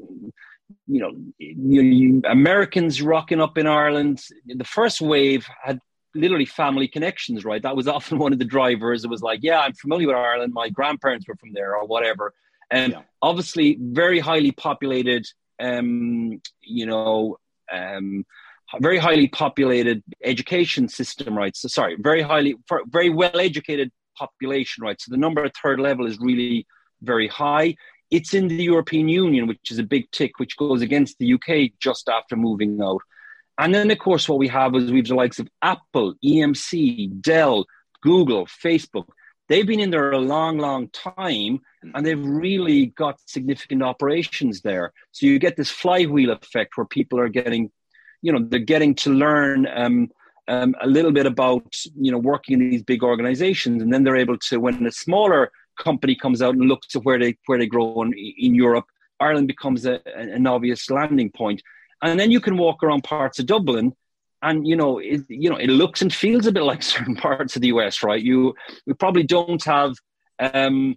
you 0.87 1.01
know, 1.01 1.13
you, 1.39 1.83
you, 1.83 2.23
Americans 2.25 3.03
rocking 3.03 3.41
up 3.41 3.59
in 3.59 3.67
Ireland. 3.67 4.23
The 4.47 4.65
first 4.65 5.01
wave 5.01 5.47
had 5.63 5.81
literally 6.17 6.47
family 6.47 6.89
connections, 6.89 7.45
right? 7.45 7.63
That 7.63 7.77
was 7.77 7.89
often 7.97 8.19
one 8.19 8.33
of 8.33 8.39
the 8.39 8.45
drivers. 8.45 9.05
It 9.05 9.11
was 9.11 9.23
like, 9.23 9.41
yeah, 9.43 9.61
I'm 9.61 9.75
familiar 9.75 10.09
with 10.09 10.17
Ireland. 10.17 10.53
My 10.53 10.69
grandparents 10.69 11.27
were 11.29 11.37
from 11.37 11.53
there, 11.53 11.77
or 11.77 11.87
whatever. 11.87 12.35
And 12.71 12.93
yeah. 12.93 13.03
obviously, 13.23 13.79
very 13.81 14.19
highly 14.19 14.53
populated. 14.53 15.27
Um, 15.59 16.43
you 16.61 16.85
know, 16.85 17.39
um, 17.73 18.27
very 18.81 18.99
highly 18.99 19.29
populated 19.29 20.03
education 20.25 20.89
system, 20.89 21.37
right? 21.37 21.57
So 21.57 21.69
sorry, 21.69 21.97
very 21.99 22.23
highly, 22.23 22.57
very 22.89 23.11
well 23.11 23.39
educated 23.39 23.91
population, 24.17 24.83
right? 24.83 25.01
So 25.01 25.11
the 25.11 25.17
number 25.17 25.45
at 25.45 25.53
third 25.57 25.81
level 25.81 26.07
is 26.07 26.19
really 26.19 26.67
very 27.03 27.29
high. 27.29 27.77
It's 28.11 28.35
in 28.35 28.49
the 28.49 28.63
European 28.63 29.09
Union, 29.09 29.47
which 29.47 29.71
is 29.71 29.79
a 29.79 29.83
big 29.83 30.11
tick, 30.11 30.39
which 30.39 30.57
goes 30.57 30.83
against 30.83 31.19
the 31.19 31.35
UK 31.35 31.73
just 31.81 32.09
after 32.09 32.37
moving 32.37 32.81
out. 32.81 33.03
And 33.59 33.75
then, 33.75 33.91
of 33.91 33.99
course, 33.99 34.29
what 34.29 34.39
we 34.39 34.49
have 34.49 34.75
is 34.75 34.91
we 34.91 34.99
have 34.99 35.07
the 35.07 35.15
likes 35.15 35.39
of 35.39 35.49
Apple, 35.63 36.15
EMC, 36.25 37.21
Dell, 37.23 37.65
Google, 38.03 38.47
Facebook. 38.47 39.07
They've 39.49 39.67
been 39.67 39.81
in 39.81 39.91
there 39.91 40.11
a 40.13 40.19
long, 40.19 40.59
long 40.59 40.89
time, 40.89 41.61
and 41.95 42.05
they've 42.05 42.25
really 42.25 42.87
got 42.87 43.21
significant 43.27 43.83
operations 43.83 44.61
there. 44.61 44.93
So 45.13 45.27
you 45.27 45.39
get 45.39 45.57
this 45.57 45.71
flywheel 45.71 46.33
effect 46.33 46.77
where 46.77 46.87
people 46.87 47.19
are 47.19 47.29
getting, 47.29 47.71
you 48.23 48.33
know, 48.33 48.41
they're 48.43 48.59
getting 48.59 48.95
to 48.97 49.11
learn 49.11 49.67
um, 49.75 50.11
um, 50.49 50.75
a 50.81 50.87
little 50.87 51.13
bit 51.13 51.27
about, 51.27 51.75
you 51.95 52.11
know, 52.11 52.19
working 52.19 52.61
in 52.61 52.71
these 52.71 52.83
big 52.83 53.03
organizations, 53.03 53.83
and 53.83 53.93
then 53.93 54.05
they're 54.05 54.17
able 54.17 54.39
to, 54.39 54.59
when 54.59 54.85
a 54.85 54.93
smaller 54.93 55.51
company 55.79 56.17
comes 56.17 56.43
out 56.43 56.55
and 56.55 56.69
looks 56.69 56.97
at 56.97 57.05
where 57.05 57.19
they 57.19 57.37
where 57.47 57.59
they 57.59 57.67
grow 57.67 58.03
in, 58.03 58.13
in 58.15 58.55
Europe, 58.55 58.87
Ireland 59.21 59.47
becomes 59.47 59.87
a, 59.87 60.01
an 60.17 60.47
obvious 60.47 60.91
landing 60.91 61.31
point 61.31 61.63
and 62.03 62.19
then 62.19 62.31
you 62.31 62.41
can 62.41 62.57
walk 62.57 62.83
around 62.83 63.05
parts 63.05 63.39
of 63.39 63.47
Dublin 63.47 63.95
and 64.43 64.67
you 64.67 64.77
know 64.77 64.99
it, 64.99 65.23
you 65.29 65.51
know 65.51 65.57
it 65.57 65.69
looks 65.69 66.03
and 66.03 66.13
feels 66.13 66.47
a 66.47 66.53
bit 66.53 66.63
like 66.63 66.83
certain 66.95 67.17
parts 67.17 67.57
of 67.57 67.63
the 67.63 67.69
US 67.69 68.03
right? 68.03 68.23
You 68.23 68.55
we 68.87 68.95
probably 68.95 69.23
don't 69.23 69.63
have 69.65 69.95
um 70.39 70.97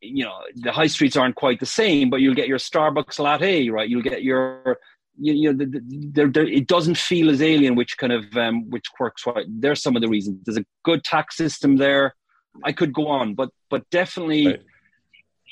you 0.00 0.24
know 0.24 0.38
the 0.54 0.72
high 0.72 0.86
streets 0.86 1.16
aren't 1.16 1.34
quite 1.34 1.60
the 1.60 1.66
same 1.66 2.10
but 2.10 2.20
you'll 2.20 2.34
get 2.34 2.48
your 2.48 2.58
Starbucks 2.58 3.18
latte 3.18 3.68
right? 3.68 3.88
You'll 3.88 4.02
get 4.02 4.22
your 4.22 4.78
you, 5.18 5.32
you 5.34 5.52
know 5.52 5.64
the, 5.64 5.80
the, 6.12 6.26
the, 6.28 6.46
it 6.46 6.66
doesn't 6.66 6.96
feel 6.96 7.28
as 7.30 7.42
alien 7.42 7.74
which 7.74 7.96
kind 7.98 8.12
of 8.12 8.24
um 8.36 8.70
which 8.70 8.86
quirks 8.92 9.26
right? 9.26 9.46
There's 9.48 9.82
some 9.82 9.96
of 9.96 10.02
the 10.02 10.08
reasons. 10.08 10.42
There's 10.44 10.58
a 10.58 10.64
good 10.84 11.04
tax 11.04 11.36
system 11.36 11.76
there. 11.76 12.14
I 12.64 12.72
could 12.72 12.92
go 12.92 13.08
on 13.08 13.34
but 13.34 13.50
but 13.68 13.88
definitely 13.90 14.46
right. 14.46 14.60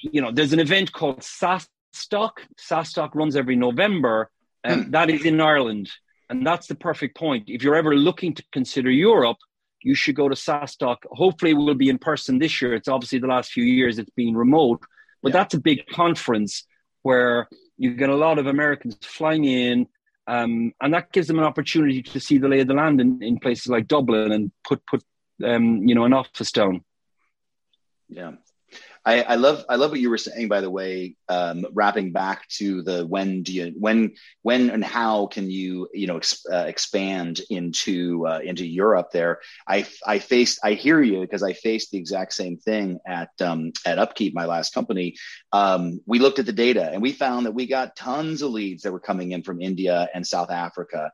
you 0.01 0.21
know 0.23 0.31
there's 0.31 0.53
an 0.53 0.61
event 0.61 0.93
called 0.93 1.23
SaaS 1.23 1.69
Stock. 1.93 2.43
SaaStock 2.59 3.15
runs 3.15 3.35
every 3.35 3.57
November 3.57 4.31
and 4.65 4.85
um, 4.85 4.91
that 4.91 5.11
is 5.11 5.25
in 5.25 5.41
Ireland. 5.41 5.91
And 6.31 6.47
that's 6.47 6.67
the 6.67 6.75
perfect 6.75 7.17
point. 7.17 7.45
If 7.49 7.63
you're 7.63 7.75
ever 7.75 7.95
looking 7.95 8.35
to 8.35 8.45
consider 8.53 8.91
Europe, 8.91 9.39
you 9.83 9.95
should 9.95 10.17
go 10.17 10.29
to 10.29 10.35
SaaStock. 10.35 10.97
Hopefully, 11.11 11.55
we'll 11.55 11.75
be 11.75 11.89
in 11.89 11.99
person 11.99 12.39
this 12.39 12.61
year. 12.61 12.75
It's 12.75 12.89
obviously 12.89 13.19
the 13.19 13.29
last 13.29 13.53
few 13.53 13.65
years 13.65 13.99
it's 13.99 14.11
been 14.11 14.37
remote, 14.37 14.83
but 15.23 15.31
yeah. 15.31 15.39
that's 15.39 15.55
a 15.55 15.61
big 15.61 15.87
conference 15.87 16.67
where 17.03 17.49
you 17.77 17.95
get 17.95 18.11
a 18.11 18.17
lot 18.17 18.39
of 18.39 18.47
Americans 18.47 18.99
flying 19.03 19.45
in 19.45 19.87
Um, 20.29 20.75
and 20.83 20.93
that 20.93 21.11
gives 21.11 21.27
them 21.27 21.39
an 21.39 21.45
opportunity 21.45 22.03
to 22.03 22.21
see 22.21 22.37
the 22.37 22.49
lay 22.49 22.61
of 22.61 22.69
the 22.69 22.75
land 22.75 23.01
in, 23.01 23.23
in 23.23 23.39
places 23.39 23.69
like 23.69 23.89
Dublin 23.89 24.31
and 24.31 24.53
put 24.63 24.85
put 24.87 25.03
um, 25.43 25.89
you 25.89 25.95
know 25.95 26.05
an 26.05 26.13
office 26.13 26.53
down. 26.53 26.85
Yeah, 28.11 28.33
I, 29.05 29.23
I, 29.23 29.35
love 29.37 29.65
I 29.69 29.77
love 29.77 29.91
what 29.91 30.01
you 30.01 30.11
were 30.11 30.19
saying. 30.19 30.49
By 30.49 30.61
the 30.61 30.71
way, 30.71 31.17
um, 31.29 31.67
wrapping 31.73 32.13
back 32.13 32.49
to 32.59 32.83
the 32.83 33.07
when 33.07 33.43
do 33.43 33.53
you 33.53 33.73
when 33.79 34.15
when 34.43 34.71
and 34.71 34.85
how 34.85 35.27
can 35.27 35.51
you 35.51 35.89
you 35.95 36.07
know 36.07 36.17
ex, 36.17 36.45
uh, 36.51 36.65
expand 36.67 37.41
into 37.51 38.27
uh, 38.27 38.41
into 38.45 38.67
Europe? 38.67 39.11
There, 39.13 39.41
I 39.67 39.87
I 40.07 40.19
faced 40.19 40.61
I 40.63 40.73
hear 40.73 41.01
you 41.01 41.21
because 41.21 41.43
I 41.43 41.53
faced 41.53 41.91
the 41.91 41.99
exact 41.99 42.33
same 42.33 42.57
thing 42.57 42.99
at 43.07 43.31
um, 43.41 43.73
at 43.87 43.99
Upkeep, 43.99 44.35
my 44.35 44.47
last 44.47 44.75
company. 44.75 45.17
Um, 45.53 46.01
we 46.07 46.19
looked 46.19 46.39
at 46.39 46.47
the 46.47 46.53
data 46.53 46.91
and 46.91 47.01
we 47.01 47.13
found 47.13 47.47
that 47.47 47.53
we 47.53 47.67
got 47.67 47.97
tons 47.97 48.43
of 48.43 48.51
leads 48.51 48.83
that 48.83 48.93
were 48.93 49.01
coming 49.01 49.33
in 49.33 49.43
from 49.43 49.61
India 49.61 50.09
and 50.15 50.27
South 50.27 50.51
Africa, 50.51 51.13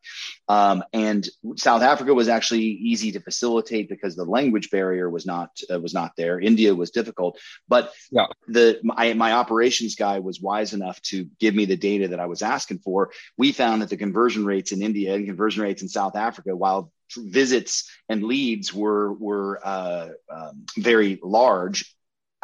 um, 0.48 0.82
and 0.92 1.28
South 1.56 1.82
Africa 1.82 2.14
was 2.14 2.28
actually 2.28 2.64
easy 2.64 3.12
to 3.12 3.20
facilitate 3.20 3.88
because 3.88 4.16
the 4.16 4.24
language 4.24 4.70
barrier 4.70 5.08
was 5.10 5.26
not 5.26 5.50
uh, 5.72 5.80
was 5.80 5.94
not 5.94 6.12
there. 6.16 6.40
India 6.40 6.74
was 6.74 6.90
difficult, 6.90 7.38
but 7.68 7.73
but 7.74 7.92
yeah. 8.12 8.26
the 8.46 8.78
my, 8.84 9.14
my 9.14 9.32
operations 9.32 9.96
guy 9.96 10.20
was 10.20 10.40
wise 10.40 10.74
enough 10.74 11.02
to 11.02 11.24
give 11.40 11.56
me 11.56 11.64
the 11.64 11.76
data 11.76 12.06
that 12.06 12.20
I 12.20 12.26
was 12.26 12.40
asking 12.40 12.78
for. 12.78 13.10
We 13.36 13.50
found 13.50 13.82
that 13.82 13.90
the 13.90 13.96
conversion 13.96 14.44
rates 14.44 14.70
in 14.70 14.80
India 14.80 15.12
and 15.12 15.26
conversion 15.26 15.64
rates 15.64 15.82
in 15.82 15.88
South 15.88 16.14
Africa, 16.14 16.54
while 16.54 16.92
visits 17.16 17.90
and 18.08 18.22
leads 18.22 18.72
were 18.72 19.12
were 19.14 19.60
uh, 19.64 20.08
um, 20.30 20.66
very 20.78 21.18
large 21.20 21.92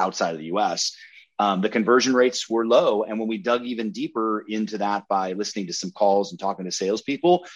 outside 0.01 0.33
of 0.33 0.39
the 0.39 0.47
U.S. 0.47 0.97
Um, 1.39 1.61
the 1.61 1.69
conversion 1.69 2.13
rates 2.13 2.51
were 2.51 2.67
low, 2.67 3.05
and 3.05 3.21
when 3.21 3.29
we 3.29 3.39
dug 3.39 3.63
even 3.63 3.93
deeper 3.93 4.45
into 4.49 4.79
that 4.79 5.07
by 5.07 5.35
listening 5.35 5.69
to 5.69 5.73
some 5.73 5.93
calls 5.93 6.33
and 6.33 6.41
talking 6.41 6.65
to 6.65 6.73
salespeople, 6.73 7.47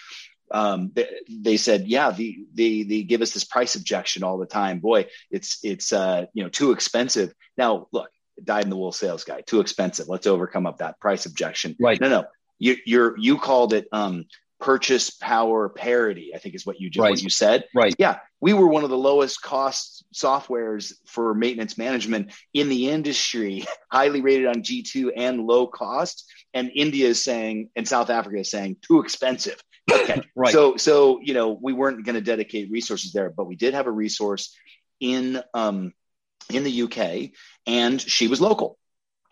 um, 0.51 0.91
they, 0.93 1.09
they, 1.29 1.57
said, 1.57 1.87
yeah, 1.87 2.11
the, 2.11 2.45
they, 2.53 2.83
they 2.83 3.03
give 3.03 3.21
us 3.21 3.31
this 3.31 3.43
price 3.43 3.75
objection 3.75 4.23
all 4.23 4.37
the 4.37 4.45
time. 4.45 4.79
Boy, 4.79 5.07
it's, 5.31 5.59
it's, 5.63 5.91
uh, 5.91 6.25
you 6.33 6.43
know, 6.43 6.49
too 6.49 6.71
expensive. 6.71 7.33
Now, 7.57 7.87
look, 7.91 8.09
dyed 8.43 8.63
in 8.63 8.69
the 8.69 8.77
wool 8.77 8.91
sales 8.91 9.23
guy, 9.23 9.41
too 9.41 9.59
expensive. 9.59 10.07
Let's 10.07 10.27
overcome 10.27 10.67
up 10.67 10.77
that 10.79 10.99
price 10.99 11.25
objection. 11.25 11.75
Right. 11.79 11.99
No, 11.99 12.09
no, 12.09 12.25
you, 12.59 12.75
you're, 12.85 13.17
you 13.17 13.37
called 13.37 13.73
it, 13.73 13.87
um, 13.91 14.25
purchase 14.59 15.09
power 15.09 15.69
parity, 15.69 16.31
I 16.33 16.39
think 16.39 16.55
is 16.55 16.65
what 16.65 16.79
you 16.79 16.89
just, 16.89 17.01
right. 17.01 17.11
what 17.11 17.21
you 17.21 17.29
said. 17.29 17.65
Right. 17.73 17.93
Yeah. 17.99 18.19
We 18.39 18.53
were 18.53 18.67
one 18.67 18.83
of 18.83 18.89
the 18.89 18.97
lowest 18.97 19.41
cost 19.41 20.05
softwares 20.13 20.93
for 21.05 21.33
maintenance 21.33 21.77
management 21.77 22.33
in 22.53 22.69
the 22.69 22.89
industry, 22.89 23.65
highly 23.91 24.21
rated 24.21 24.47
on 24.47 24.63
G2 24.63 25.11
and 25.15 25.45
low 25.45 25.67
cost. 25.67 26.25
And 26.53 26.71
India 26.73 27.07
is 27.07 27.23
saying, 27.23 27.69
and 27.75 27.87
South 27.87 28.09
Africa 28.09 28.39
is 28.39 28.49
saying 28.49 28.77
too 28.81 29.01
expensive. 29.01 29.61
Okay. 29.91 30.21
right. 30.35 30.51
So, 30.51 30.77
so, 30.77 31.19
you 31.21 31.33
know, 31.33 31.57
we 31.59 31.73
weren't 31.73 32.05
going 32.05 32.15
to 32.15 32.21
dedicate 32.21 32.71
resources 32.71 33.13
there, 33.13 33.29
but 33.29 33.45
we 33.45 33.55
did 33.55 33.73
have 33.73 33.87
a 33.87 33.91
resource 33.91 34.55
in, 34.99 35.41
um, 35.53 35.93
in 36.49 36.63
the 36.63 36.83
UK 36.83 37.31
and 37.65 38.01
she 38.01 38.27
was 38.27 38.41
local 38.41 38.77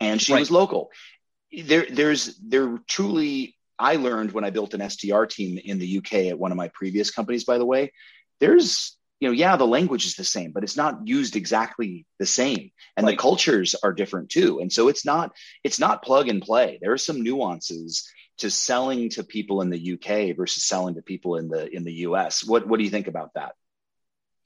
and 0.00 0.20
she 0.20 0.32
right. 0.32 0.40
was 0.40 0.50
local. 0.50 0.90
There, 1.52 1.86
there's, 1.90 2.36
there 2.38 2.78
truly, 2.88 3.56
I 3.78 3.96
learned 3.96 4.32
when 4.32 4.44
I 4.44 4.50
built 4.50 4.74
an 4.74 4.80
SDR 4.80 5.28
team 5.28 5.58
in 5.62 5.78
the 5.78 5.98
UK 5.98 6.14
at 6.26 6.38
one 6.38 6.50
of 6.50 6.56
my 6.56 6.68
previous 6.68 7.10
companies, 7.10 7.44
by 7.44 7.58
the 7.58 7.66
way, 7.66 7.92
there's, 8.40 8.96
you 9.20 9.28
know, 9.28 9.32
yeah, 9.32 9.56
the 9.56 9.66
language 9.66 10.04
is 10.06 10.16
the 10.16 10.24
same, 10.24 10.52
but 10.52 10.64
it's 10.64 10.76
not 10.76 11.06
used 11.06 11.36
exactly 11.36 12.04
the 12.18 12.26
same. 12.26 12.70
And 12.96 13.06
right. 13.06 13.12
the 13.12 13.16
cultures 13.16 13.74
are 13.82 13.92
different 13.92 14.28
too. 14.28 14.60
And 14.60 14.72
so 14.72 14.88
it's 14.88 15.04
not, 15.04 15.32
it's 15.62 15.78
not 15.78 16.02
plug 16.02 16.28
and 16.28 16.42
play. 16.42 16.78
There 16.80 16.92
are 16.92 16.98
some 16.98 17.22
nuances 17.22 18.08
to 18.38 18.50
selling 18.50 19.10
to 19.10 19.24
people 19.24 19.60
in 19.60 19.70
the 19.70 19.94
UK 19.94 20.36
versus 20.36 20.64
selling 20.64 20.94
to 20.96 21.02
people 21.02 21.36
in 21.36 21.48
the 21.48 21.68
in 21.74 21.84
the 21.84 21.92
US. 22.08 22.44
What 22.44 22.66
what 22.66 22.78
do 22.78 22.84
you 22.84 22.90
think 22.90 23.08
about 23.08 23.34
that? 23.34 23.54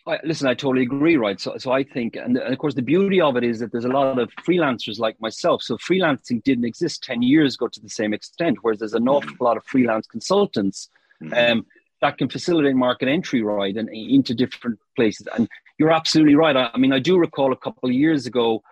I, 0.09 0.19
listen, 0.25 0.49
I 0.49 0.55
totally 0.55 0.85
agree, 0.85 1.17
right? 1.17 1.39
So, 1.39 1.59
so 1.59 1.71
I 1.71 1.85
think, 1.85 2.17
and, 2.17 2.39
and, 2.39 2.53
of 2.53 2.59
course, 2.59 2.75
the 2.75 2.83
beauty 2.83 3.21
of 3.21 3.37
it 3.37 3.45
is 3.45 3.59
that 3.59 3.73
there's 3.73 3.85
a 3.85 3.91
lot 3.91 4.19
of 4.19 4.31
freelancers 4.37 4.99
like 4.99 5.21
myself. 5.21 5.63
So, 5.63 5.77
freelancing 5.77 6.43
didn't 6.43 6.65
exist 6.65 7.03
10 7.05 7.21
years 7.21 7.57
ago 7.57 7.69
to 7.69 7.81
the 7.81 7.91
same 7.91 8.15
extent, 8.15 8.59
whereas 8.63 8.79
there's 8.79 8.95
an 8.95 9.03
mm-hmm. 9.03 9.29
awful 9.29 9.37
lot 9.41 9.59
of 9.59 9.65
freelance 9.67 10.07
consultants 10.07 10.89
mm-hmm. 11.23 11.35
um, 11.35 11.67
that 12.01 12.17
can 12.17 12.31
facilitate 12.31 12.75
market 12.75 13.09
entry, 13.09 13.43
right, 13.43 13.77
and 13.77 13.91
into 13.91 14.35
different 14.35 14.79
places. 14.97 15.29
And 15.37 15.47
you're 15.79 15.93
absolutely 15.93 16.37
right. 16.37 16.57
I, 16.57 16.71
I 16.73 16.79
mean, 16.79 16.93
I 16.93 17.01
do 17.01 17.19
recall 17.19 17.53
a 17.53 17.57
couple 17.57 17.91
of 17.91 17.95
years 17.95 18.25
ago, 18.25 18.63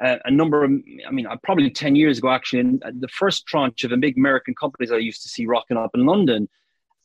uh, 0.00 0.16
a 0.24 0.30
number 0.30 0.64
of, 0.64 0.70
I 1.06 1.10
mean, 1.10 1.26
uh, 1.26 1.36
probably 1.42 1.70
10 1.70 1.96
years 1.96 2.18
ago, 2.18 2.30
actually, 2.30 2.80
uh, 2.84 2.90
the 2.98 3.08
first 3.08 3.46
tranche 3.46 3.84
of 3.84 3.90
the 3.90 3.96
big 3.96 4.16
American 4.16 4.54
companies 4.54 4.90
I 4.90 4.96
used 4.96 5.22
to 5.22 5.28
see 5.28 5.46
rocking 5.46 5.76
up 5.76 5.92
in 5.94 6.06
London. 6.06 6.48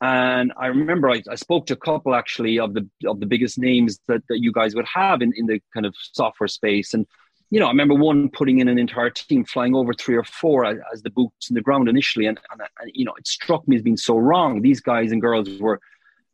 And 0.01 0.53
I 0.57 0.67
remember 0.67 1.09
I, 1.09 1.23
I, 1.29 1.35
spoke 1.35 1.65
to 1.67 1.73
a 1.73 1.77
couple 1.77 2.13
actually 2.13 2.59
of 2.59 2.75
the 2.75 2.87
of 3.07 3.19
the 3.19 3.25
biggest 3.25 3.57
names 3.57 3.99
that, 4.07 4.21
that 4.29 4.39
you 4.39 4.51
guys 4.51 4.75
would 4.75 4.85
have 4.85 5.23
in, 5.23 5.33
in 5.35 5.47
the 5.47 5.59
kind 5.73 5.87
of 5.87 5.95
software 6.13 6.47
space. 6.47 6.93
And, 6.93 7.07
you 7.49 7.59
know, 7.59 7.65
I 7.65 7.69
remember 7.69 7.95
one 7.95 8.29
putting 8.29 8.59
in 8.59 8.67
an 8.67 8.77
entire 8.77 9.09
team 9.09 9.43
flying 9.43 9.73
over 9.73 9.93
three 9.93 10.15
or 10.15 10.23
four 10.23 10.65
as, 10.65 10.77
as 10.93 11.01
the 11.01 11.09
boots 11.09 11.49
in 11.49 11.55
the 11.55 11.61
ground 11.61 11.89
initially. 11.89 12.27
And, 12.27 12.39
and, 12.51 12.61
and, 12.79 12.91
you 12.93 13.05
know, 13.05 13.13
it 13.17 13.25
struck 13.25 13.67
me 13.67 13.75
as 13.75 13.81
being 13.81 13.97
so 13.97 14.17
wrong. 14.17 14.61
These 14.61 14.81
guys 14.81 15.11
and 15.11 15.19
girls 15.19 15.49
were, 15.59 15.81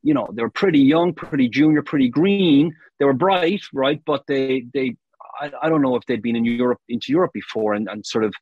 you 0.02 0.14
know, 0.14 0.28
they 0.34 0.42
were 0.42 0.50
pretty 0.50 0.80
young, 0.80 1.14
pretty 1.14 1.48
junior, 1.48 1.84
pretty 1.84 2.10
green. 2.10 2.76
They 3.00 3.06
were 3.06 3.14
bright, 3.14 3.62
right? 3.72 4.02
But 4.06 4.28
they, 4.28 4.66
they, 4.74 4.98
I, 5.40 5.52
I 5.62 5.70
don't 5.70 5.82
know 5.82 5.96
if 5.96 6.06
they'd 6.06 6.22
been 6.22 6.36
in 6.36 6.46
Europe 6.46 6.80
into 6.90 7.12
Europe 7.12 7.32
before, 7.34 7.74
and, 7.74 7.88
and 7.90 8.06
sort 8.06 8.24
of, 8.24 8.34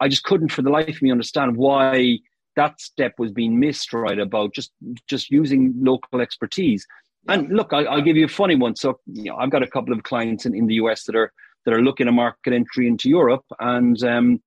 I 0.00 0.08
just 0.08 0.24
couldn't 0.24 0.52
for 0.52 0.62
the 0.62 0.70
life 0.70 0.96
of 0.96 1.02
me 1.02 1.10
understand 1.10 1.56
why 1.56 2.18
that 2.56 2.80
step 2.80 3.14
was 3.18 3.32
being 3.32 3.58
missed. 3.58 3.92
Right 3.92 4.18
about 4.18 4.54
just 4.54 4.72
just 5.06 5.30
using 5.30 5.74
local 5.78 6.20
expertise. 6.20 6.86
And 7.28 7.48
look, 7.50 7.72
I, 7.72 7.82
will 7.94 8.02
give 8.02 8.16
you 8.16 8.24
a 8.24 8.28
funny 8.28 8.54
one. 8.54 8.76
So 8.76 9.00
you 9.06 9.24
know, 9.24 9.36
I've 9.36 9.50
got 9.50 9.62
a 9.62 9.66
couple 9.66 9.92
of 9.92 10.02
clients 10.02 10.46
in, 10.46 10.54
in 10.54 10.66
the 10.66 10.74
US 10.74 11.04
that 11.04 11.16
are 11.16 11.32
that 11.64 11.74
are 11.74 11.82
looking 11.82 12.08
at 12.08 12.14
market 12.14 12.52
entry 12.52 12.88
into 12.88 13.08
Europe, 13.08 13.44
and 13.60 14.02
um, 14.04 14.42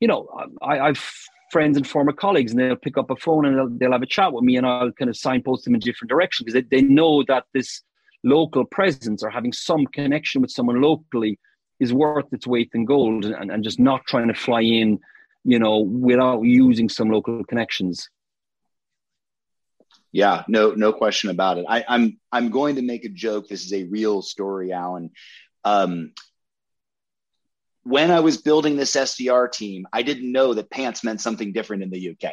you 0.00 0.08
know, 0.08 0.28
I, 0.62 0.80
I've 0.80 1.28
friends 1.54 1.76
and 1.76 1.86
former 1.86 2.12
colleagues, 2.12 2.50
and 2.50 2.60
they'll 2.60 2.74
pick 2.74 2.98
up 2.98 3.10
a 3.10 3.16
phone 3.16 3.46
and 3.46 3.56
they'll, 3.56 3.68
they'll 3.78 3.92
have 3.92 4.02
a 4.02 4.06
chat 4.06 4.32
with 4.32 4.42
me, 4.42 4.56
and 4.56 4.66
I'll 4.66 4.90
kind 4.90 5.08
of 5.08 5.16
signpost 5.16 5.64
them 5.64 5.74
in 5.74 5.80
different 5.80 6.10
directions 6.10 6.44
because 6.44 6.60
they, 6.68 6.80
they 6.80 6.82
know 6.82 7.22
that 7.28 7.44
this 7.54 7.82
local 8.24 8.64
presence 8.64 9.22
or 9.22 9.30
having 9.30 9.52
some 9.52 9.86
connection 9.86 10.40
with 10.40 10.50
someone 10.50 10.80
locally 10.80 11.38
is 11.78 11.92
worth 11.92 12.32
its 12.32 12.46
weight 12.46 12.70
in 12.74 12.84
gold 12.84 13.24
and, 13.24 13.50
and 13.50 13.62
just 13.62 13.78
not 13.78 14.04
trying 14.06 14.28
to 14.28 14.34
fly 14.34 14.62
in, 14.62 14.98
you 15.44 15.58
know, 15.58 15.78
without 15.78 16.42
using 16.42 16.88
some 16.88 17.10
local 17.10 17.44
connections. 17.44 18.08
Yeah, 20.10 20.44
no, 20.48 20.70
no 20.72 20.92
question 20.92 21.30
about 21.30 21.58
it. 21.58 21.66
I, 21.68 21.80
am 21.80 21.84
I'm, 21.88 22.18
I'm 22.32 22.50
going 22.50 22.76
to 22.76 22.82
make 22.82 23.04
a 23.04 23.08
joke. 23.08 23.48
This 23.48 23.64
is 23.64 23.72
a 23.72 23.84
real 23.84 24.22
story, 24.22 24.72
Alan. 24.72 25.10
Um, 25.64 26.12
when 27.84 28.10
I 28.10 28.20
was 28.20 28.38
building 28.38 28.76
this 28.76 28.96
SDR 28.96 29.50
team, 29.52 29.86
I 29.92 30.02
didn't 30.02 30.32
know 30.32 30.54
that 30.54 30.70
pants 30.70 31.04
meant 31.04 31.20
something 31.20 31.52
different 31.52 31.82
in 31.82 31.90
the 31.90 32.10
UK. 32.10 32.32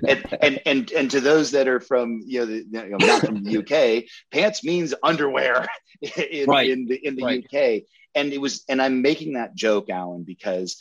and, 0.08 0.24
and, 0.40 0.60
and, 0.64 0.92
and 0.92 1.10
to 1.10 1.20
those 1.20 1.50
that 1.50 1.68
are 1.68 1.80
from, 1.80 2.20
you 2.24 2.40
know, 2.40 2.46
the, 2.46 2.56
you 2.56 2.88
know 2.90 2.96
not 2.98 3.24
from 3.24 3.42
the 3.42 3.58
UK, 3.58 4.04
pants 4.30 4.62
means 4.62 4.94
underwear 5.02 5.66
in, 6.30 6.48
right. 6.48 6.70
in 6.70 6.86
the, 6.86 6.94
in 7.06 7.16
the 7.16 7.24
right. 7.24 7.44
UK. 7.44 7.82
And 8.14 8.32
it 8.32 8.40
was, 8.40 8.64
and 8.68 8.80
I'm 8.80 9.02
making 9.02 9.32
that 9.34 9.54
joke, 9.54 9.90
Alan, 9.90 10.22
because 10.22 10.80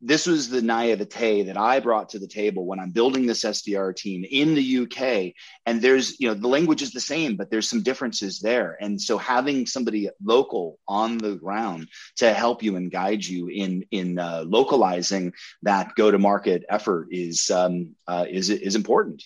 this 0.00 0.26
was 0.26 0.50
the 0.50 0.60
naivete 0.60 1.44
that 1.44 1.56
I 1.56 1.80
brought 1.80 2.10
to 2.10 2.18
the 2.18 2.28
table 2.28 2.66
when 2.66 2.78
I'm 2.78 2.90
building 2.90 3.24
this 3.24 3.44
SDR 3.44 3.96
team 3.96 4.26
in 4.30 4.54
the 4.54 4.78
UK. 4.78 5.32
And 5.64 5.80
there's, 5.80 6.20
you 6.20 6.28
know, 6.28 6.34
the 6.34 6.48
language 6.48 6.82
is 6.82 6.92
the 6.92 7.00
same, 7.00 7.36
but 7.36 7.50
there's 7.50 7.68
some 7.68 7.82
differences 7.82 8.40
there. 8.40 8.76
And 8.80 9.00
so 9.00 9.16
having 9.16 9.64
somebody 9.64 10.10
local 10.22 10.78
on 10.86 11.16
the 11.16 11.36
ground 11.36 11.88
to 12.16 12.32
help 12.34 12.62
you 12.62 12.76
and 12.76 12.90
guide 12.90 13.24
you 13.24 13.48
in 13.48 13.84
in 13.90 14.18
uh, 14.18 14.44
localizing 14.46 15.32
that 15.62 15.94
go 15.94 16.10
to 16.10 16.18
market 16.18 16.64
effort 16.68 17.08
is 17.10 17.50
um, 17.50 17.94
uh, 18.06 18.26
is 18.28 18.50
is 18.50 18.74
important. 18.74 19.24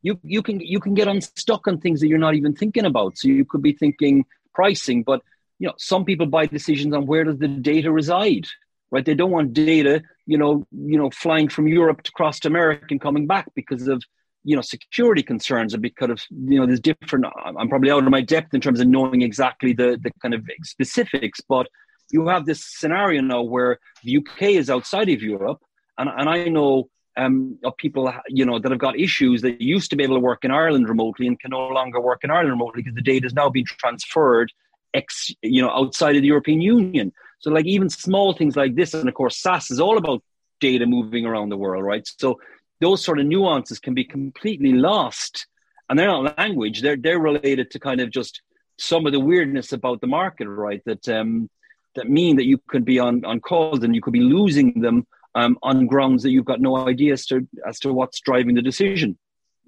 You 0.00 0.18
you 0.22 0.42
can 0.42 0.60
you 0.60 0.80
can 0.80 0.94
get 0.94 1.08
unstuck 1.08 1.68
on 1.68 1.78
things 1.78 2.00
that 2.00 2.08
you're 2.08 2.18
not 2.18 2.34
even 2.34 2.54
thinking 2.54 2.86
about. 2.86 3.18
So 3.18 3.28
you 3.28 3.44
could 3.44 3.60
be 3.60 3.74
thinking 3.74 4.24
pricing, 4.54 5.02
but 5.02 5.20
you 5.58 5.68
know 5.68 5.74
some 5.76 6.06
people 6.06 6.26
buy 6.26 6.46
decisions 6.46 6.94
on 6.94 7.04
where 7.04 7.24
does 7.24 7.38
the 7.38 7.48
data 7.48 7.92
reside 7.92 8.46
right? 8.90 9.04
They 9.04 9.14
don't 9.14 9.30
want 9.30 9.52
data, 9.52 10.02
you 10.26 10.38
know, 10.38 10.66
you 10.72 10.98
know, 10.98 11.10
flying 11.10 11.48
from 11.48 11.68
Europe 11.68 12.02
to 12.02 12.12
cross 12.12 12.40
to 12.40 12.48
America 12.48 12.86
and 12.90 13.00
coming 13.00 13.26
back 13.26 13.48
because 13.54 13.88
of 13.88 14.02
you 14.44 14.56
know 14.56 14.62
security 14.62 15.22
concerns 15.22 15.74
and 15.74 15.82
because 15.82 16.10
of 16.10 16.22
you 16.30 16.58
know 16.58 16.66
there's 16.66 16.80
different. 16.80 17.26
I'm 17.44 17.68
probably 17.68 17.90
out 17.90 18.04
of 18.04 18.10
my 18.10 18.22
depth 18.22 18.54
in 18.54 18.60
terms 18.60 18.80
of 18.80 18.88
knowing 18.88 19.22
exactly 19.22 19.72
the 19.72 19.98
the 20.02 20.10
kind 20.22 20.34
of 20.34 20.48
specifics, 20.62 21.40
but 21.40 21.68
you 22.10 22.26
have 22.28 22.46
this 22.46 22.64
scenario 22.64 23.20
now 23.22 23.42
where 23.42 23.78
the 24.02 24.16
UK 24.18 24.42
is 24.42 24.70
outside 24.70 25.08
of 25.08 25.22
Europe, 25.22 25.60
and 25.98 26.08
and 26.08 26.28
I 26.28 26.44
know. 26.44 26.88
Um, 27.16 27.58
of 27.64 27.76
people, 27.76 28.10
you 28.28 28.46
know, 28.46 28.60
that 28.60 28.70
have 28.70 28.78
got 28.78 28.98
issues 28.98 29.42
that 29.42 29.60
used 29.60 29.90
to 29.90 29.96
be 29.96 30.04
able 30.04 30.14
to 30.14 30.20
work 30.20 30.44
in 30.44 30.52
Ireland 30.52 30.88
remotely 30.88 31.26
and 31.26 31.38
can 31.38 31.50
no 31.50 31.68
longer 31.68 32.00
work 32.00 32.20
in 32.22 32.30
Ireland 32.30 32.52
remotely 32.52 32.82
because 32.82 32.94
the 32.94 33.02
data 33.02 33.26
is 33.26 33.34
now 33.34 33.50
being 33.50 33.66
transferred, 33.66 34.52
ex, 34.94 35.30
you 35.42 35.60
know, 35.60 35.70
outside 35.70 36.14
of 36.14 36.22
the 36.22 36.28
European 36.28 36.60
Union. 36.62 37.12
So 37.40 37.50
like 37.50 37.66
even 37.66 37.88
small 37.88 38.32
things 38.34 38.56
like 38.56 38.74
this, 38.74 38.94
and 38.94 39.08
of 39.08 39.14
course 39.14 39.38
SaaS 39.38 39.70
is 39.70 39.80
all 39.80 39.98
about 39.98 40.22
data 40.60 40.86
moving 40.86 41.26
around 41.26 41.48
the 41.48 41.56
world, 41.56 41.84
right? 41.84 42.06
So 42.18 42.40
those 42.80 43.02
sort 43.02 43.18
of 43.18 43.26
nuances 43.26 43.78
can 43.78 43.94
be 43.94 44.04
completely 44.04 44.72
lost. 44.72 45.46
And 45.88 45.98
they're 45.98 46.06
not 46.06 46.38
language; 46.38 46.82
they're 46.82 46.96
they're 46.96 47.18
related 47.18 47.70
to 47.72 47.80
kind 47.80 48.00
of 48.00 48.10
just 48.10 48.42
some 48.78 49.06
of 49.06 49.12
the 49.12 49.20
weirdness 49.20 49.72
about 49.72 50.00
the 50.00 50.06
market, 50.06 50.46
right? 50.46 50.82
That 50.86 51.08
um, 51.08 51.50
that 51.96 52.08
mean 52.08 52.36
that 52.36 52.46
you 52.46 52.58
could 52.68 52.84
be 52.84 52.98
on 52.98 53.24
on 53.24 53.40
calls 53.40 53.82
and 53.82 53.94
you 53.94 54.00
could 54.00 54.12
be 54.12 54.20
losing 54.20 54.80
them 54.80 55.06
um, 55.34 55.58
on 55.62 55.86
grounds 55.86 56.22
that 56.22 56.30
you've 56.30 56.44
got 56.44 56.60
no 56.60 56.76
idea 56.76 57.14
as 57.14 57.26
to 57.26 57.46
as 57.66 57.78
to 57.80 57.92
what's 57.92 58.20
driving 58.20 58.54
the 58.54 58.62
decision. 58.62 59.18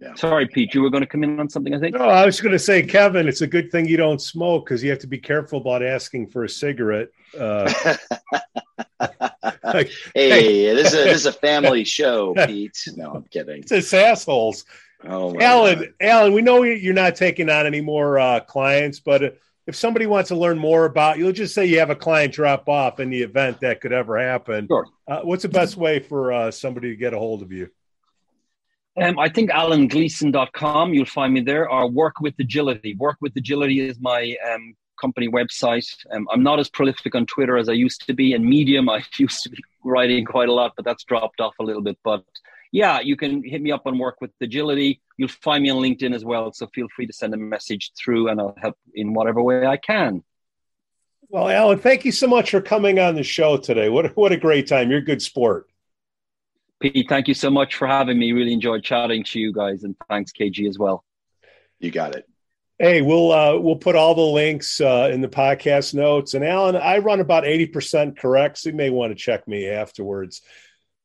Yeah. 0.03 0.14
Sorry, 0.16 0.48
Pete, 0.48 0.74
you 0.74 0.82
were 0.82 0.90
going 0.90 1.03
to 1.03 1.07
come 1.07 1.22
in 1.22 1.38
on 1.38 1.48
something, 1.48 1.72
I 1.74 1.78
think. 1.78 1.94
No, 1.94 2.07
I 2.07 2.26
was 2.26 2.40
going 2.40 2.53
to 2.53 2.59
say, 2.59 2.82
Kevin, 2.82 3.28
it's 3.28 3.40
a 3.40 3.46
good 3.46 3.70
thing 3.70 3.86
you 3.86 3.96
don't 3.96 4.20
smoke 4.20 4.66
because 4.66 4.82
you 4.82 4.90
have 4.90 4.98
to 4.98 5.07
be 5.07 5.18
careful 5.18 5.61
about 5.61 5.80
asking 5.80 6.26
for 6.26 6.42
a 6.42 6.48
cigarette. 6.48 7.11
Uh, 7.38 7.72
hey, 9.64 9.90
hey, 10.12 10.74
this 10.74 10.92
is 10.92 10.94
a, 10.94 11.05
this 11.05 11.16
is 11.18 11.26
a 11.26 11.32
family 11.32 11.84
show, 11.98 12.34
Pete. 12.46 12.88
No, 12.96 13.12
I'm 13.12 13.22
kidding. 13.24 13.61
It's 13.61 13.70
just 13.70 13.94
assholes. 13.94 14.64
Oh, 15.05 15.38
Alan, 15.38 15.78
God. 15.78 15.94
Alan, 16.00 16.32
we 16.32 16.42
know 16.42 16.64
you're 16.64 16.94
not 16.94 17.14
taking 17.14 17.48
on 17.48 17.66
any 17.66 17.80
more 17.80 18.18
uh, 18.18 18.40
clients, 18.40 18.98
but 18.98 19.38
if 19.68 19.76
somebody 19.76 20.07
wants 20.07 20.28
to 20.28 20.36
learn 20.36 20.59
more 20.59 20.84
about 20.84 21.18
you'll 21.18 21.30
just 21.30 21.55
say 21.55 21.64
you 21.66 21.78
have 21.78 21.90
a 21.90 21.96
client 21.96 22.32
drop 22.32 22.68
off 22.68 22.98
in 22.98 23.09
the 23.09 23.22
event 23.22 23.61
that 23.61 23.80
could 23.80 23.92
ever 23.92 24.18
happen. 24.18 24.66
Sure. 24.66 24.86
Uh, 25.07 25.20
what's 25.22 25.42
the 25.42 25.48
best 25.48 25.76
way 25.76 26.00
for 26.00 26.32
uh, 26.32 26.50
somebody 26.50 26.90
to 26.90 26.96
get 26.96 27.14
a 27.14 27.18
hold 27.18 27.42
of 27.42 27.53
you? 27.53 27.70
Um, 29.01 29.18
I 29.18 29.28
think 29.28 29.51
alangleeson.com, 29.51 30.93
you'll 30.93 31.07
find 31.07 31.32
me 31.32 31.40
there, 31.40 31.68
or 31.68 31.88
Work 31.88 32.20
with 32.20 32.34
Agility. 32.38 32.95
Work 32.97 33.16
with 33.20 33.34
Agility 33.36 33.80
is 33.80 33.99
my 33.99 34.36
um, 34.53 34.74
company 35.01 35.28
website. 35.28 35.86
Um, 36.11 36.28
I'm 36.30 36.43
not 36.43 36.61
as 36.61 36.68
prolific 36.68 37.14
on 37.14 37.24
Twitter 37.24 37.57
as 37.57 37.68
I 37.68 37.72
used 37.72 38.07
to 38.07 38.12
be, 38.12 38.34
and 38.34 38.45
Medium, 38.45 38.88
I 38.90 39.03
used 39.18 39.43
to 39.45 39.51
be 39.51 39.62
writing 39.84 40.24
quite 40.24 40.49
a 40.49 40.53
lot, 40.53 40.72
but 40.76 40.84
that's 40.84 41.05
dropped 41.05 41.40
off 41.40 41.55
a 41.59 41.62
little 41.62 41.82
bit. 41.82 41.99
But 42.05 42.24
yeah, 42.70 43.01
you 43.01 43.16
can 43.16 43.43
hit 43.43 43.62
me 43.62 43.72
up 43.72 43.82
on 43.86 43.99
Work 43.99 44.20
with 44.20 44.30
Agility. 44.40 45.01
You'll 45.18 45.28
find 45.28 45.62
me 45.62 45.70
on 45.70 45.78
LinkedIn 45.78 46.14
as 46.14 46.24
well. 46.24 46.53
So 46.53 46.66
feel 46.74 46.88
free 46.95 47.07
to 47.07 47.12
send 47.12 47.34
a 47.34 47.36
message 47.36 47.93
through 48.03 48.28
and 48.28 48.40
I'll 48.40 48.57
help 48.61 48.76
in 48.95 49.12
whatever 49.12 49.43
way 49.43 49.66
I 49.66 49.76
can. 49.76 50.24
Well, 51.28 51.49
Alan, 51.49 51.78
thank 51.78 52.05
you 52.05 52.12
so 52.12 52.26
much 52.26 52.51
for 52.51 52.61
coming 52.61 52.99
on 52.99 53.14
the 53.14 53.22
show 53.22 53.57
today. 53.59 53.88
What, 53.88 54.16
what 54.16 54.32
a 54.32 54.36
great 54.38 54.66
time. 54.66 54.90
You're 54.90 55.01
a 55.01 55.05
good 55.05 55.22
sport. 55.22 55.68
Pete, 56.83 57.07
thank 57.09 57.28
you 57.28 57.35
so 57.35 57.49
much 57.49 57.76
for 57.76 57.87
having 57.87 58.18
me. 58.18 58.33
Really 58.33 58.53
enjoyed 58.53 58.83
chatting 58.83 59.22
to 59.24 59.39
you 59.39 59.53
guys. 59.53 59.85
And 59.85 59.95
thanks, 60.09 60.33
KG, 60.33 60.68
as 60.68 60.78
well. 60.78 61.05
You 61.78 61.93
got 61.93 62.16
it. 62.16 62.28
Hey, 62.78 63.03
we'll 63.03 63.30
uh, 63.30 63.57
we'll 63.59 63.76
put 63.76 63.95
all 63.95 64.16
the 64.16 64.22
links 64.22 64.80
uh, 64.80 65.09
in 65.12 65.20
the 65.20 65.28
podcast 65.28 65.95
notes. 65.95 66.35
And 66.35 66.45
Alan, 66.45 66.74
I 66.74 66.99
run 66.99 67.20
about 67.20 67.47
eighty 67.47 67.66
percent 67.66 68.18
correct, 68.18 68.59
so 68.59 68.70
you 68.70 68.74
may 68.74 68.91
want 68.91 69.12
to 69.12 69.14
check 69.14 69.47
me 69.47 69.68
afterwards. 69.68 70.43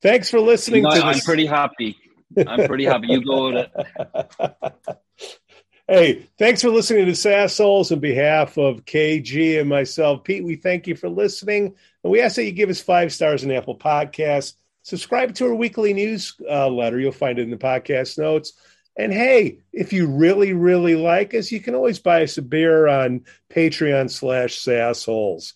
Thanks 0.02 0.32
for 0.32 0.40
listening 0.40 0.84
you 0.84 0.90
know, 0.90 0.96
to 0.96 1.06
I'm 1.06 1.20
pretty 1.20 1.46
happy. 1.46 1.96
I'm 2.36 2.68
pretty 2.68 2.86
happy. 2.86 3.08
You 3.08 3.24
go 3.24 3.52
with 3.52 3.70
it. 3.76 4.98
hey, 5.88 6.28
thanks 6.40 6.64
for 6.64 6.70
listening 6.70 7.06
to 7.06 7.12
Sassholes 7.12 7.92
on 7.92 8.00
behalf 8.00 8.58
of 8.58 8.86
KG 8.86 9.60
and 9.60 9.70
myself, 9.70 10.24
Pete. 10.24 10.44
We 10.44 10.56
thank 10.56 10.88
you 10.88 10.96
for 10.96 11.10
listening, 11.10 11.76
and 12.04 12.12
we 12.12 12.22
ask 12.22 12.38
that 12.38 12.46
you 12.46 12.52
give 12.52 12.72
us 12.72 12.82
five 12.82 13.14
stars 13.14 13.44
on 13.44 13.52
Apple 13.52 13.78
Podcasts. 13.78 14.54
Subscribe 14.88 15.36
to 15.36 15.48
our 15.48 15.54
weekly 15.54 15.92
newsletter. 15.92 16.96
Uh, 16.96 16.98
You'll 16.98 17.12
find 17.12 17.40
it 17.40 17.42
in 17.42 17.50
the 17.50 17.58
podcast 17.58 18.18
notes. 18.18 18.54
And 18.98 19.12
hey, 19.12 19.60
if 19.74 19.92
you 19.92 20.08
really, 20.08 20.54
really 20.54 20.96
like 20.96 21.34
us, 21.34 21.52
you 21.52 21.60
can 21.60 21.76
always 21.76 22.00
buy 22.00 22.24
us 22.24 22.38
a 22.38 22.42
beer 22.42 22.88
on 22.88 23.26
Patreon 23.50 24.10
slash 24.10 24.58
Sassholes. 24.58 25.52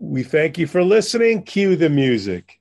We 0.00 0.24
thank 0.24 0.58
you 0.58 0.66
for 0.66 0.82
listening. 0.82 1.44
Cue 1.44 1.76
the 1.76 1.88
music. 1.88 2.58